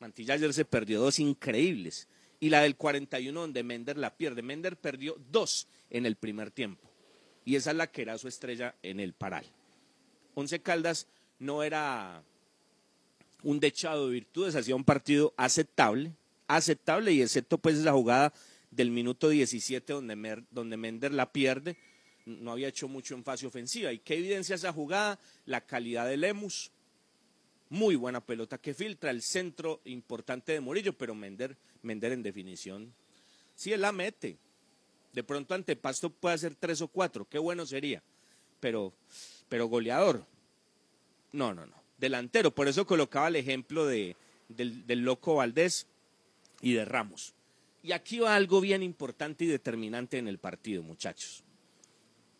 Mantilla 0.00 0.34
ayer 0.34 0.52
se 0.52 0.64
perdió 0.64 1.00
dos 1.00 1.20
increíbles. 1.20 2.08
Y 2.40 2.48
la 2.48 2.62
del 2.62 2.76
41 2.76 3.38
donde 3.38 3.62
Mender 3.62 3.98
la 3.98 4.16
pierde. 4.16 4.42
Mender 4.42 4.76
perdió 4.78 5.16
dos 5.30 5.68
en 5.90 6.06
el 6.06 6.16
primer 6.16 6.50
tiempo. 6.50 6.90
Y 7.44 7.56
esa 7.56 7.70
es 7.70 7.76
la 7.76 7.86
que 7.86 8.02
era 8.02 8.16
su 8.16 8.28
estrella 8.28 8.74
en 8.82 8.98
el 8.98 9.12
paral. 9.12 9.44
Once 10.34 10.60
Caldas 10.62 11.06
no 11.38 11.62
era 11.62 12.22
un 13.42 13.60
dechado 13.60 14.06
de 14.06 14.12
virtudes, 14.12 14.54
hacía 14.54 14.76
un 14.76 14.84
partido 14.84 15.34
aceptable, 15.36 16.14
aceptable 16.46 17.12
y 17.12 17.22
excepto 17.22 17.58
pues 17.58 17.76
esa 17.76 17.92
jugada 17.92 18.32
del 18.70 18.90
minuto 18.90 19.28
17 19.28 19.92
donde, 19.92 20.76
Mender 20.76 21.12
la 21.12 21.32
pierde, 21.32 21.76
no 22.26 22.52
había 22.52 22.68
hecho 22.68 22.88
mucho 22.88 23.14
en 23.14 23.24
fase 23.24 23.46
ofensiva. 23.46 23.92
¿Y 23.92 23.98
qué 23.98 24.14
evidencia 24.14 24.54
esa 24.54 24.72
jugada? 24.72 25.18
La 25.46 25.62
calidad 25.62 26.06
de 26.06 26.16
Lemus, 26.16 26.70
muy 27.70 27.94
buena 27.94 28.20
pelota 28.20 28.58
que 28.58 28.74
filtra, 28.74 29.10
el 29.10 29.22
centro 29.22 29.80
importante 29.84 30.52
de 30.52 30.60
Murillo, 30.60 30.92
pero 30.92 31.14
Mender, 31.14 31.56
Mender 31.82 32.12
en 32.12 32.22
definición, 32.22 32.92
si 33.54 33.72
él 33.72 33.80
la 33.80 33.92
mete. 33.92 34.36
De 35.12 35.24
pronto 35.24 35.54
ante 35.54 35.74
Pasto 35.74 36.10
puede 36.10 36.36
hacer 36.36 36.54
tres 36.54 36.80
o 36.82 36.88
cuatro, 36.88 37.26
qué 37.28 37.38
bueno 37.38 37.66
sería, 37.66 38.00
pero, 38.60 38.92
pero 39.48 39.66
goleador, 39.66 40.24
no, 41.32 41.52
no, 41.52 41.66
no, 41.66 41.74
delantero, 41.98 42.52
por 42.52 42.68
eso 42.68 42.86
colocaba 42.86 43.28
el 43.28 43.36
ejemplo 43.36 43.86
de, 43.86 44.16
del, 44.48 44.86
del 44.86 45.00
loco 45.00 45.36
Valdés 45.36 45.86
y 46.60 46.74
de 46.74 46.84
Ramos. 46.84 47.34
Y 47.82 47.92
aquí 47.92 48.18
va 48.18 48.36
algo 48.36 48.60
bien 48.60 48.82
importante 48.82 49.44
y 49.44 49.48
determinante 49.48 50.18
en 50.18 50.28
el 50.28 50.38
partido, 50.38 50.82
muchachos, 50.82 51.42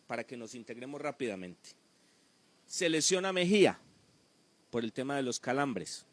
para 0.07 0.25
que 0.25 0.37
nos 0.37 0.55
integremos 0.55 1.01
rápidamente. 1.01 1.71
Se 2.67 2.89
lesiona 2.89 3.33
Mejía, 3.33 3.81
por 4.71 4.85
el 4.85 4.93
tema 4.93 5.17
de 5.17 5.23
los 5.23 5.41
calambres. 5.41 6.07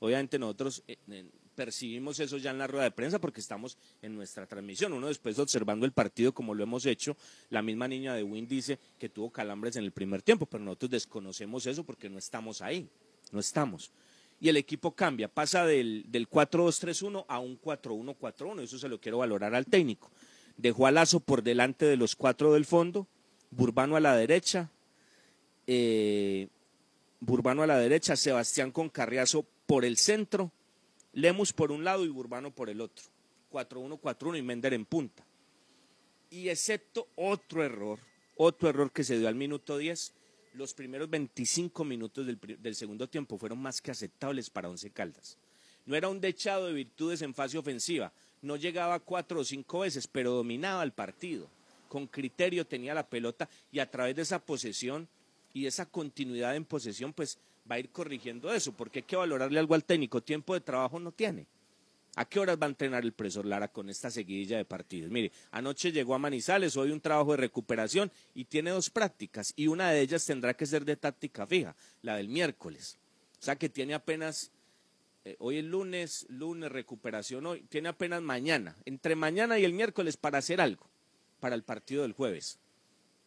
Obviamente 0.00 0.38
nosotros 0.38 0.82
eh, 0.86 0.98
eh, 1.10 1.24
percibimos 1.54 2.20
eso 2.20 2.36
ya 2.36 2.50
en 2.50 2.58
la 2.58 2.66
rueda 2.66 2.84
de 2.84 2.90
prensa 2.90 3.18
porque 3.18 3.40
estamos 3.40 3.78
en 4.02 4.14
nuestra 4.14 4.46
transmisión. 4.46 4.92
Uno 4.92 5.08
después 5.08 5.38
observando 5.38 5.86
el 5.86 5.92
partido 5.92 6.32
como 6.32 6.54
lo 6.54 6.62
hemos 6.62 6.84
hecho, 6.86 7.16
la 7.50 7.62
misma 7.62 7.88
niña 7.88 8.14
de 8.14 8.22
Win 8.22 8.46
dice 8.46 8.78
que 8.98 9.08
tuvo 9.08 9.30
calambres 9.30 9.76
en 9.76 9.84
el 9.84 9.92
primer 9.92 10.22
tiempo, 10.22 10.46
pero 10.46 10.62
nosotros 10.62 10.90
desconocemos 10.90 11.66
eso 11.66 11.84
porque 11.84 12.08
no 12.08 12.18
estamos 12.18 12.60
ahí, 12.60 12.88
no 13.32 13.40
estamos. 13.40 13.90
Y 14.40 14.48
el 14.48 14.56
equipo 14.56 14.90
cambia, 14.90 15.28
pasa 15.28 15.64
del, 15.64 16.04
del 16.08 16.28
4-2-3-1 16.28 17.24
a 17.28 17.38
un 17.38 17.58
4-1-4-1, 17.60 18.62
eso 18.62 18.78
se 18.78 18.88
lo 18.88 19.00
quiero 19.00 19.18
valorar 19.18 19.54
al 19.54 19.64
técnico. 19.64 20.10
Dejó 20.56 20.86
a 20.86 20.90
Lazo 20.90 21.20
por 21.20 21.42
delante 21.42 21.86
de 21.86 21.96
los 21.96 22.14
cuatro 22.14 22.52
del 22.52 22.64
fondo, 22.64 23.06
Burbano 23.50 23.96
a 23.96 24.00
la 24.00 24.16
derecha, 24.16 24.70
eh, 25.66 26.48
Burbano 27.24 27.62
a 27.62 27.66
la 27.66 27.78
derecha, 27.78 28.16
Sebastián 28.16 28.70
con 28.70 28.90
Carriazo 28.90 29.46
por 29.66 29.84
el 29.84 29.96
centro, 29.96 30.52
Lemus 31.12 31.52
por 31.52 31.72
un 31.72 31.82
lado 31.82 32.04
y 32.04 32.08
Burbano 32.08 32.54
por 32.54 32.68
el 32.68 32.80
otro. 32.80 33.04
4-1-4-1 33.50 34.38
y 34.38 34.42
Mender 34.42 34.74
en 34.74 34.84
punta. 34.84 35.24
Y 36.28 36.48
excepto 36.48 37.08
otro 37.14 37.64
error, 37.64 37.98
otro 38.36 38.68
error 38.68 38.92
que 38.92 39.04
se 39.04 39.18
dio 39.18 39.28
al 39.28 39.36
minuto 39.36 39.78
10, 39.78 40.12
los 40.54 40.74
primeros 40.74 41.08
25 41.08 41.84
minutos 41.84 42.26
del, 42.26 42.38
del 42.58 42.74
segundo 42.74 43.08
tiempo 43.08 43.38
fueron 43.38 43.58
más 43.58 43.80
que 43.80 43.90
aceptables 43.90 44.50
para 44.50 44.68
Once 44.68 44.90
Caldas. 44.90 45.38
No 45.86 45.96
era 45.96 46.08
un 46.08 46.20
dechado 46.20 46.66
de 46.66 46.72
virtudes 46.72 47.22
en 47.22 47.34
fase 47.34 47.56
ofensiva, 47.56 48.12
no 48.42 48.56
llegaba 48.56 49.00
cuatro 49.00 49.40
o 49.40 49.44
cinco 49.44 49.80
veces, 49.80 50.06
pero 50.06 50.32
dominaba 50.32 50.82
el 50.82 50.92
partido. 50.92 51.48
Con 51.88 52.06
criterio 52.06 52.66
tenía 52.66 52.92
la 52.92 53.08
pelota 53.08 53.48
y 53.72 53.78
a 53.78 53.90
través 53.90 54.16
de 54.16 54.22
esa 54.22 54.44
posesión 54.44 55.08
y 55.54 55.66
esa 55.66 55.86
continuidad 55.86 56.54
en 56.56 56.66
posesión, 56.66 57.14
pues 57.14 57.38
va 57.70 57.76
a 57.76 57.78
ir 57.78 57.88
corrigiendo 57.88 58.52
eso, 58.52 58.72
porque 58.72 58.98
hay 58.98 59.02
que 59.04 59.16
valorarle 59.16 59.58
algo 59.58 59.74
al 59.74 59.84
técnico, 59.84 60.22
tiempo 60.22 60.52
de 60.52 60.60
trabajo 60.60 61.00
no 61.00 61.12
tiene. 61.12 61.46
¿A 62.16 62.24
qué 62.24 62.38
horas 62.38 62.58
va 62.60 62.66
a 62.66 62.68
entrenar 62.68 63.02
el 63.02 63.12
profesor 63.12 63.44
Lara 63.44 63.68
con 63.68 63.88
esta 63.88 64.10
seguidilla 64.10 64.56
de 64.56 64.64
partidos? 64.64 65.10
Mire, 65.10 65.32
anoche 65.50 65.90
llegó 65.90 66.14
a 66.14 66.18
Manizales, 66.18 66.76
hoy 66.76 66.90
un 66.90 67.00
trabajo 67.00 67.32
de 67.32 67.38
recuperación 67.38 68.10
y 68.34 68.44
tiene 68.44 68.70
dos 68.70 68.90
prácticas 68.90 69.52
y 69.56 69.66
una 69.66 69.90
de 69.90 70.00
ellas 70.00 70.24
tendrá 70.24 70.54
que 70.54 70.66
ser 70.66 70.84
de 70.84 70.96
táctica 70.96 71.46
fija, 71.46 71.74
la 72.02 72.16
del 72.16 72.28
miércoles. 72.28 72.98
O 73.40 73.42
sea 73.42 73.56
que 73.56 73.68
tiene 73.68 73.94
apenas, 73.94 74.52
eh, 75.24 75.34
hoy 75.38 75.58
es 75.58 75.64
lunes, 75.64 76.26
lunes, 76.28 76.70
recuperación 76.70 77.46
hoy, 77.46 77.62
tiene 77.62 77.88
apenas 77.88 78.22
mañana, 78.22 78.76
entre 78.84 79.16
mañana 79.16 79.58
y 79.58 79.64
el 79.64 79.72
miércoles 79.72 80.16
para 80.16 80.38
hacer 80.38 80.60
algo, 80.60 80.86
para 81.40 81.56
el 81.56 81.64
partido 81.64 82.02
del 82.02 82.12
jueves. 82.12 82.58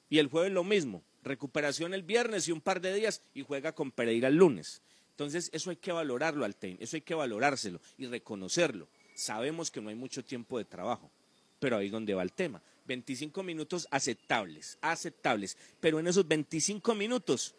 Y 0.09 0.19
el 0.19 0.27
jueves 0.27 0.53
lo 0.53 0.63
mismo, 0.63 1.03
recuperación 1.27 1.93
el 1.93 2.03
viernes 2.03 2.47
y 2.47 2.51
un 2.51 2.61
par 2.61 2.81
de 2.81 2.93
días 2.93 3.21
y 3.33 3.43
juega 3.43 3.73
con 3.73 3.91
Pereira 3.91 4.27
el 4.27 4.35
lunes. 4.35 4.81
Entonces, 5.11 5.49
eso 5.51 5.71
hay 5.71 5.77
que 5.77 5.91
valorarlo 5.91 6.45
al 6.45 6.55
TEN, 6.55 6.77
eso 6.79 6.95
hay 6.95 7.01
que 7.01 7.15
valorárselo 7.15 7.81
y 7.97 8.05
reconocerlo. 8.05 8.87
Sabemos 9.15 9.71
que 9.71 9.81
no 9.81 9.89
hay 9.89 9.95
mucho 9.95 10.23
tiempo 10.23 10.59
de 10.59 10.65
trabajo, 10.65 11.09
pero 11.59 11.77
ahí 11.77 11.87
es 11.87 11.91
donde 11.91 12.13
va 12.13 12.21
el 12.21 12.33
tema. 12.33 12.61
25 12.85 13.41
minutos 13.41 13.87
aceptables, 13.89 14.77
aceptables, 14.81 15.57
pero 15.79 15.99
en 15.99 16.07
esos 16.07 16.27
25 16.27 16.93
minutos, 16.93 17.55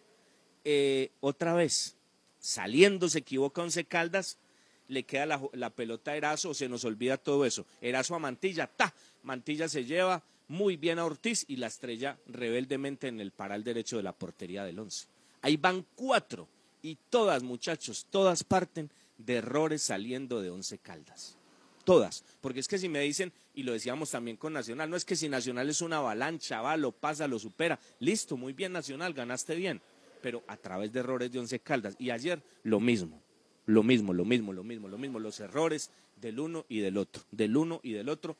eh, 0.64 1.10
otra 1.20 1.52
vez, 1.54 1.96
saliendo, 2.38 3.08
se 3.08 3.18
equivoca 3.18 3.62
Once 3.62 3.84
Caldas, 3.84 4.38
le 4.86 5.02
queda 5.02 5.26
la, 5.26 5.42
la 5.52 5.70
pelota 5.70 6.12
a 6.12 6.16
Erazo, 6.16 6.54
se 6.54 6.68
nos 6.68 6.84
olvida 6.84 7.16
todo 7.16 7.44
eso. 7.44 7.66
Erazo 7.80 8.14
a 8.14 8.18
Mantilla, 8.20 8.68
ta, 8.68 8.94
Mantilla 9.22 9.68
se 9.68 9.84
lleva, 9.84 10.22
muy 10.48 10.76
bien 10.76 10.98
a 10.98 11.04
Ortiz 11.04 11.44
y 11.46 11.56
la 11.56 11.66
estrella 11.66 12.18
rebeldemente 12.26 13.06
en 13.06 13.20
el 13.20 13.30
paral 13.30 13.62
derecho 13.62 13.98
de 13.98 14.02
la 14.02 14.12
portería 14.12 14.64
del 14.64 14.78
once. 14.78 15.06
Ahí 15.42 15.56
van 15.56 15.84
cuatro 15.94 16.48
y 16.82 16.96
todas, 17.10 17.42
muchachos, 17.42 18.06
todas 18.10 18.44
parten 18.44 18.90
de 19.18 19.36
errores 19.36 19.82
saliendo 19.82 20.40
de 20.40 20.50
once 20.50 20.78
caldas. 20.78 21.36
Todas. 21.84 22.24
Porque 22.40 22.60
es 22.60 22.68
que 22.68 22.78
si 22.78 22.88
me 22.88 23.00
dicen, 23.00 23.32
y 23.54 23.62
lo 23.62 23.72
decíamos 23.72 24.10
también 24.10 24.36
con 24.36 24.52
Nacional, 24.52 24.90
no 24.90 24.96
es 24.96 25.04
que 25.04 25.16
si 25.16 25.28
Nacional 25.28 25.68
es 25.68 25.80
una 25.80 25.98
avalancha, 25.98 26.60
va, 26.60 26.76
lo 26.76 26.92
pasa, 26.92 27.28
lo 27.28 27.38
supera. 27.38 27.78
Listo, 28.00 28.36
muy 28.36 28.52
bien 28.52 28.72
Nacional, 28.72 29.14
ganaste 29.14 29.54
bien. 29.54 29.80
Pero 30.22 30.42
a 30.48 30.56
través 30.56 30.92
de 30.92 31.00
errores 31.00 31.30
de 31.30 31.38
once 31.38 31.60
caldas. 31.60 31.94
Y 31.98 32.10
ayer 32.10 32.42
lo 32.62 32.80
mismo, 32.80 33.20
lo 33.66 33.82
mismo, 33.82 34.12
lo 34.12 34.24
mismo, 34.24 34.52
lo 34.52 34.64
mismo, 34.64 34.88
lo 34.88 34.98
mismo. 34.98 35.18
Los 35.18 35.40
errores 35.40 35.90
del 36.20 36.40
uno 36.40 36.66
y 36.68 36.80
del 36.80 36.96
otro, 36.96 37.22
del 37.30 37.56
uno 37.56 37.80
y 37.82 37.92
del 37.92 38.08
otro 38.08 38.36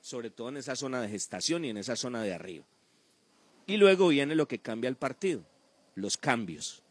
sobre 0.00 0.30
todo 0.30 0.48
en 0.48 0.56
esa 0.56 0.76
zona 0.76 1.00
de 1.00 1.08
gestación 1.08 1.64
y 1.64 1.70
en 1.70 1.76
esa 1.76 1.96
zona 1.96 2.22
de 2.22 2.34
arriba. 2.34 2.64
Y 3.66 3.76
luego 3.76 4.08
viene 4.08 4.34
lo 4.34 4.48
que 4.48 4.58
cambia 4.58 4.88
el 4.88 4.96
partido, 4.96 5.44
los 5.94 6.16
cambios. 6.16 6.82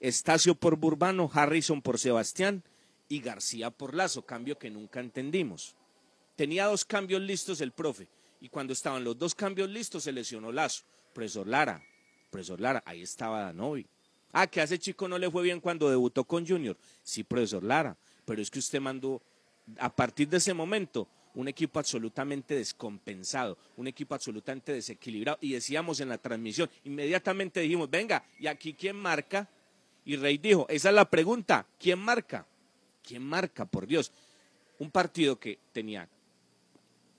Estacio 0.00 0.54
por 0.54 0.76
Burbano, 0.76 1.30
Harrison 1.32 1.82
por 1.82 1.98
Sebastián 1.98 2.62
y 3.08 3.20
García 3.20 3.70
por 3.70 3.94
Lazo, 3.94 4.22
cambio 4.22 4.58
que 4.58 4.70
nunca 4.70 5.00
entendimos. 5.00 5.74
Tenía 6.36 6.66
dos 6.66 6.84
cambios 6.84 7.20
listos 7.20 7.60
el 7.60 7.72
profe 7.72 8.06
y 8.40 8.48
cuando 8.48 8.72
estaban 8.72 9.02
los 9.02 9.18
dos 9.18 9.34
cambios 9.34 9.68
listos 9.68 10.04
se 10.04 10.12
lesionó 10.12 10.52
Lazo. 10.52 10.84
Profesor 11.12 11.48
Lara, 11.48 11.82
profesor 12.30 12.60
Lara, 12.60 12.82
ahí 12.86 13.02
estaba 13.02 13.40
Danovi. 13.40 13.86
Ah, 14.32 14.46
que 14.46 14.60
a 14.60 14.64
ese 14.64 14.78
chico 14.78 15.08
no 15.08 15.18
le 15.18 15.30
fue 15.30 15.42
bien 15.42 15.60
cuando 15.60 15.90
debutó 15.90 16.24
con 16.24 16.46
Junior. 16.46 16.76
Sí, 17.02 17.24
profesor 17.24 17.64
Lara, 17.64 17.96
pero 18.24 18.40
es 18.40 18.50
que 18.50 18.58
usted 18.58 18.80
mandó, 18.80 19.22
a 19.78 19.94
partir 19.94 20.28
de 20.28 20.36
ese 20.36 20.54
momento, 20.54 21.08
un 21.34 21.48
equipo 21.48 21.78
absolutamente 21.78 22.54
descompensado, 22.54 23.58
un 23.76 23.86
equipo 23.86 24.14
absolutamente 24.14 24.72
desequilibrado. 24.72 25.38
Y 25.40 25.52
decíamos 25.52 26.00
en 26.00 26.08
la 26.08 26.18
transmisión, 26.18 26.68
inmediatamente 26.84 27.60
dijimos, 27.60 27.90
venga, 27.90 28.24
¿y 28.38 28.46
aquí 28.46 28.74
quién 28.74 28.96
marca? 28.96 29.48
Y 30.04 30.16
Rey 30.16 30.38
dijo, 30.38 30.66
esa 30.68 30.88
es 30.88 30.94
la 30.94 31.08
pregunta, 31.08 31.66
¿quién 31.78 31.98
marca? 31.98 32.46
¿Quién 33.02 33.22
marca, 33.22 33.64
por 33.64 33.86
Dios? 33.86 34.12
Un 34.78 34.90
partido 34.90 35.38
que 35.38 35.58
tenía 35.72 36.08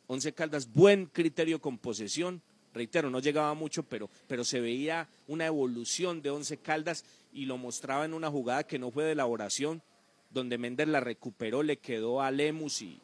Once 0.07 0.33
Caldas, 0.33 0.71
buen 0.73 1.05
criterio 1.05 1.61
con 1.61 1.77
posesión, 1.77 2.41
reitero, 2.73 3.11
no 3.11 3.19
llegaba 3.19 3.53
mucho, 3.53 3.83
pero, 3.83 4.09
pero 4.27 4.43
se 4.43 4.59
veía 4.59 5.07
una 5.27 5.45
evolución 5.45 6.21
de 6.23 6.31
Once 6.31 6.57
Caldas 6.57 7.05
y 7.31 7.45
lo 7.45 7.57
mostraba 7.57 8.05
en 8.05 8.15
una 8.15 8.31
jugada 8.31 8.65
que 8.65 8.79
no 8.79 8.89
fue 8.89 9.03
de 9.03 9.11
elaboración, 9.11 9.83
donde 10.31 10.57
Méndez 10.57 10.87
la 10.87 10.99
recuperó, 10.99 11.61
le 11.61 11.77
quedó 11.77 12.21
a 12.21 12.31
Lemus 12.31 12.81
y, 12.81 12.99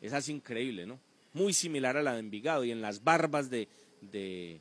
esa 0.00 0.18
es 0.18 0.28
increíble, 0.28 0.86
¿no? 0.86 0.98
Muy 1.32 1.52
similar 1.52 1.96
a 1.96 2.02
la 2.02 2.14
de 2.14 2.20
Envigado 2.20 2.64
y 2.64 2.70
en 2.70 2.80
las 2.80 3.04
barbas 3.04 3.50
de, 3.50 3.68
de, 4.00 4.60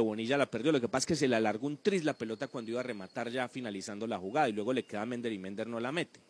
Bonilla 0.00 0.36
la 0.36 0.50
perdió. 0.50 0.72
Lo 0.72 0.80
que 0.80 0.88
pasa 0.88 1.02
es 1.02 1.06
que 1.06 1.16
se 1.16 1.28
le 1.28 1.36
alargó 1.36 1.66
un 1.66 1.76
tris 1.76 2.04
la 2.04 2.14
pelota 2.14 2.48
cuando 2.48 2.70
iba 2.70 2.80
a 2.80 2.84
rematar 2.84 3.30
ya 3.30 3.48
finalizando 3.48 4.06
la 4.06 4.18
jugada 4.18 4.48
y 4.48 4.52
luego 4.52 4.72
le 4.72 4.84
queda 4.84 5.02
a 5.02 5.06
Mender 5.06 5.32
y 5.32 5.38
Mender 5.38 5.66
no 5.66 5.78
la 5.80 5.92
mete. 5.92 6.20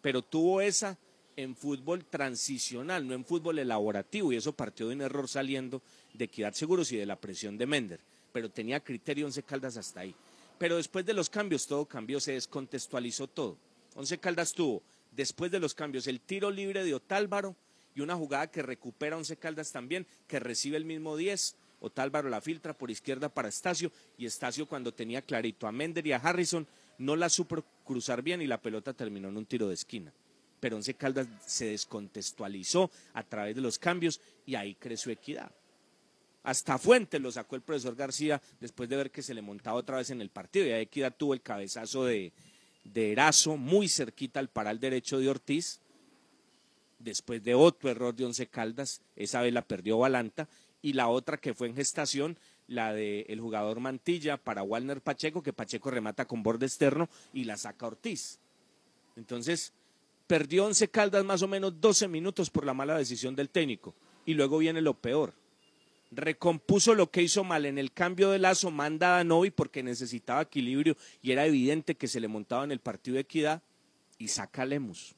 Pero 0.00 0.22
tuvo 0.22 0.60
esa 0.60 0.96
en 1.36 1.56
fútbol 1.56 2.04
transicional, 2.04 3.06
no 3.06 3.14
en 3.14 3.24
fútbol 3.24 3.58
elaborativo 3.58 4.32
y 4.32 4.36
eso 4.36 4.52
partió 4.52 4.88
de 4.88 4.94
un 4.94 5.02
error 5.02 5.28
saliendo 5.28 5.82
de 6.12 6.26
Equidad 6.26 6.52
Seguros 6.52 6.92
y 6.92 6.96
de 6.96 7.06
la 7.06 7.16
presión 7.16 7.56
de 7.58 7.66
Mender. 7.66 8.00
Pero 8.32 8.50
tenía 8.50 8.80
criterio 8.80 9.26
Once 9.26 9.42
Caldas 9.42 9.76
hasta 9.76 10.00
ahí. 10.00 10.14
Pero 10.58 10.76
después 10.76 11.04
de 11.04 11.14
los 11.14 11.28
cambios 11.28 11.66
todo 11.66 11.84
cambió, 11.86 12.20
se 12.20 12.32
descontextualizó 12.32 13.26
todo. 13.26 13.56
Once 13.94 14.16
Caldas 14.18 14.52
tuvo, 14.52 14.82
después 15.12 15.50
de 15.50 15.60
los 15.60 15.74
cambios, 15.74 16.06
el 16.06 16.20
tiro 16.20 16.50
libre 16.50 16.84
de 16.84 16.94
Otálvaro 16.94 17.56
y 17.94 18.00
una 18.00 18.16
jugada 18.16 18.50
que 18.50 18.62
recupera 18.62 19.16
Once 19.16 19.36
Caldas 19.36 19.72
también, 19.72 20.06
que 20.26 20.40
recibe 20.40 20.76
el 20.76 20.84
mismo 20.84 21.16
10. 21.16 21.56
Otálvaro 21.80 22.28
la 22.28 22.40
filtra 22.40 22.76
por 22.76 22.90
izquierda 22.90 23.28
para 23.28 23.48
Estacio 23.48 23.90
y 24.16 24.26
Estacio 24.26 24.66
cuando 24.66 24.94
tenía 24.94 25.22
clarito 25.22 25.66
a 25.66 25.72
Mender 25.72 26.06
y 26.06 26.12
a 26.12 26.16
Harrison 26.16 26.66
no 26.98 27.16
la 27.16 27.28
supo 27.28 27.64
cruzar 27.84 28.22
bien 28.22 28.40
y 28.40 28.46
la 28.46 28.62
pelota 28.62 28.92
terminó 28.92 29.28
en 29.28 29.36
un 29.36 29.46
tiro 29.46 29.68
de 29.68 29.74
esquina. 29.74 30.12
Pero 30.60 30.76
Once 30.76 30.94
Caldas 30.94 31.26
se 31.44 31.66
descontextualizó 31.66 32.90
a 33.14 33.24
través 33.24 33.56
de 33.56 33.62
los 33.62 33.78
cambios 33.78 34.20
y 34.46 34.54
ahí 34.54 34.76
creció 34.76 35.10
equidad. 35.10 35.50
Hasta 36.44 36.78
Fuentes 36.78 37.20
lo 37.20 37.30
sacó 37.30 37.56
el 37.56 37.62
profesor 37.62 37.94
García 37.94 38.40
después 38.60 38.88
de 38.88 38.96
ver 38.96 39.10
que 39.10 39.22
se 39.22 39.34
le 39.34 39.42
montaba 39.42 39.76
otra 39.76 39.98
vez 39.98 40.10
en 40.10 40.20
el 40.20 40.30
partido. 40.30 40.66
Y 40.66 40.70
Equidad 40.70 41.14
tuvo 41.16 41.34
el 41.34 41.42
cabezazo 41.42 42.04
de, 42.04 42.32
de 42.84 43.12
Erazo 43.12 43.56
muy 43.56 43.88
cerquita 43.88 44.40
al 44.40 44.48
paral 44.48 44.80
derecho 44.80 45.18
de 45.18 45.28
Ortiz. 45.28 45.80
Después 46.98 47.42
de 47.42 47.54
otro 47.54 47.90
error 47.90 48.14
de 48.14 48.24
Once 48.24 48.46
Caldas, 48.46 49.02
esa 49.16 49.42
vez 49.42 49.52
la 49.52 49.62
perdió 49.62 49.98
Balanta. 49.98 50.48
Y 50.82 50.94
la 50.94 51.08
otra 51.08 51.36
que 51.36 51.54
fue 51.54 51.68
en 51.68 51.76
gestación, 51.76 52.38
la 52.66 52.92
del 52.92 53.40
jugador 53.40 53.80
Mantilla 53.80 54.36
para 54.36 54.62
Walner 54.62 55.00
Pacheco, 55.00 55.42
que 55.42 55.52
Pacheco 55.52 55.90
remata 55.90 56.26
con 56.26 56.42
borde 56.42 56.66
externo 56.66 57.08
y 57.32 57.44
la 57.44 57.56
saca 57.56 57.86
Ortiz. 57.86 58.38
Entonces, 59.16 59.72
perdió 60.26 60.66
Once 60.66 60.88
Caldas 60.88 61.24
más 61.24 61.42
o 61.42 61.48
menos 61.48 61.80
12 61.80 62.08
minutos 62.08 62.50
por 62.50 62.64
la 62.64 62.74
mala 62.74 62.96
decisión 62.96 63.36
del 63.36 63.50
técnico. 63.50 63.94
Y 64.26 64.34
luego 64.34 64.58
viene 64.58 64.80
lo 64.80 64.94
peor 64.94 65.34
recompuso 66.12 66.94
lo 66.94 67.10
que 67.10 67.22
hizo 67.22 67.42
mal 67.42 67.66
en 67.66 67.78
el 67.78 67.92
cambio 67.92 68.30
de 68.30 68.38
lazo, 68.38 68.70
manda 68.70 69.18
a 69.18 69.24
Novi 69.24 69.50
porque 69.50 69.82
necesitaba 69.82 70.42
equilibrio 70.42 70.96
y 71.22 71.32
era 71.32 71.46
evidente 71.46 71.94
que 71.94 72.06
se 72.06 72.20
le 72.20 72.28
montaba 72.28 72.64
en 72.64 72.72
el 72.72 72.80
partido 72.80 73.14
de 73.14 73.22
equidad 73.22 73.62
y 74.18 74.28
saca 74.28 74.64
Lemus. 74.64 75.14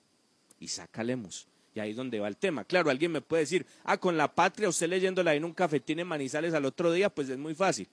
Y 0.60 0.68
saca 0.68 1.02
Lemus. 1.02 1.46
Y 1.74 1.80
ahí 1.80 1.90
es 1.90 1.96
donde 1.96 2.20
va 2.20 2.28
el 2.28 2.36
tema. 2.36 2.64
Claro, 2.64 2.88
alguien 2.90 3.10
me 3.10 3.20
puede 3.20 3.42
decir, 3.42 3.66
ah, 3.82 3.96
con 3.98 4.16
la 4.16 4.32
patria, 4.32 4.68
usted 4.68 4.88
leyéndola 4.88 5.34
en 5.34 5.44
un 5.44 5.52
cafetín 5.52 5.98
en 5.98 6.06
Manizales 6.06 6.54
al 6.54 6.64
otro 6.64 6.92
día, 6.92 7.10
pues 7.10 7.28
es 7.28 7.36
muy 7.36 7.54
fácil. 7.54 7.88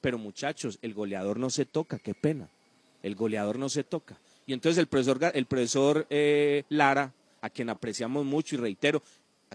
Pero 0.00 0.16
muchachos, 0.16 0.78
el 0.80 0.94
goleador 0.94 1.38
no 1.38 1.50
se 1.50 1.66
toca, 1.66 1.98
qué 1.98 2.14
pena. 2.14 2.48
El 3.02 3.14
goleador 3.14 3.58
no 3.58 3.68
se 3.68 3.84
toca. 3.84 4.18
Y 4.46 4.54
entonces 4.54 4.78
el 4.78 4.86
profesor, 4.86 5.20
el 5.34 5.46
profesor 5.46 6.06
eh, 6.08 6.64
Lara, 6.70 7.12
a 7.42 7.50
quien 7.50 7.68
apreciamos 7.68 8.24
mucho 8.24 8.54
y 8.54 8.58
reitero, 8.58 9.02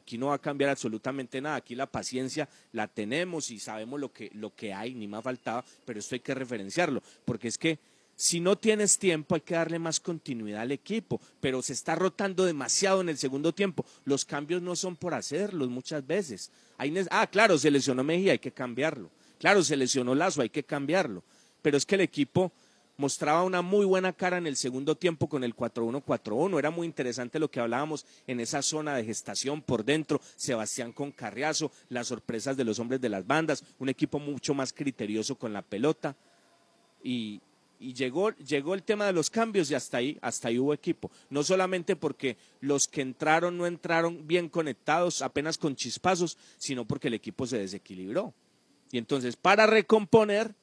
Aquí 0.02 0.18
no 0.18 0.28
va 0.28 0.36
a 0.36 0.39
cambiar 0.39 0.72
absolutamente 0.72 1.39
nada, 1.41 1.56
aquí 1.56 1.76
la 1.76 1.86
paciencia 1.86 2.49
la 2.74 2.88
tenemos 2.88 3.52
y 3.52 3.60
sabemos 3.60 3.99
lo 3.99 4.12
que, 4.12 4.32
lo 4.34 4.54
que 4.56 4.74
hay, 4.74 4.93
ni 4.93 5.08
más 5.08 5.24
faltaba, 5.24 5.64
pero 5.86 5.99
esto 5.99 6.16
hay 6.16 6.22
que 6.22 6.34
referenciarlo, 6.34 7.02
porque 7.24 7.47
es 7.47 7.58
que 7.58 7.80
si 8.16 8.39
no 8.39 8.56
tienes 8.56 8.99
tiempo 8.99 9.36
hay 9.36 9.41
que 9.41 9.56
darle 9.56 9.80
más 9.80 9.99
continuidad 9.99 10.62
al 10.62 10.72
equipo, 10.72 11.20
pero 11.39 11.62
se 11.62 11.74
está 11.74 11.95
rotando 11.95 12.45
demasiado 12.45 13.02
en 13.02 13.10
el 13.10 13.18
segundo 13.18 13.52
tiempo. 13.52 13.84
Los 14.06 14.26
cambios 14.26 14.62
no 14.62 14.76
son 14.76 14.95
por 14.95 15.16
hacerlos 15.16 15.70
muchas 15.70 16.06
veces. 16.06 16.52
ah, 17.10 17.28
claro, 17.28 17.58
se 17.58 17.72
lesionó 17.72 18.04
Mejía, 18.04 18.34
hay 18.34 18.39
que 18.39 18.52
cambiarlo. 18.52 19.10
Claro, 19.39 19.64
se 19.64 19.76
lesionó 19.76 20.14
Lazo, 20.14 20.43
hay 20.43 20.49
que 20.49 20.64
cambiarlo. 20.64 21.24
Pero 21.64 21.78
es 21.78 21.86
que 21.86 21.95
el 21.95 22.02
equipo 22.02 22.52
mostraba 23.02 23.43
una 23.43 23.64
muy 23.64 23.84
buena 23.84 24.14
cara 24.14 24.38
en 24.38 24.45
el 24.45 24.56
segundo 24.56 24.95
tiempo 24.95 25.28
con 25.28 25.43
el 25.43 25.56
4-1-4-1. 25.56 26.60
Era 26.60 26.70
muy 26.70 26.86
interesante 26.86 27.39
lo 27.39 27.49
que 27.49 27.60
hablábamos 27.60 28.06
en 28.28 28.39
esa 28.39 28.62
zona 28.62 28.95
de 28.95 29.04
gestación 29.04 29.64
por 29.64 29.84
dentro. 29.84 30.22
Sebastián 30.36 30.93
con 30.93 31.12
Carriazo, 31.12 31.72
las 31.89 32.08
sorpresas 32.08 32.56
de 32.56 32.64
los 32.64 32.78
hombres 32.78 33.02
de 33.02 33.10
las 33.10 33.26
bandas, 33.26 33.64
un 33.80 33.89
equipo 33.89 34.20
mucho 34.20 34.54
más 34.54 34.72
criterioso 34.72 35.36
con 35.36 35.52
la 35.52 35.64
pelota. 35.64 36.16
Y, 37.04 37.41
llegó, 37.80 38.30
llegó 38.36 38.76
el 38.76 38.84
tema 38.84 39.08
de 39.08 39.14
los 39.14 39.32
cambios 39.32 39.72
y 39.72 39.74
hasta 39.74 39.97
ahí, 39.97 40.20
hasta 40.22 40.49
ahí 40.49 40.60
hubo 40.60 40.72
equipo. 40.72 41.10
No 41.32 41.43
solamente 41.43 41.95
porque 41.95 42.38
los 42.60 42.88
que 42.88 43.02
entraron 43.02 43.58
no 43.58 43.66
entraron 43.66 44.28
bien 44.28 44.47
conectados, 44.47 45.24
apenas 45.24 45.58
con 45.58 45.76
chispazos, 45.76 46.38
sino 46.60 46.86
porque 46.86 47.08
el 47.08 47.16
equipo 47.16 47.47
se 47.47 47.58
desequilibró. 47.58 48.36
Y 48.91 48.99
entonces, 48.99 49.36
para 49.38 49.66
recomponer, 49.66 50.54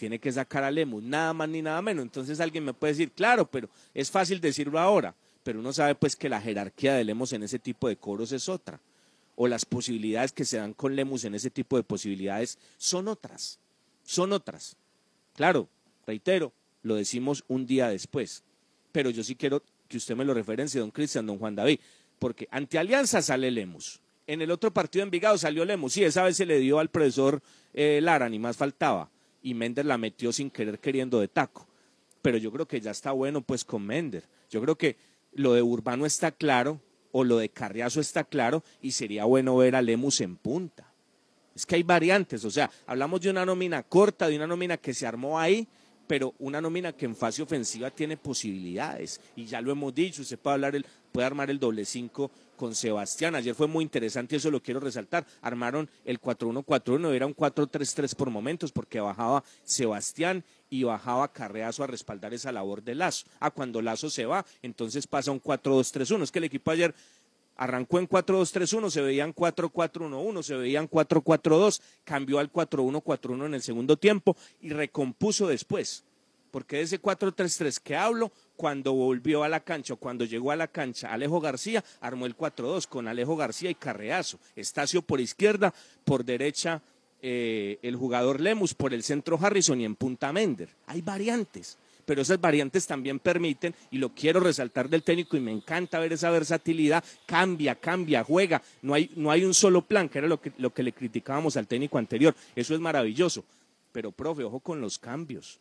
tiene 0.00 0.18
que 0.18 0.32
sacar 0.32 0.64
a 0.64 0.70
Lemus, 0.70 1.02
nada 1.02 1.34
más 1.34 1.46
ni 1.50 1.60
nada 1.60 1.82
menos. 1.82 2.02
Entonces 2.02 2.40
alguien 2.40 2.64
me 2.64 2.72
puede 2.72 2.94
decir, 2.94 3.12
claro, 3.12 3.44
pero 3.44 3.68
es 3.92 4.10
fácil 4.10 4.40
decirlo 4.40 4.80
ahora, 4.80 5.14
pero 5.42 5.60
uno 5.60 5.74
sabe 5.74 5.94
pues 5.94 6.16
que 6.16 6.30
la 6.30 6.40
jerarquía 6.40 6.94
de 6.94 7.04
Lemus 7.04 7.34
en 7.34 7.42
ese 7.42 7.58
tipo 7.58 7.86
de 7.86 7.96
coros 7.96 8.32
es 8.32 8.48
otra, 8.48 8.80
o 9.36 9.46
las 9.46 9.66
posibilidades 9.66 10.32
que 10.32 10.46
se 10.46 10.56
dan 10.56 10.72
con 10.72 10.96
Lemus 10.96 11.24
en 11.24 11.34
ese 11.34 11.50
tipo 11.50 11.76
de 11.76 11.82
posibilidades 11.82 12.56
son 12.78 13.08
otras, 13.08 13.58
son 14.02 14.32
otras. 14.32 14.74
Claro, 15.34 15.68
reitero, 16.06 16.54
lo 16.82 16.94
decimos 16.94 17.44
un 17.46 17.66
día 17.66 17.88
después, 17.88 18.42
pero 18.92 19.10
yo 19.10 19.22
sí 19.22 19.34
quiero 19.36 19.62
que 19.86 19.98
usted 19.98 20.16
me 20.16 20.24
lo 20.24 20.32
referencie, 20.32 20.80
don 20.80 20.92
Cristian, 20.92 21.26
don 21.26 21.38
Juan 21.38 21.56
David, 21.56 21.78
porque 22.18 22.48
ante 22.50 22.78
Alianza 22.78 23.20
sale 23.20 23.50
Lemus. 23.50 24.00
En 24.26 24.40
el 24.40 24.50
otro 24.50 24.72
partido 24.72 25.02
en 25.02 25.10
Vigado 25.10 25.36
salió 25.36 25.66
Lemus, 25.66 25.92
sí, 25.92 26.04
esa 26.04 26.22
vez 26.22 26.38
se 26.38 26.46
le 26.46 26.58
dio 26.58 26.78
al 26.78 26.88
profesor 26.88 27.42
eh, 27.74 28.00
Lara, 28.02 28.30
ni 28.30 28.38
más 28.38 28.56
faltaba 28.56 29.10
y 29.42 29.54
Mender 29.54 29.86
la 29.86 29.98
metió 29.98 30.32
sin 30.32 30.50
querer 30.50 30.78
queriendo 30.78 31.20
de 31.20 31.28
taco. 31.28 31.66
Pero 32.22 32.38
yo 32.38 32.52
creo 32.52 32.66
que 32.66 32.80
ya 32.80 32.90
está 32.90 33.12
bueno 33.12 33.40
pues 33.40 33.64
con 33.64 33.84
Mender. 33.84 34.24
Yo 34.50 34.60
creo 34.60 34.76
que 34.76 34.96
lo 35.32 35.54
de 35.54 35.62
Urbano 35.62 36.06
está 36.06 36.32
claro 36.32 36.80
o 37.12 37.24
lo 37.24 37.38
de 37.38 37.48
Carriazo 37.48 38.00
está 38.00 38.24
claro 38.24 38.62
y 38.80 38.92
sería 38.92 39.24
bueno 39.24 39.56
ver 39.56 39.76
a 39.76 39.82
Lemus 39.82 40.20
en 40.20 40.36
punta. 40.36 40.86
Es 41.54 41.66
que 41.66 41.74
hay 41.74 41.82
variantes, 41.82 42.44
o 42.44 42.50
sea, 42.50 42.70
hablamos 42.86 43.20
de 43.20 43.30
una 43.30 43.44
nómina 43.44 43.82
corta, 43.82 44.28
de 44.28 44.36
una 44.36 44.46
nómina 44.46 44.76
que 44.76 44.94
se 44.94 45.06
armó 45.06 45.38
ahí, 45.38 45.66
pero 46.06 46.34
una 46.38 46.60
nómina 46.60 46.92
que 46.92 47.06
en 47.06 47.14
fase 47.14 47.42
ofensiva 47.42 47.90
tiene 47.90 48.16
posibilidades. 48.16 49.20
Y 49.36 49.44
ya 49.46 49.60
lo 49.60 49.72
hemos 49.72 49.94
dicho, 49.94 50.22
usted 50.22 50.38
puede, 50.38 50.54
hablar 50.54 50.76
el, 50.76 50.86
puede 51.12 51.26
armar 51.26 51.50
el 51.50 51.58
doble 51.58 51.84
cinco 51.84 52.30
con 52.60 52.74
Sebastián. 52.74 53.34
Ayer 53.34 53.54
fue 53.54 53.66
muy 53.66 53.82
interesante, 53.82 54.36
eso 54.36 54.50
lo 54.50 54.62
quiero 54.62 54.80
resaltar. 54.80 55.24
Armaron 55.40 55.88
el 56.04 56.20
4-1-4-1, 56.20 57.14
era 57.14 57.24
un 57.24 57.34
4-3-3 57.34 58.14
por 58.14 58.28
momentos, 58.28 58.70
porque 58.70 59.00
bajaba 59.00 59.42
Sebastián 59.64 60.44
y 60.68 60.82
bajaba 60.82 61.32
Carreazo 61.32 61.84
a 61.84 61.86
respaldar 61.86 62.34
esa 62.34 62.52
labor 62.52 62.82
de 62.82 62.94
Lazo. 62.94 63.24
Ah, 63.40 63.50
cuando 63.50 63.80
Lazo 63.80 64.10
se 64.10 64.26
va, 64.26 64.44
entonces 64.60 65.06
pasa 65.06 65.30
un 65.30 65.40
4-2-3-1. 65.40 66.24
Es 66.24 66.30
que 66.30 66.38
el 66.38 66.44
equipo 66.44 66.70
ayer 66.70 66.94
arrancó 67.56 67.98
en 67.98 68.06
4-2-3-1, 68.06 68.90
se 68.90 69.00
veían 69.00 69.34
4-4-1-1, 69.34 70.42
se 70.42 70.54
veían 70.56 70.86
4-4-2, 70.86 71.80
cambió 72.04 72.40
al 72.40 72.52
4-1-4-1 72.52 73.46
en 73.46 73.54
el 73.54 73.62
segundo 73.62 73.96
tiempo 73.96 74.36
y 74.60 74.68
recompuso 74.68 75.46
después. 75.46 76.04
Porque 76.50 76.80
ese 76.80 77.00
4-3-3 77.00 77.78
que 77.78 77.96
hablo, 77.96 78.32
cuando 78.56 78.92
volvió 78.92 79.44
a 79.44 79.48
la 79.48 79.60
cancha, 79.60 79.94
cuando 79.96 80.24
llegó 80.24 80.50
a 80.50 80.56
la 80.56 80.68
cancha 80.68 81.12
Alejo 81.12 81.40
García, 81.40 81.84
armó 82.00 82.26
el 82.26 82.36
4-2 82.36 82.86
con 82.86 83.08
Alejo 83.08 83.36
García 83.36 83.70
y 83.70 83.74
Carreazo. 83.74 84.38
Estacio 84.56 85.02
por 85.02 85.20
izquierda, 85.20 85.72
por 86.04 86.24
derecha 86.24 86.82
eh, 87.22 87.78
el 87.82 87.96
jugador 87.96 88.40
Lemus, 88.40 88.74
por 88.74 88.94
el 88.94 89.02
centro 89.02 89.38
Harrison 89.40 89.80
y 89.80 89.84
en 89.84 89.94
punta 89.94 90.32
Mender. 90.32 90.70
Hay 90.86 91.02
variantes, 91.02 91.76
pero 92.06 92.22
esas 92.22 92.40
variantes 92.40 92.86
también 92.86 93.18
permiten, 93.18 93.74
y 93.90 93.98
lo 93.98 94.14
quiero 94.14 94.40
resaltar 94.40 94.88
del 94.88 95.02
técnico 95.02 95.36
y 95.36 95.40
me 95.40 95.52
encanta 95.52 95.98
ver 95.98 96.12
esa 96.12 96.30
versatilidad, 96.30 97.04
cambia, 97.26 97.74
cambia, 97.74 98.24
juega. 98.24 98.62
No 98.82 98.94
hay, 98.94 99.10
no 99.16 99.30
hay 99.30 99.44
un 99.44 99.54
solo 99.54 99.82
plan, 99.82 100.08
que 100.08 100.18
era 100.18 100.28
lo 100.28 100.40
que, 100.40 100.52
lo 100.58 100.72
que 100.72 100.82
le 100.82 100.92
criticábamos 100.92 101.56
al 101.56 101.66
técnico 101.66 101.98
anterior. 101.98 102.34
Eso 102.56 102.74
es 102.74 102.80
maravilloso. 102.80 103.44
Pero, 103.92 104.12
profe, 104.12 104.44
ojo 104.44 104.60
con 104.60 104.80
los 104.80 104.98
cambios, 104.98 105.60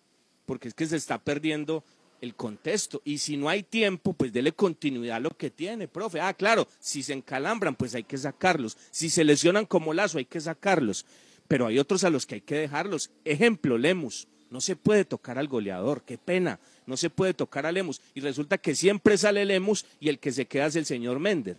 porque 0.50 0.68
es 0.68 0.74
que 0.74 0.88
se 0.88 0.96
está 0.96 1.20
perdiendo 1.20 1.84
el 2.22 2.34
contexto. 2.34 3.04
Y 3.06 3.20
si 3.20 3.38
no 3.38 3.50
hay 3.50 3.62
tiempo, 3.62 4.14
pues 4.14 4.34
dele 4.34 4.52
continuidad 4.52 5.18
a 5.18 5.20
lo 5.20 5.30
que 5.30 5.52
tiene, 5.52 5.88
profe. 5.88 6.22
Ah, 6.22 6.34
claro, 6.34 6.68
si 6.80 7.04
se 7.04 7.14
encalambran, 7.14 7.76
pues 7.76 7.94
hay 7.94 8.04
que 8.04 8.18
sacarlos. 8.18 8.76
Si 8.90 9.12
se 9.12 9.24
lesionan 9.24 9.68
como 9.68 9.94
lazo, 9.94 10.18
hay 10.18 10.26
que 10.26 10.42
sacarlos. 10.42 11.06
Pero 11.48 11.68
hay 11.68 11.78
otros 11.78 12.04
a 12.04 12.10
los 12.10 12.26
que 12.26 12.34
hay 12.34 12.42
que 12.42 12.56
dejarlos. 12.56 13.12
Ejemplo, 13.26 13.78
Lemus. 13.78 14.28
No 14.50 14.60
se 14.60 14.76
puede 14.76 15.06
tocar 15.06 15.38
al 15.38 15.48
goleador, 15.48 16.02
qué 16.02 16.18
pena. 16.18 16.60
No 16.88 16.98
se 16.98 17.12
puede 17.12 17.36
tocar 17.36 17.68
a 17.68 17.72
Lemus. 17.72 18.02
Y 18.16 18.22
resulta 18.22 18.58
que 18.58 18.74
siempre 18.74 19.20
sale 19.20 19.46
Lemus 19.46 19.86
y 20.00 20.10
el 20.10 20.18
que 20.18 20.32
se 20.32 20.48
queda 20.48 20.66
es 20.66 20.76
el 20.76 20.88
señor 20.88 21.20
Mender. 21.20 21.58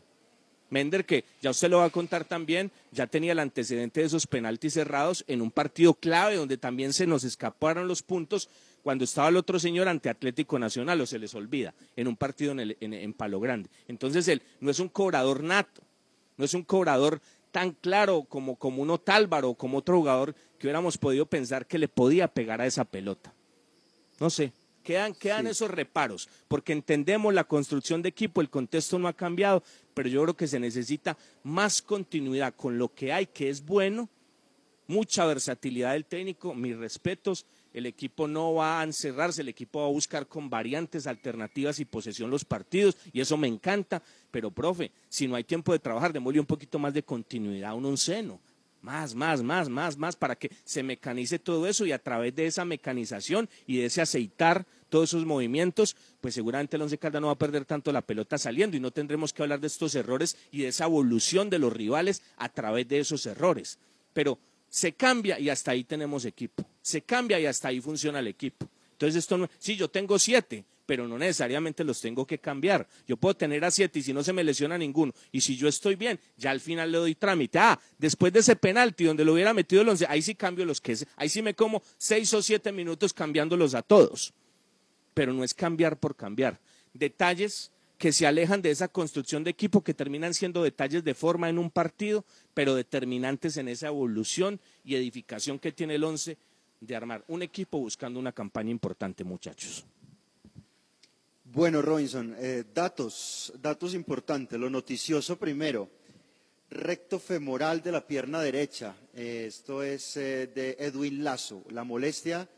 Mender, 0.70 1.05
que 1.05 1.24
ya 1.43 1.51
usted 1.51 1.68
lo 1.68 1.78
va 1.78 1.86
a 1.86 1.91
contar 1.91 2.24
también, 2.24 2.70
ya 2.93 3.07
tenía 3.07 3.32
el 3.32 3.41
antecedente 3.41 4.01
de 4.01 4.07
esos 4.07 4.26
penaltis 4.26 4.74
cerrados 4.74 5.24
en 5.26 5.43
un 5.43 5.51
partido 5.51 5.95
clave 5.95 6.36
donde 6.36 6.57
también 6.57 6.93
se 6.93 7.07
nos 7.07 7.24
escaparon 7.24 7.88
los 7.88 8.03
puntos 8.03 8.49
cuando 8.83 9.05
estaba 9.05 9.28
el 9.28 9.37
otro 9.37 9.59
señor 9.59 9.89
ante 9.89 10.09
Atlético 10.09 10.59
Nacional, 10.59 11.01
o 11.01 11.07
se 11.07 11.18
les 11.18 11.35
olvida, 11.35 11.74
en 11.97 12.09
un 12.09 12.16
partido 12.16 12.55
en, 12.59 13.12
Palo 13.14 13.41
Grande. 13.41 13.68
Entonces 13.89 14.26
él 14.28 14.43
no 14.61 14.70
es 14.70 14.78
un 14.78 14.89
cobrador 14.89 15.43
nato, 15.43 15.83
no 16.37 16.45
es 16.45 16.55
un 16.55 16.62
cobrador 16.62 17.20
tan 17.51 17.72
claro 17.72 18.22
como, 18.22 18.57
como 18.57 18.83
un 18.83 18.91
Otálvaro 18.91 19.51
o 19.51 19.55
como 19.55 19.78
otro 19.78 19.99
jugador 19.99 20.35
que 20.59 20.66
hubiéramos 20.66 20.99
podido 20.99 21.26
pensar 21.26 21.66
que 21.66 21.78
le 21.78 21.89
podía 21.89 22.28
pegar 22.28 22.61
a 22.61 22.66
esa 22.66 22.85
pelota. 22.85 23.35
No 24.18 24.31
sé, 24.31 24.53
quedan, 24.83 25.14
quedan 25.14 25.47
esos 25.47 25.70
reparos, 25.70 26.28
porque 26.49 26.72
entendemos 26.72 27.35
la 27.35 27.45
construcción 27.45 28.03
de 28.03 28.11
equipo, 28.11 28.41
el 28.41 28.51
contexto 28.51 28.99
no 28.99 29.09
ha 29.09 29.12
cambiado, 29.12 29.62
pero 29.95 30.09
yo 30.09 30.22
creo 30.22 30.37
que 30.37 30.47
se 30.47 30.61
necesita 30.61 31.16
más 31.43 31.83
continuidad 31.83 32.55
con 32.55 32.78
lo 32.78 32.95
que 32.95 33.12
hay, 33.12 33.26
que 33.26 33.49
es 33.49 33.64
bueno, 33.64 34.09
mucha 34.87 35.24
versatilidad 35.24 35.93
del 35.93 36.05
técnico, 36.05 36.55
mis 36.55 36.76
respetos, 36.76 37.47
el 37.73 37.87
equipo 37.87 38.27
no 38.27 38.55
va 38.55 38.81
a 38.81 38.85
encerrarse, 38.85 39.43
el 39.43 39.49
equipo 39.49 39.81
va 39.81 39.87
a 39.87 39.91
buscar 39.91 40.27
con 40.27 40.51
variantes, 40.51 41.07
alternativas 41.07 41.79
y 41.81 41.85
posesión 41.85 42.31
los 42.31 42.45
partidos, 42.45 42.97
y 43.12 43.21
eso 43.21 43.37
me 43.37 43.49
encanta. 43.49 44.03
Pero, 44.31 44.51
profe, 44.51 44.91
si 45.09 45.29
no 45.29 45.37
hay 45.37 45.45
tiempo 45.45 45.73
de 45.73 45.79
trabajar, 45.79 46.12
démosle 46.12 46.41
un 46.41 46.47
poquito 46.47 46.79
más 46.79 46.95
de 46.95 47.03
continuidad 47.03 47.71
a 47.71 47.75
un 47.75 47.87
onceno. 47.87 48.41
Más, 48.83 49.14
más, 49.14 49.43
más, 49.43 49.68
más, 49.68 49.99
más, 49.99 50.16
para 50.16 50.37
que 50.37 50.51
se 50.64 50.83
mecanice 50.83 51.39
todo 51.39 51.66
eso 51.66 51.85
y 51.85 51.93
a 51.93 51.99
través 51.99 52.35
de 52.35 52.47
esa 52.47 52.64
mecanización 52.64 53.49
y 53.66 53.77
de 53.77 53.87
ese 53.87 54.01
aceitar 54.01 54.66
todos 54.89 55.11
esos 55.11 55.27
movimientos, 55.27 55.97
pues 56.21 56.35
seguramente 56.35 56.77
el 56.77 56.83
Once 56.83 56.97
Caldas 56.97 57.21
no 57.21 57.29
va 57.29 57.35
a 57.35 57.39
perder 57.39 57.66
tanto 57.66 57.93
la 57.93 58.01
pelota 58.01 58.39
saliendo 58.39 58.77
y 58.77 58.81
no 58.81 58.91
tendremos 58.91 59.33
que 59.33 59.43
hablar 59.43 59.61
de 59.61 59.66
estos 59.66 59.95
errores 59.95 60.37
y 60.51 60.62
de 60.62 60.68
esa 60.68 60.87
evolución 60.87 61.51
de 61.51 61.59
los 61.59 61.73
rivales 61.73 62.23
a 62.39 62.49
través 62.49 62.89
de 62.89 63.01
esos 63.01 63.27
errores. 63.27 63.79
Pero 64.14 64.39
se 64.71 64.93
cambia 64.93 65.39
y 65.39 65.51
hasta 65.51 65.73
ahí 65.73 65.85
tenemos 65.85 66.25
equipo. 66.25 66.64
Se 66.91 67.03
cambia 67.03 67.38
y 67.38 67.47
hasta 67.47 67.68
ahí 67.68 67.80
funciona 67.80 68.18
el 68.18 68.26
equipo. 68.26 68.66
Entonces 68.93 69.16
esto 69.16 69.38
no, 69.38 69.49
sí, 69.59 69.76
yo 69.76 69.88
tengo 69.88 70.18
siete, 70.18 70.64
pero 70.84 71.07
no 71.07 71.16
necesariamente 71.16 71.84
los 71.84 72.01
tengo 72.01 72.26
que 72.26 72.38
cambiar. 72.38 72.84
Yo 73.07 73.16
puedo 73.16 73.34
tener 73.34 73.64
a 73.64 73.70
siete 73.70 74.01
y 74.01 74.03
si 74.03 74.12
no 74.12 74.24
se 74.24 74.32
me 74.32 74.43
lesiona 74.43 74.76
ninguno, 74.76 75.14
y 75.30 75.41
si 75.41 75.57
yo 75.57 75.68
estoy 75.68 75.95
bien, 75.95 76.18
ya 76.36 76.51
al 76.51 76.61
final 76.61 76.91
le 76.91 76.99
doy 76.99 77.14
trámite. 77.14 77.61
Ah, 77.61 77.78
después 77.97 78.32
de 78.32 78.41
ese 78.41 78.57
penalti 78.57 79.05
donde 79.05 79.24
lo 79.24 79.34
hubiera 79.34 79.55
metido 79.55 79.82
el 79.82 79.88
once, 79.88 80.05
ahí 80.09 80.20
sí 80.20 80.34
cambio 80.34 80.64
los 80.64 80.80
que, 80.80 80.99
ahí 81.14 81.28
sí 81.28 81.43
me 81.43 81.55
como 81.55 81.80
seis 81.97 82.34
o 82.34 82.43
siete 82.43 82.72
minutos 82.72 83.12
cambiándolos 83.12 83.74
a 83.74 83.82
todos. 83.82 84.32
Pero 85.14 85.32
no 85.32 85.45
es 85.45 85.55
cambiar 85.55 85.97
por 85.97 86.16
cambiar. 86.16 86.59
Detalles 86.93 87.70
que 87.97 88.12
se 88.12 88.26
alejan 88.26 88.62
de 88.62 88.70
esa 88.70 88.88
construcción 88.88 89.45
de 89.45 89.51
equipo, 89.51 89.84
que 89.84 89.95
terminan 89.95 90.34
siendo 90.34 90.62
detalles 90.62 91.05
de 91.05 91.14
forma 91.14 91.49
en 91.49 91.59
un 91.59 91.70
partido, 91.70 92.24
pero 92.53 92.74
determinantes 92.74 93.59
en 93.59 93.68
esa 93.68 93.88
evolución 93.88 94.59
y 94.84 94.95
edificación 94.95 95.59
que 95.59 95.70
tiene 95.70 95.97
el 95.97 96.05
once 96.05 96.36
de 96.81 96.97
armar 96.97 97.24
un 97.28 97.43
equipo 97.43 97.78
buscando 97.78 98.18
una 98.18 98.33
campaña 98.33 98.70
importante, 98.70 99.22
muchachos. 99.22 99.85
Bueno, 101.45 101.83
Robinson, 101.83 102.35
eh, 102.39 102.64
datos, 102.72 103.53
datos 103.61 103.95
importantes. 103.95 104.59
Lo 104.59 104.70
noticioso 104.70 105.37
primero, 105.37 105.89
recto 106.70 107.18
femoral 107.18 107.83
de 107.83 107.93
la 107.93 108.07
pierna 108.07 108.41
derecha. 108.41 108.95
Eh, 109.14 109.47
esto 109.49 109.83
es 109.83 110.16
eh, 110.16 110.47
de 110.47 110.76
Edwin 110.78 111.24
Lazo, 111.24 111.64
la 111.70 111.85
molestia 111.85 112.49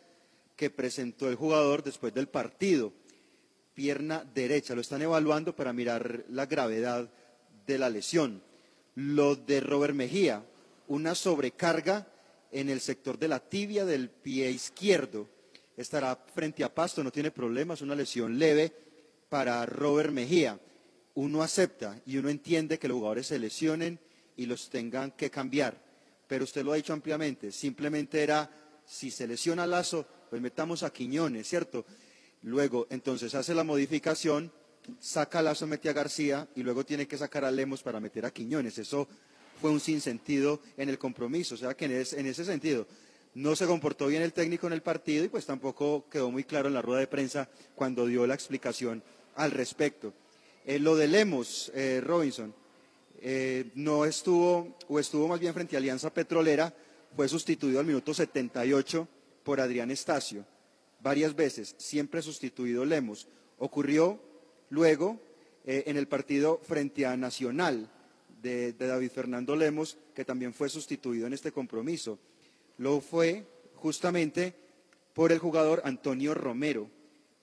que 0.57 0.71
presentó 0.71 1.29
el 1.29 1.37
jugador 1.37 1.83
después 1.83 2.13
del 2.13 2.29
partido. 2.29 2.93
Pierna 3.75 4.25
derecha, 4.35 4.75
lo 4.75 4.83
están 4.83 5.01
evaluando 5.01 5.57
para 5.57 5.73
mirar 5.73 6.25
la 6.29 6.45
gravedad 6.45 7.11
de 7.67 7.79
la 7.79 7.89
lesión. 7.89 8.43
Lo 8.95 9.35
de 9.35 9.61
Robert 9.61 9.95
Mejía, 9.95 10.45
una 10.87 11.15
sobrecarga 11.15 12.12
en 12.53 12.69
el 12.69 12.81
sector 12.81 13.19
de 13.19 13.29
la 13.29 13.41
tibia 13.41 13.85
del 13.85 14.11
pie 14.11 14.51
izquierdo. 14.51 15.29
Estará 15.77 16.17
frente 16.35 16.63
a 16.63 16.73
Pasto, 16.73 17.03
no 17.03 17.11
tiene 17.11 17.31
problemas, 17.31 17.81
una 17.81 17.95
lesión 17.95 18.39
leve 18.39 18.73
para 19.29 19.65
Robert 19.67 20.13
Mejía. 20.13 20.61
Uno 21.15 21.43
acepta 21.43 22.01
y 22.07 22.19
uno 22.19 22.29
entiende 22.29 22.79
que 22.79 22.89
los 22.89 22.97
jugadores 22.97 23.27
se 23.27 23.39
lesionen 23.39 23.99
y 24.37 24.47
los 24.47 24.69
tengan 24.69 25.13
que 25.13 25.31
cambiar. 25.31 25.83
Pero 26.29 26.45
usted 26.45 26.65
lo 26.65 26.73
ha 26.73 26.77
dicho 26.77 26.93
ampliamente, 26.93 27.51
simplemente 27.53 28.23
era, 28.23 28.51
si 28.87 29.11
se 29.11 29.27
lesiona 29.27 29.67
Lazo, 29.67 30.07
pues 30.31 30.41
metamos 30.41 30.83
a 30.83 30.93
Quiñones, 30.93 31.49
¿cierto? 31.49 31.85
Luego, 32.43 32.87
entonces 32.91 33.35
hace 33.35 33.55
la 33.55 33.65
modificación, 33.65 34.53
saca 34.99 35.43
Lazo, 35.43 35.67
mete 35.67 35.89
a 35.89 35.93
García 35.93 36.49
y 36.55 36.63
luego 36.63 36.85
tiene 36.85 37.07
que 37.07 37.19
sacar 37.19 37.45
a 37.45 37.51
Lemos 37.51 37.83
para 37.83 38.01
meter 38.01 38.25
a 38.25 38.31
Quiñones. 38.31 38.79
Eso 38.79 39.09
fue 39.63 39.71
un 39.71 39.81
sinsentido 39.81 40.61
en 40.77 40.89
el 40.89 40.99
compromiso. 40.99 41.55
O 41.55 41.59
sea 41.59 41.75
que 41.75 41.85
en, 41.85 41.93
ese 42.27 42.45
sentido 42.45 42.87
no 43.35 43.55
se 43.55 43.65
comportó 43.65 44.09
bien 44.09 44.21
el 44.21 44.33
técnico 44.33 44.67
en 44.67 44.73
el 44.73 44.83
partido 44.83 45.25
y 45.25 45.29
pues 45.29 45.47
tampoco 45.47 46.05
quedó 46.11 46.31
muy 46.33 46.43
claro 46.43 46.67
en 46.67 46.75
la 46.75 46.83
rueda 46.83 47.01
de 47.01 47.07
prensa 47.07 47.49
cuando 47.77 48.05
dio 48.05 48.27
la 48.27 48.35
explicación 48.35 49.03
al 49.37 49.53
respecto. 49.53 50.13
Eh, 50.67 50.81
lo 50.81 50.97
de 50.97 51.07
Lemos, 51.07 51.71
eh, 51.75 52.03
Robinson, 52.05 52.53
eh, 53.21 53.71
no 53.77 54.05
estuvo, 54.05 54.77
o 54.89 54.99
estuvo 54.99 55.29
más 55.29 55.39
bien 55.39 55.55
frente 55.55 55.77
a 55.77 55.79
Alianza 55.79 56.13
Petrolera, 56.13 56.75
fue 57.15 57.29
sustituido 57.29 57.79
al 57.79 57.87
minuto 57.87 58.13
78 58.13 59.09
por 59.45 59.61
Adrián 59.61 59.93
Estacio, 59.93 60.45
varias 61.01 61.37
veces, 61.37 61.77
siempre 61.79 62.21
sustituido 62.21 62.85
Lemos. 62.85 63.29
Ocurrió 63.59 64.21
luego 64.71 65.21
en 65.65 65.97
el 65.97 66.09
partido 66.09 66.61
frente 66.65 67.07
a 67.07 67.17
Nacional, 67.17 67.89
de, 68.43 68.73
David 68.73 69.11
Fernando 69.11 69.55
Lemos, 69.57 69.97
que 70.15 70.25
también 70.25 70.53
fue 70.53 70.69
sustituido 70.69 71.27
en 71.27 71.33
este 71.33 71.53
compromiso. 71.53 72.19
Lo 72.79 73.01
fue 73.01 73.47
justamente 73.77 74.55
por 75.15 75.33
el 75.33 75.39
jugador 75.39 75.83
Antonio 75.85 76.35
Romero, 76.35 76.89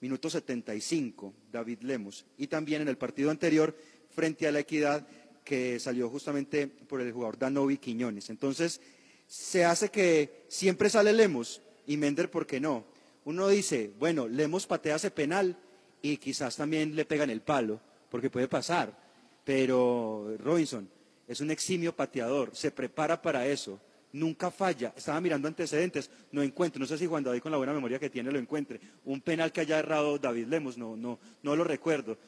minuto 0.00 0.28
75, 0.28 1.34
David 1.50 1.78
Lemos. 1.82 2.26
Y 2.36 2.46
también 2.46 2.82
en 2.82 2.88
el 2.88 2.98
partido 2.98 3.30
anterior, 3.30 3.74
frente 4.10 4.46
a 4.46 4.52
la 4.52 4.60
Equidad, 4.60 5.06
que 5.44 5.80
salió 5.80 6.08
justamente 6.10 6.66
por 6.66 7.00
el 7.00 7.12
jugador 7.12 7.38
Danovi 7.38 7.78
Quiñones. 7.78 8.30
Entonces, 8.30 8.80
se 9.26 9.64
hace 9.64 9.88
que 9.88 10.44
siempre 10.48 10.90
sale 10.90 11.12
Lemos 11.12 11.62
y 11.86 11.96
Mender, 11.96 12.30
¿por 12.30 12.46
qué 12.46 12.60
no? 12.60 12.84
Uno 13.24 13.48
dice, 13.48 13.90
bueno, 13.98 14.28
Lemos 14.28 14.66
patea 14.66 14.96
ese 14.96 15.10
penal 15.10 15.56
y 16.02 16.16
quizás 16.18 16.56
también 16.56 16.94
le 16.94 17.04
pegan 17.04 17.30
el 17.30 17.40
palo, 17.40 17.80
porque 18.10 18.30
puede 18.30 18.48
pasar 18.48 19.09
pero 19.44 20.36
Robinson 20.38 20.88
es 21.26 21.40
un 21.40 21.50
eximio 21.50 21.94
pateador, 21.94 22.50
se 22.54 22.70
prepara 22.70 23.22
para 23.22 23.46
eso, 23.46 23.80
nunca 24.12 24.50
falla. 24.50 24.92
Estaba 24.96 25.20
mirando 25.20 25.48
antecedentes, 25.48 26.10
no 26.32 26.42
encuentro, 26.42 26.80
no 26.80 26.86
sé 26.86 26.98
si 26.98 27.06
Juan 27.06 27.22
David 27.22 27.40
con 27.40 27.52
la 27.52 27.58
buena 27.58 27.72
memoria 27.72 27.98
que 27.98 28.10
tiene 28.10 28.32
lo 28.32 28.38
encuentre. 28.38 28.80
Un 29.04 29.20
penal 29.20 29.52
que 29.52 29.60
haya 29.60 29.78
errado 29.78 30.18
David 30.18 30.46
Lemos, 30.46 30.76
no, 30.76 30.96
no, 30.96 31.18
no 31.42 31.56
lo 31.56 31.64
recuerdo. 31.64 32.18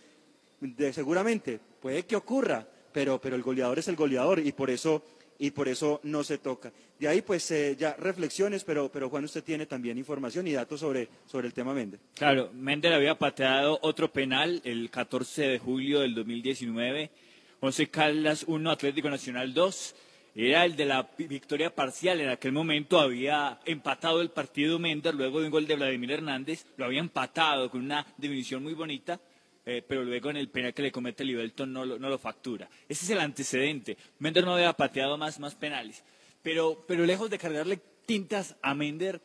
seguramente, 0.92 1.58
puede 1.80 2.04
que 2.04 2.16
ocurra, 2.16 2.66
pero, 2.92 3.20
pero 3.20 3.36
el 3.36 3.42
goleador 3.42 3.78
es 3.78 3.88
el 3.88 3.96
goleador 3.96 4.38
y 4.38 4.52
por 4.52 4.70
eso 4.70 5.02
y 5.42 5.50
por 5.50 5.66
eso 5.66 5.98
no 6.04 6.22
se 6.22 6.38
toca. 6.38 6.72
De 7.00 7.08
ahí, 7.08 7.20
pues, 7.20 7.50
eh, 7.50 7.74
ya 7.76 7.96
reflexiones, 7.98 8.62
pero, 8.62 8.92
pero 8.92 9.10
Juan, 9.10 9.24
usted 9.24 9.42
tiene 9.42 9.66
también 9.66 9.98
información 9.98 10.46
y 10.46 10.52
datos 10.52 10.78
sobre, 10.78 11.08
sobre 11.26 11.48
el 11.48 11.52
tema 11.52 11.74
Méndez. 11.74 11.98
Claro, 12.14 12.50
Méndez 12.54 12.92
había 12.92 13.18
pateado 13.18 13.76
otro 13.82 14.12
penal 14.12 14.62
el 14.62 14.88
14 14.88 15.42
de 15.42 15.58
julio 15.58 15.98
del 15.98 16.14
2019, 16.14 17.10
Once 17.58 17.88
Caldas 17.88 18.44
1, 18.46 18.70
Atlético 18.70 19.10
Nacional 19.10 19.52
2. 19.52 19.94
Era 20.36 20.64
el 20.64 20.76
de 20.76 20.84
la 20.84 21.10
victoria 21.18 21.74
parcial. 21.74 22.20
En 22.20 22.28
aquel 22.28 22.52
momento 22.52 23.00
había 23.00 23.58
empatado 23.64 24.22
el 24.22 24.30
partido 24.30 24.78
Méndez 24.78 25.12
luego 25.12 25.40
de 25.40 25.46
un 25.46 25.50
gol 25.50 25.66
de 25.66 25.74
Vladimir 25.74 26.12
Hernández. 26.12 26.66
Lo 26.76 26.84
había 26.84 27.00
empatado 27.00 27.68
con 27.68 27.80
una 27.80 28.06
definición 28.16 28.62
muy 28.62 28.74
bonita 28.74 29.18
eh, 29.64 29.82
pero 29.86 30.04
luego 30.04 30.30
en 30.30 30.36
el 30.36 30.48
penal 30.48 30.74
que 30.74 30.82
le 30.82 30.92
comete 30.92 31.24
Libelton 31.24 31.72
no 31.72 31.84
lo, 31.84 31.98
no 31.98 32.08
lo 32.08 32.18
factura. 32.18 32.68
Ese 32.88 33.04
es 33.04 33.10
el 33.10 33.20
antecedente. 33.20 33.96
Mender 34.18 34.44
no 34.44 34.54
había 34.54 34.72
pateado 34.72 35.16
más, 35.16 35.38
más 35.38 35.54
penales. 35.54 36.02
Pero, 36.42 36.84
pero 36.86 37.06
lejos 37.06 37.30
de 37.30 37.38
cargarle 37.38 37.80
tintas 38.04 38.56
a 38.62 38.74
Mender, 38.74 39.20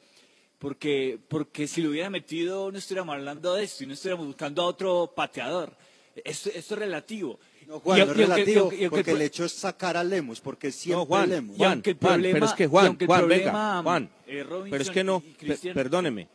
porque, 0.60 1.20
porque 1.28 1.68
si 1.68 1.82
lo 1.82 1.90
hubiera 1.90 2.10
metido 2.10 2.72
no 2.72 2.78
estuviéramos 2.78 3.16
hablando 3.16 3.56
de 3.56 3.64
esto 3.64 3.84
y 3.84 3.88
no 3.88 3.94
estuviéramos 3.94 4.28
buscando 4.28 4.62
a 4.62 4.66
otro 4.66 5.14
pateador. 5.16 5.76
Esto, 6.24 6.50
esto 6.54 6.74
es 6.76 6.80
relativo. 6.80 7.40
No, 7.68 7.80
Juan, 7.82 8.00
no 8.00 8.12
es 8.12 8.18
relativo, 8.18 8.72
porque 8.90 9.12
el, 9.12 9.22
hecho 9.24 9.44
es 9.44 9.52
sacar 9.52 9.98
a 9.98 10.04
Lemos, 10.04 10.40
porque 10.40 10.72
siempre 10.72 11.06
Juan, 11.06 11.30
Lemos. 11.30 11.58
Juan, 11.58 11.84
Juan, 11.84 12.22
pero 12.22 12.46
es 12.46 12.54
que 12.54 12.66
Juan, 12.66 12.98
Juan, 13.06 13.28
venga, 13.28 13.82
Juan, 13.84 14.10
eh, 14.26 14.46
pero 14.70 14.82
es 14.82 14.90
que 14.90 15.04
no, 15.04 15.22
perdóneme, 15.74 16.30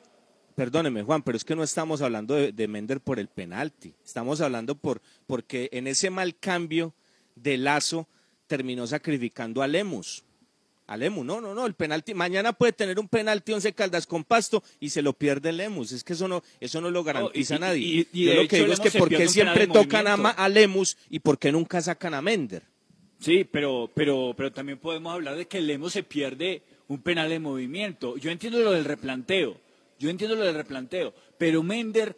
Perdóneme, 0.55 1.03
Juan, 1.03 1.23
pero 1.23 1.37
es 1.37 1.45
que 1.45 1.57
no 1.57 1.63
estamos 1.63 2.03
hablando 2.03 2.35
de, 2.35 2.69
Mender 2.69 3.01
por 3.01 3.19
el 3.19 3.29
penalti. 3.29 3.95
Estamos 4.05 4.41
hablando 4.41 4.75
por 4.75 5.01
porque 5.27 5.69
en 5.73 5.87
ese 5.87 6.11
mal 6.11 6.37
cambio 6.37 6.95
de 7.37 7.57
Lazo 7.57 8.09
terminó 8.47 8.87
sacrificando 8.87 9.63
a 9.63 9.67
Lemus. 9.67 10.25
A 10.87 10.97
Lemus, 10.97 11.25
no, 11.25 11.41
no, 11.41 11.55
no, 11.55 11.65
el 11.65 11.75
penalti. 11.75 12.13
Mañana 12.13 12.53
puede 12.53 12.73
tener 12.73 12.99
un 12.99 13.09
penalti 13.09 13.53
once 13.53 13.73
caldas 13.73 14.07
con 14.07 14.25
pasto 14.25 14.63
y 14.79 14.91
se 14.91 15.01
lo 15.01 15.15
pierde 15.15 15.53
Lemus. 15.53 15.93
Es 15.93 16.05
que 16.05 16.13
eso 16.13 16.29
no, 16.29 16.43
eso 16.61 16.81
no 16.81 16.91
lo 16.91 17.03
garantiza 17.03 17.59
nadie. 17.59 18.07
Y, 18.13 18.25
Yo 18.25 18.35
lo 18.35 18.49
que 18.49 18.59
digo 18.59 18.73
es 18.73 18.81
que 18.81 18.91
por 18.91 19.09
qué 19.09 19.29
siempre 19.29 19.67
tocan 19.67 20.07
a, 20.07 20.15
a, 20.15 20.49
Lemus 20.49 20.99
y 21.09 21.21
por 21.21 21.39
qué 21.39 21.51
nunca 21.51 21.81
sacan 21.81 22.13
a 22.15 22.21
Mender. 22.21 22.63
Sí, 23.21 23.45
pero, 23.45 23.91
pero, 23.95 24.35
pero 24.37 24.53
también 24.53 24.79
podemos 24.79 25.15
hablar 25.15 25.37
de 25.37 25.47
que 25.47 25.61
Lemus 25.61 25.93
se 25.93 26.03
pierde 26.03 26.63
un 26.89 27.01
penal 27.01 27.31
de 27.31 27.39
movimiento. 27.39 28.17
Yo 28.19 28.31
entiendo 28.31 28.59
lo 28.59 28.73
del 28.73 28.85
replanteo 28.85 29.57
yo 30.03 30.11
entiendo 30.11 30.35
lo 30.35 30.45
del 30.45 30.57
replanteo, 30.57 31.15
pero 31.39 31.63
Mender 31.63 32.17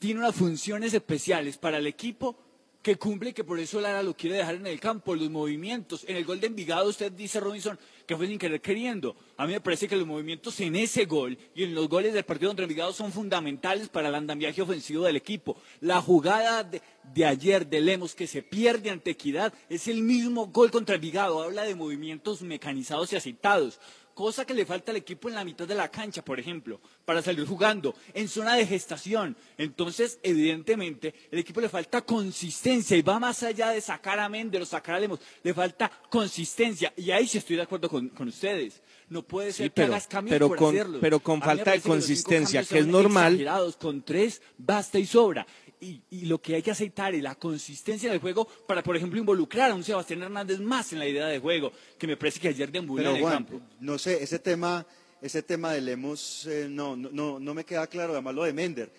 tiene 0.00 0.18
unas 0.18 0.34
funciones 0.34 0.92
especiales 0.94 1.58
para 1.58 1.78
el 1.78 1.86
equipo 1.86 2.36
que 2.82 2.96
cumple 2.96 3.30
y 3.30 3.32
que 3.32 3.44
por 3.44 3.60
eso 3.60 3.80
Lara 3.80 4.02
lo 4.02 4.16
quiere 4.16 4.38
dejar 4.38 4.56
en 4.56 4.66
el 4.66 4.80
campo, 4.80 5.14
los 5.14 5.30
movimientos. 5.30 6.04
En 6.08 6.16
el 6.16 6.24
gol 6.24 6.40
de 6.40 6.48
Envigado 6.48 6.88
usted 6.88 7.12
dice, 7.12 7.38
Robinson, 7.38 7.78
que 8.04 8.16
fue 8.16 8.26
sin 8.26 8.36
querer 8.36 8.60
queriendo. 8.60 9.14
A 9.36 9.46
mí 9.46 9.52
me 9.52 9.60
parece 9.60 9.86
que 9.86 9.94
los 9.94 10.08
movimientos 10.08 10.58
en 10.58 10.74
ese 10.74 11.04
gol 11.04 11.38
y 11.54 11.62
en 11.62 11.72
los 11.72 11.88
goles 11.88 12.14
del 12.14 12.24
partido 12.24 12.50
contra 12.50 12.64
Envigado 12.64 12.92
son 12.92 13.12
fundamentales 13.12 13.88
para 13.88 14.08
el 14.08 14.14
andamiaje 14.16 14.60
ofensivo 14.60 15.04
del 15.04 15.14
equipo. 15.14 15.56
La 15.80 16.02
jugada 16.02 16.64
de, 16.64 16.82
de, 17.14 17.24
ayer 17.26 17.64
de 17.64 17.80
Lemos 17.80 18.16
que 18.16 18.26
se 18.26 18.42
pierde 18.42 18.90
ante 18.90 19.10
Equidad 19.10 19.54
es 19.68 19.86
el 19.86 20.02
mismo 20.02 20.48
gol 20.48 20.72
contra 20.72 20.96
Envigado. 20.96 21.44
Habla 21.44 21.62
de 21.62 21.76
movimientos 21.76 22.42
mecanizados 22.42 23.12
y 23.12 23.16
aceitados 23.16 23.78
cosa 24.20 24.44
que 24.44 24.52
le 24.52 24.66
falta 24.66 24.92
al 24.92 24.98
equipo 24.98 25.30
en 25.30 25.34
la 25.34 25.44
mitad 25.44 25.66
de 25.66 25.74
la 25.74 25.90
cancha, 25.90 26.22
por 26.22 26.38
ejemplo, 26.38 26.78
para 27.10 27.22
salir 27.22 27.44
jugando 27.44 27.92
en 28.14 28.28
zona 28.28 28.54
de 28.54 28.64
gestación. 28.64 29.36
Entonces, 29.58 30.20
evidentemente, 30.22 31.12
el 31.32 31.40
equipo 31.40 31.60
le 31.60 31.68
falta 31.68 32.02
consistencia 32.02 32.96
y 32.96 33.02
va 33.02 33.18
más 33.18 33.42
allá 33.42 33.70
de 33.70 33.80
sacar 33.80 34.20
a 34.20 34.28
Méndez 34.28 34.62
o 34.62 34.64
sacar 34.64 34.94
a 34.94 35.00
Lemos, 35.00 35.18
le 35.42 35.52
falta 35.52 35.90
consistencia. 36.08 36.92
Y 36.96 37.10
ahí 37.10 37.26
sí 37.26 37.38
estoy 37.38 37.56
de 37.56 37.62
acuerdo 37.62 37.88
con, 37.88 38.10
con 38.10 38.28
ustedes. 38.28 38.80
No 39.08 39.24
puede 39.24 39.52
ser 39.52 39.66
Sí, 39.66 39.72
que 39.74 39.82
hagas 39.82 40.06
cambios 40.06 40.34
pero 40.36 40.46
por 40.46 40.56
con- 40.58 40.74
hacerlo. 40.76 40.98
pero 41.00 41.18
con 41.18 41.42
falta 41.42 41.72
de 41.72 41.80
que 41.80 41.88
consistencia, 41.88 42.62
que 42.62 42.78
es 42.78 42.86
normal. 42.86 43.44
Con 43.80 44.02
tres 44.02 44.40
basta 44.56 44.96
y 45.00 45.04
sobra. 45.06 45.44
Y, 45.80 46.00
y 46.10 46.26
lo 46.26 46.40
que 46.40 46.54
hay 46.54 46.62
que 46.62 46.70
aceitar 46.70 47.12
es 47.16 47.22
la 47.24 47.34
consistencia 47.34 48.08
del 48.10 48.20
juego 48.20 48.46
para, 48.68 48.84
por 48.84 48.96
ejemplo, 48.96 49.18
involucrar 49.18 49.72
a 49.72 49.74
un 49.74 49.82
Sebastián 49.82 50.22
Hernández 50.22 50.60
más 50.60 50.92
en 50.92 51.00
la 51.00 51.08
idea 51.08 51.26
de 51.26 51.40
juego, 51.40 51.72
que 51.98 52.06
me 52.06 52.16
parece 52.16 52.38
que 52.38 52.46
ayer 52.48 52.70
deambuló 52.70 53.02
en 53.02 53.16
el 53.16 53.20
Juan, 53.22 53.32
campo. 53.32 53.60
no 53.80 53.98
sé, 53.98 54.22
ese 54.22 54.38
tema, 54.38 54.86
ese 55.22 55.42
tema 55.42 55.72
de 55.72 55.80
Lemos 55.80 56.46
eh, 56.46 56.66
no, 56.70 56.96
no, 56.96 57.38
no, 57.38 57.54
me 57.54 57.64
queda 57.64 57.86
claro, 57.86 58.12
además 58.12 58.34
lo 58.34 58.44
de 58.44 58.52
Mender, 58.52 58.90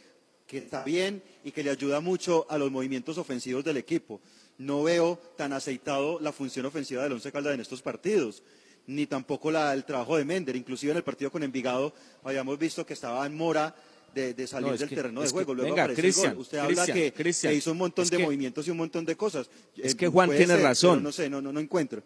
que 0.47 0.59
está 0.59 0.83
bien 0.83 1.21
y 1.43 1.51
que 1.51 1.63
le 1.63 1.69
ayuda 1.71 1.99
mucho 1.99 2.45
a 2.49 2.57
los 2.57 2.69
movimientos 2.71 3.17
ofensivos 3.17 3.63
del 3.63 3.77
equipo. 3.77 4.21
No 4.57 4.83
veo 4.83 5.19
tan 5.37 5.53
aceitado 5.53 6.19
la 6.19 6.31
función 6.31 6.65
ofensiva 6.65 7.03
del 7.03 7.13
Once 7.13 7.31
Caldas 7.31 7.53
en 7.55 7.61
estos 7.61 7.81
partidos, 7.81 8.43
ni 8.87 9.07
tampoco 9.07 9.49
la, 9.49 9.73
el 9.73 9.85
trabajo 9.85 10.17
de 10.17 10.25
Mender. 10.25 10.55
Inclusive 10.55 10.91
en 10.91 10.97
el 10.97 11.03
partido 11.03 11.31
con 11.31 11.41
Envigado 11.43 11.93
habíamos 12.23 12.59
visto 12.59 12.85
que 12.85 12.93
estaba 12.93 13.25
en 13.25 13.35
mora 13.35 13.73
de, 14.13 14.33
de 14.33 14.45
salir 14.45 14.71
No, 14.71 14.77
del 14.77 14.89
que- 14.89 14.95
terreno 14.95 15.21
de 15.21 15.27
que- 15.27 15.33
juego. 15.33 15.53
Luego 15.55 15.69
venga, 15.71 15.83
aparece 15.85 16.01
el 16.01 16.05
Cristian, 16.05 16.33
gol. 16.33 16.41
Usted 16.41 16.57
habla 16.59 16.83
Cristian, 16.85 17.11
que, 17.11 17.47
que 17.49 17.53
hizo 17.55 17.71
un 17.71 17.77
montón 17.77 18.07
de 18.07 18.17
que- 18.17 18.23
movimientos 18.23 18.67
y 18.67 18.71
un 18.71 18.77
montón 18.77 19.05
de 19.05 19.15
cosas. 19.15 19.49
Es 19.77 19.93
Eh, 19.93 19.97
que 19.97 20.07
Juan 20.09 20.29
tiene 20.29 20.47
ser, 20.47 20.61
razón. 20.61 21.01
no 21.01 21.11
sé, 21.11 21.29
no, 21.29 21.41
no, 21.41 21.51
no 21.53 21.59
encuentro. 21.59 22.03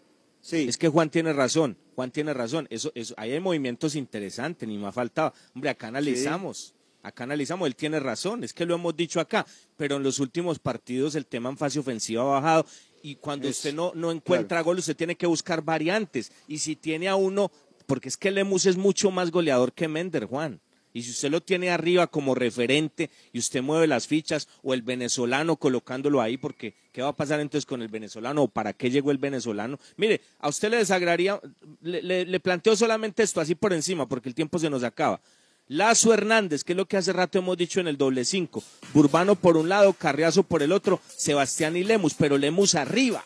Sí. 0.48 0.68
Es 0.70 0.78
que 0.78 0.88
Juan 0.90 1.10
tiene 1.10 1.34
razón, 1.34 1.76
Juan 1.96 2.12
tiene 2.12 2.32
razón. 2.32 2.68
Eso, 2.70 2.92
eso, 2.94 3.16
ahí 3.18 3.32
hay 3.32 3.40
movimientos 3.40 3.96
interesantes, 3.96 4.70
ni 4.70 4.78
me 4.78 4.86
ha 4.86 4.92
faltado. 4.92 5.34
Hombre, 5.56 5.72
acá 5.72 5.88
analizamos, 5.88 6.76
acá 7.02 7.24
analizamos, 7.24 7.66
él 7.66 7.76
tiene 7.76 8.00
razón, 8.00 8.44
es 8.44 8.54
que 8.54 8.64
lo 8.64 8.76
hemos 8.76 8.96
dicho 8.96 9.20
acá, 9.20 9.44
pero 9.76 9.96
en 9.96 10.04
los 10.04 10.20
últimos 10.20 10.60
partidos 10.60 11.16
el 11.16 11.26
tema 11.26 11.50
en 11.50 11.58
fase 11.58 11.80
ofensiva 11.80 12.22
ha 12.22 12.40
bajado 12.42 12.66
y 13.02 13.16
cuando 13.16 13.48
Es- 13.48 13.58
usted 13.58 13.74
no, 13.74 13.92
no 13.96 14.12
encuentra 14.12 14.62
gol, 14.62 14.78
usted 14.78 14.96
tiene 14.96 15.16
que 15.16 15.26
buscar 15.26 15.64
variantes. 15.64 16.32
Y 16.48 16.60
si 16.60 16.76
tiene 16.76 17.08
a 17.08 17.16
uno, 17.16 17.52
porque 17.88 18.10
es 18.10 18.16
que 18.16 18.30
Lemus 18.30 18.68
es 18.68 18.78
mucho 18.78 19.10
más 19.10 19.32
goleador 19.32 19.74
que 19.74 19.88
Mender, 19.88 20.26
Juan. 20.26 20.62
Y 20.96 21.04
si 21.04 21.12
usted 21.12 21.30
lo 21.30 21.42
tiene 21.42 21.70
arriba 21.72 22.08
como 22.08 22.34
referente 22.36 23.10
y 23.34 23.40
usted 23.40 23.62
mueve 23.62 23.86
las 23.86 24.08
fichas 24.08 24.48
o 24.64 24.74
el 24.74 24.82
venezolano 24.82 25.58
colocándolo 25.58 26.22
ahí, 26.22 26.38
porque 26.38 26.74
¿qué 26.94 27.02
va 27.02 27.10
a 27.10 27.14
pasar 27.16 27.42
entonces 27.42 27.66
con 27.66 27.82
el 27.82 27.90
venezolano 27.90 28.44
o 28.44 28.48
para 28.48 28.72
qué 28.72 28.90
llegó 28.90 29.12
el 29.12 29.18
venezolano? 29.18 29.78
Mire, 29.98 30.22
a 30.40 30.48
usted 30.48 30.70
le 30.70 30.78
desagradaría, 30.78 31.40
le, 31.82 32.02
le- 32.02 32.26
le 32.26 32.40
planteo 32.40 32.78
solamente 32.78 33.24
esto 33.24 33.42
así 33.42 33.56
por 33.56 33.74
encima, 33.74 34.08
porque 34.08 34.30
el 34.30 34.36
tiempo 34.36 34.58
se 34.58 34.70
nos 34.70 34.84
acaba. 34.84 35.20
Lazo 35.68 36.14
Hernández, 36.14 36.64
que 36.64 36.72
es 36.72 36.78
lo 36.78 36.86
que 36.86 36.96
hace 36.96 37.12
rato 37.12 37.40
hemos 37.40 37.58
dicho 37.58 37.82
en 37.82 37.88
el 37.90 37.98
doble 37.98 38.24
cinco. 38.24 38.64
Burbano 38.94 39.36
por 39.36 39.58
un 39.58 39.68
lado, 39.68 39.92
Carriazo 39.92 40.44
por 40.44 40.64
el 40.64 40.72
otro, 40.72 41.02
Sebastián 41.18 41.76
y 41.76 41.84
Lemus, 41.84 42.14
pero 42.14 42.38
Lemus 42.38 42.74
arriba. 42.76 43.26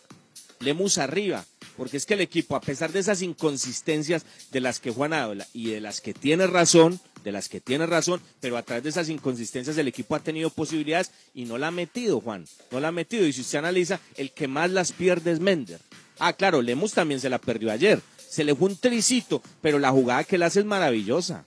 Lemus 0.61 0.97
arriba, 0.97 1.45
porque 1.77 1.95
es 1.97 2.05
que 2.05 2.15
el 2.15 2.21
equipo, 2.21 2.55
a 2.55 2.59
pesar 2.61 2.91
de 2.91 2.99
esas 2.99 3.21
inconsistencias 3.21 4.25
de 4.51 4.59
las 4.59 4.79
que 4.79 4.91
Juan 4.91 5.13
habla 5.13 5.47
y 5.53 5.69
de 5.69 5.79
las 5.81 6.01
que 6.01 6.13
tiene 6.13 6.47
razón, 6.47 6.99
de 7.23 7.31
las 7.31 7.49
que 7.49 7.61
tiene 7.61 7.85
razón, 7.85 8.21
pero 8.39 8.57
a 8.57 8.63
través 8.63 8.83
de 8.83 8.89
esas 8.89 9.09
inconsistencias 9.09 9.77
el 9.77 9.87
equipo 9.87 10.15
ha 10.15 10.19
tenido 10.23 10.49
posibilidades 10.49 11.11
y 11.33 11.45
no 11.45 11.57
la 11.57 11.67
ha 11.67 11.71
metido, 11.71 12.21
Juan, 12.21 12.45
no 12.71 12.79
la 12.79 12.89
ha 12.89 12.91
metido. 12.91 13.25
Y 13.25 13.33
si 13.33 13.41
usted 13.41 13.59
analiza, 13.59 13.99
el 14.17 14.31
que 14.31 14.47
más 14.47 14.69
las 14.71 14.91
pierde 14.91 15.31
es 15.31 15.39
Mender. 15.39 15.79
Ah, 16.19 16.33
claro, 16.33 16.61
Lemus 16.61 16.93
también 16.93 17.19
se 17.19 17.29
la 17.29 17.39
perdió 17.39 17.71
ayer. 17.71 18.01
Se 18.29 18.43
le 18.43 18.55
fue 18.55 18.69
un 18.69 18.77
tricito, 18.77 19.41
pero 19.61 19.79
la 19.79 19.91
jugada 19.91 20.23
que 20.23 20.35
él 20.35 20.43
hace 20.43 20.59
es 20.59 20.65
maravillosa 20.65 21.43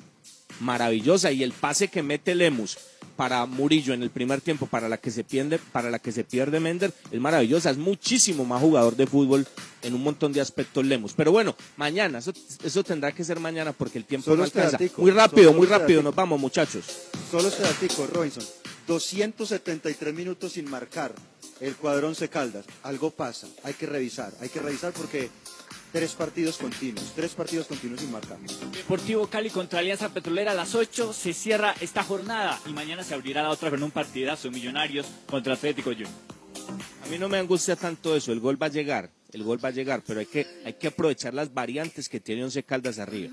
maravillosa 0.60 1.32
y 1.32 1.42
el 1.42 1.52
pase 1.52 1.88
que 1.88 2.02
mete 2.02 2.34
Lemus 2.34 2.78
para 3.22 3.46
Murillo 3.46 3.94
en 3.94 4.02
el 4.02 4.10
primer 4.10 4.40
tiempo 4.40 4.66
para 4.66 4.88
la 4.88 4.96
que 4.96 5.12
se 5.12 5.22
pierde 5.22 5.60
para 5.70 5.90
la 5.90 6.00
que 6.00 6.10
se 6.10 6.24
pierde 6.24 6.58
Mender 6.58 6.92
es 7.12 7.20
maravillosa 7.20 7.70
es 7.70 7.76
muchísimo 7.76 8.44
más 8.44 8.60
jugador 8.60 8.96
de 8.96 9.06
fútbol 9.06 9.46
en 9.80 9.94
un 9.94 10.02
montón 10.02 10.32
de 10.32 10.40
aspectos 10.40 10.84
Lemus 10.84 11.12
pero 11.12 11.30
bueno 11.30 11.54
mañana 11.76 12.18
eso, 12.18 12.32
eso 12.64 12.82
tendrá 12.82 13.12
que 13.12 13.22
ser 13.22 13.38
mañana 13.38 13.72
porque 13.72 13.98
el 13.98 14.06
tiempo 14.06 14.24
Solo 14.24 14.38
no 14.38 14.44
este 14.44 14.58
alcanza 14.58 14.76
datico, 14.76 15.02
muy 15.02 15.12
rápido 15.12 15.52
muy 15.52 15.66
este 15.66 15.78
rápido 15.78 15.98
datico. 15.98 16.02
nos 16.02 16.14
vamos 16.16 16.40
muchachos 16.40 16.84
Solo 17.30 17.48
este 17.48 17.62
datico, 17.62 18.06
Robinson. 18.08 18.44
273 18.86 20.12
minutos 20.12 20.52
sin 20.52 20.68
marcar 20.68 21.14
el 21.60 21.76
cuadrón 21.76 22.14
se 22.14 22.28
Caldas. 22.28 22.66
Algo 22.82 23.10
pasa, 23.10 23.46
hay 23.62 23.74
que 23.74 23.86
revisar, 23.86 24.34
hay 24.40 24.48
que 24.48 24.60
revisar 24.60 24.92
porque 24.92 25.30
tres 25.92 26.12
partidos 26.14 26.56
continuos, 26.56 27.12
tres 27.14 27.34
partidos 27.34 27.66
continuos 27.66 28.00
sin 28.00 28.10
marcar. 28.10 28.38
Deportivo 28.72 29.26
Cali 29.26 29.50
contra 29.50 29.80
Alianza 29.80 30.08
Petrolera 30.08 30.52
a 30.52 30.54
las 30.54 30.74
8 30.74 31.12
se 31.12 31.32
cierra 31.32 31.74
esta 31.80 32.02
jornada 32.02 32.58
y 32.66 32.72
mañana 32.72 33.04
se 33.04 33.14
abrirá 33.14 33.42
la 33.42 33.50
otra 33.50 33.70
con 33.70 33.82
un 33.82 33.90
partidazo 33.90 34.50
Millonarios 34.50 35.06
contra 35.26 35.54
Atlético 35.54 35.90
Junior. 35.90 36.08
a 37.04 37.08
mí 37.08 37.18
no 37.18 37.28
me 37.28 37.38
angustia 37.38 37.76
tanto 37.76 38.16
eso 38.16 38.32
el 38.32 38.40
gol 38.40 38.60
va 38.60 38.66
a 38.66 38.70
llegar 38.70 39.10
el 39.32 39.42
gol 39.42 39.62
va 39.62 39.68
a 39.68 39.72
llegar 39.72 40.02
pero 40.06 40.20
hay 40.20 40.26
que 40.26 40.46
hay 40.64 40.74
que 40.74 40.88
aprovechar 40.88 41.34
las 41.34 41.52
variantes 41.52 42.08
que 42.08 42.20
tiene 42.20 42.44
Once 42.44 42.62
Caldas 42.62 42.98
arriba 42.98 43.32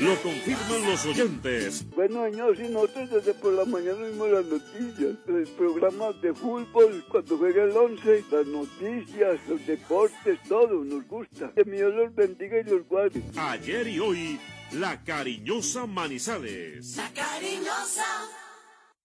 Lo 0.00 0.16
confirman 0.22 0.82
los 0.86 1.04
oyentes. 1.04 1.84
Bueno, 1.94 2.24
señor, 2.24 2.56
si 2.56 2.62
nosotros 2.68 3.10
desde 3.10 3.34
por 3.34 3.52
la 3.52 3.66
mañana 3.66 4.02
vimos 4.06 4.30
las 4.30 4.46
noticias, 4.46 5.16
el 5.28 5.46
programa 5.58 6.12
de 6.22 6.32
fútbol, 6.32 7.04
cuando 7.10 7.36
juega 7.36 7.64
el 7.64 7.76
11, 7.76 8.24
las 8.30 8.46
noticias, 8.46 9.38
los 9.46 9.66
deportes, 9.66 10.38
todo 10.48 10.84
nos 10.84 11.06
gusta. 11.06 11.52
Que 11.54 11.64
Dios 11.64 11.94
los 11.94 12.14
bendiga 12.14 12.60
y 12.60 12.64
los 12.64 12.88
guarde. 12.88 13.22
Ayer 13.36 13.88
y 13.88 14.00
hoy, 14.00 14.40
la 14.72 15.04
cariñosa 15.04 15.86
Manizales. 15.86 16.96
La 16.96 17.10
cariñosa. 17.12 18.06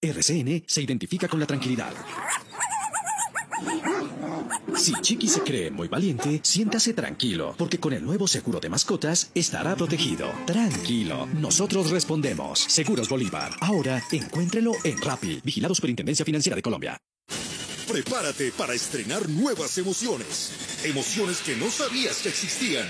RCN 0.00 0.64
se 0.66 0.82
identifica 0.82 1.28
con 1.28 1.40
la 1.40 1.46
tranquilidad. 1.46 1.92
Si 4.76 4.92
Chiqui 5.00 5.28
se 5.28 5.40
cree 5.40 5.70
muy 5.70 5.88
valiente, 5.88 6.40
siéntase 6.42 6.92
tranquilo, 6.92 7.54
porque 7.56 7.80
con 7.80 7.92
el 7.92 8.04
nuevo 8.04 8.28
seguro 8.28 8.60
de 8.60 8.68
mascotas 8.68 9.30
estará 9.34 9.74
protegido. 9.74 10.30
Tranquilo, 10.46 11.26
nosotros 11.26 11.90
respondemos. 11.90 12.60
Seguros 12.60 13.08
Bolívar. 13.08 13.52
Ahora 13.60 14.02
encuéntrelo 14.12 14.72
en 14.84 15.00
Rappi, 15.00 15.40
vigilado 15.42 15.74
Superintendencia 15.74 16.24
Financiera 16.24 16.56
de 16.56 16.62
Colombia. 16.62 16.98
Prepárate 17.88 18.52
para 18.52 18.74
estrenar 18.74 19.28
nuevas 19.28 19.78
emociones. 19.78 20.50
Emociones 20.84 21.38
que 21.38 21.56
no 21.56 21.70
sabías 21.70 22.18
que 22.18 22.28
existían. 22.28 22.86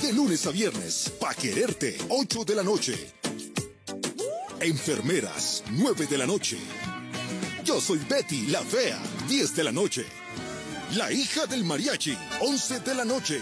De 0.00 0.12
lunes 0.12 0.46
a 0.46 0.50
viernes, 0.50 1.12
Pa' 1.20 1.34
Quererte, 1.34 1.96
8 2.08 2.44
de 2.44 2.54
la 2.54 2.62
noche. 2.62 2.94
Enfermeras, 4.60 5.62
9 5.70 6.06
de 6.06 6.18
la 6.18 6.26
noche. 6.26 6.58
Yo 7.64 7.80
soy 7.80 8.00
Betty, 8.08 8.46
la 8.48 8.60
fea, 8.60 8.98
10 9.32 9.54
de 9.56 9.64
la 9.64 9.72
noche. 9.72 10.04
La 10.94 11.10
hija 11.10 11.46
del 11.46 11.64
mariachi, 11.64 12.14
11 12.42 12.80
de 12.80 12.94
la 12.94 13.04
noche. 13.06 13.40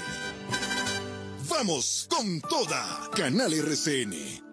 Vamos 1.49 2.07
con 2.09 2.41
toda. 2.43 3.11
Canal 3.12 3.53
RCN. 3.53 4.50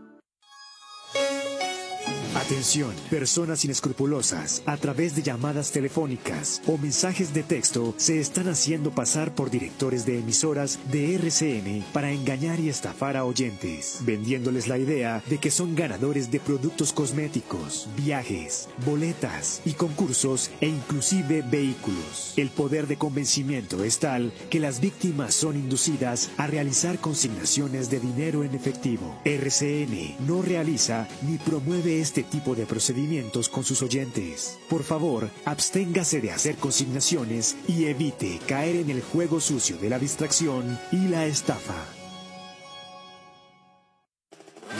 Atención, 2.37 2.93
personas 3.09 3.65
inescrupulosas, 3.65 4.61
a 4.67 4.77
través 4.77 5.15
de 5.15 5.23
llamadas 5.23 5.71
telefónicas 5.71 6.61
o 6.67 6.77
mensajes 6.77 7.33
de 7.33 7.41
texto, 7.41 7.95
se 7.97 8.19
están 8.19 8.47
haciendo 8.47 8.91
pasar 8.91 9.33
por 9.33 9.49
directores 9.49 10.05
de 10.05 10.19
emisoras 10.19 10.77
de 10.91 11.15
RCN 11.15 11.83
para 11.93 12.11
engañar 12.11 12.59
y 12.59 12.69
estafar 12.69 13.17
a 13.17 13.25
oyentes, 13.25 14.01
vendiéndoles 14.01 14.67
la 14.67 14.77
idea 14.77 15.23
de 15.27 15.39
que 15.39 15.49
son 15.49 15.75
ganadores 15.75 16.29
de 16.29 16.39
productos 16.39 16.93
cosméticos, 16.93 17.89
viajes, 17.97 18.69
boletas 18.85 19.63
y 19.65 19.73
concursos 19.73 20.51
e 20.61 20.67
inclusive 20.67 21.41
vehículos. 21.41 22.33
El 22.37 22.51
poder 22.51 22.85
de 22.85 22.97
convencimiento 22.97 23.83
es 23.83 23.97
tal 23.97 24.31
que 24.51 24.59
las 24.59 24.79
víctimas 24.79 25.33
son 25.33 25.55
inducidas 25.55 26.29
a 26.37 26.45
realizar 26.45 26.99
consignaciones 26.99 27.89
de 27.89 27.99
dinero 27.99 28.43
en 28.43 28.53
efectivo. 28.53 29.19
RCN 29.25 30.17
no 30.27 30.43
realiza 30.43 31.07
ni 31.27 31.39
promueve 31.39 31.99
este 31.99 32.26
tipo 32.29 32.55
de 32.55 32.65
procedimientos 32.65 33.49
con 33.49 33.63
sus 33.63 33.81
oyentes. 33.81 34.57
Por 34.69 34.83
favor, 34.83 35.29
absténgase 35.45 36.21
de 36.21 36.31
hacer 36.31 36.55
consignaciones 36.55 37.55
y 37.67 37.85
evite 37.85 38.39
caer 38.47 38.75
en 38.75 38.89
el 38.89 39.01
juego 39.01 39.39
sucio 39.39 39.77
de 39.77 39.89
la 39.89 39.99
distracción 39.99 40.79
y 40.91 41.07
la 41.07 41.25
estafa. 41.25 41.85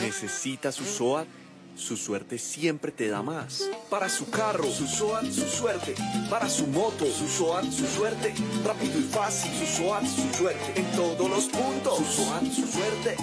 necesita 0.08 0.72
su 0.72 0.84
SOAT, 0.84 1.28
su 1.76 1.96
suerte 1.96 2.38
siempre 2.38 2.90
te 2.90 3.08
da 3.08 3.22
más. 3.22 3.68
Para 3.90 4.08
su 4.08 4.28
carro, 4.30 4.64
su 4.64 4.86
SOAT, 4.86 5.26
su 5.30 5.46
suerte. 5.46 5.94
Para 6.30 6.48
su 6.48 6.66
moto, 6.66 7.04
su 7.06 7.28
SOAT, 7.28 7.64
su 7.70 7.86
suerte. 7.86 8.34
Rápido 8.64 8.98
y 8.98 9.02
fácil, 9.02 9.52
su 9.52 9.66
SOAT, 9.66 10.04
su 10.06 10.34
suerte. 10.34 10.80
En 10.80 10.90
todos 10.96 11.30
los 11.30 11.44
puntos, 11.44 11.98
su 11.98 12.24
SOAT, 12.24 12.44
su 12.44 12.66
suerte. 12.66 13.16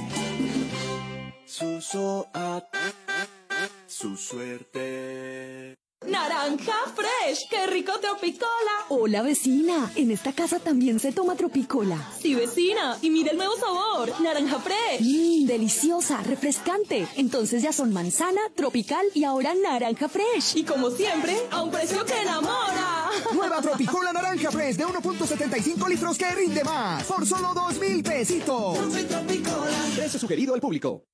Su 1.46 1.82
SOAT, 1.82 2.66
su 3.98 4.18
suerte. 4.18 5.74
Naranja 6.06 6.74
Fresh, 6.94 7.48
qué 7.50 7.66
rico 7.68 7.94
tropicola. 8.02 8.50
Hola 8.90 9.22
vecina, 9.22 9.90
en 9.96 10.12
esta 10.12 10.34
casa 10.34 10.60
también 10.60 11.00
se 11.00 11.14
toma 11.14 11.36
tropicola. 11.36 12.12
Sí 12.20 12.36
vecina, 12.36 12.98
y 13.02 13.10
mira 13.10 13.32
el 13.32 13.38
nuevo 13.38 13.56
sabor, 13.56 14.12
naranja 14.20 14.60
Fresh. 14.60 15.00
Mmm, 15.00 15.46
deliciosa, 15.46 16.22
refrescante. 16.24 17.08
Entonces 17.16 17.64
ya 17.64 17.72
son 17.72 17.94
manzana, 17.94 18.42
tropical 18.54 19.06
y 19.14 19.24
ahora 19.24 19.54
naranja 19.56 20.10
Fresh. 20.10 20.58
Y 20.58 20.64
como 20.66 20.92
siempre, 20.92 21.34
a 21.50 21.64
un 21.64 21.72
precio 21.72 22.04
que 22.04 22.22
enamora. 22.22 23.12
Nueva 23.34 23.62
Tropicola 23.62 24.12
Naranja 24.12 24.52
Fresh 24.52 24.76
de 24.76 24.86
1.75 24.86 25.88
litros 25.88 26.18
que 26.18 26.30
rinde 26.32 26.66
más. 26.66 27.06
Por 27.06 27.26
solo 27.26 27.54
2 27.54 27.80
mil 27.80 28.04
pesitos. 28.04 28.78
Precio 29.96 30.20
sugerido 30.20 30.54
al 30.54 30.60
público. 30.60 31.06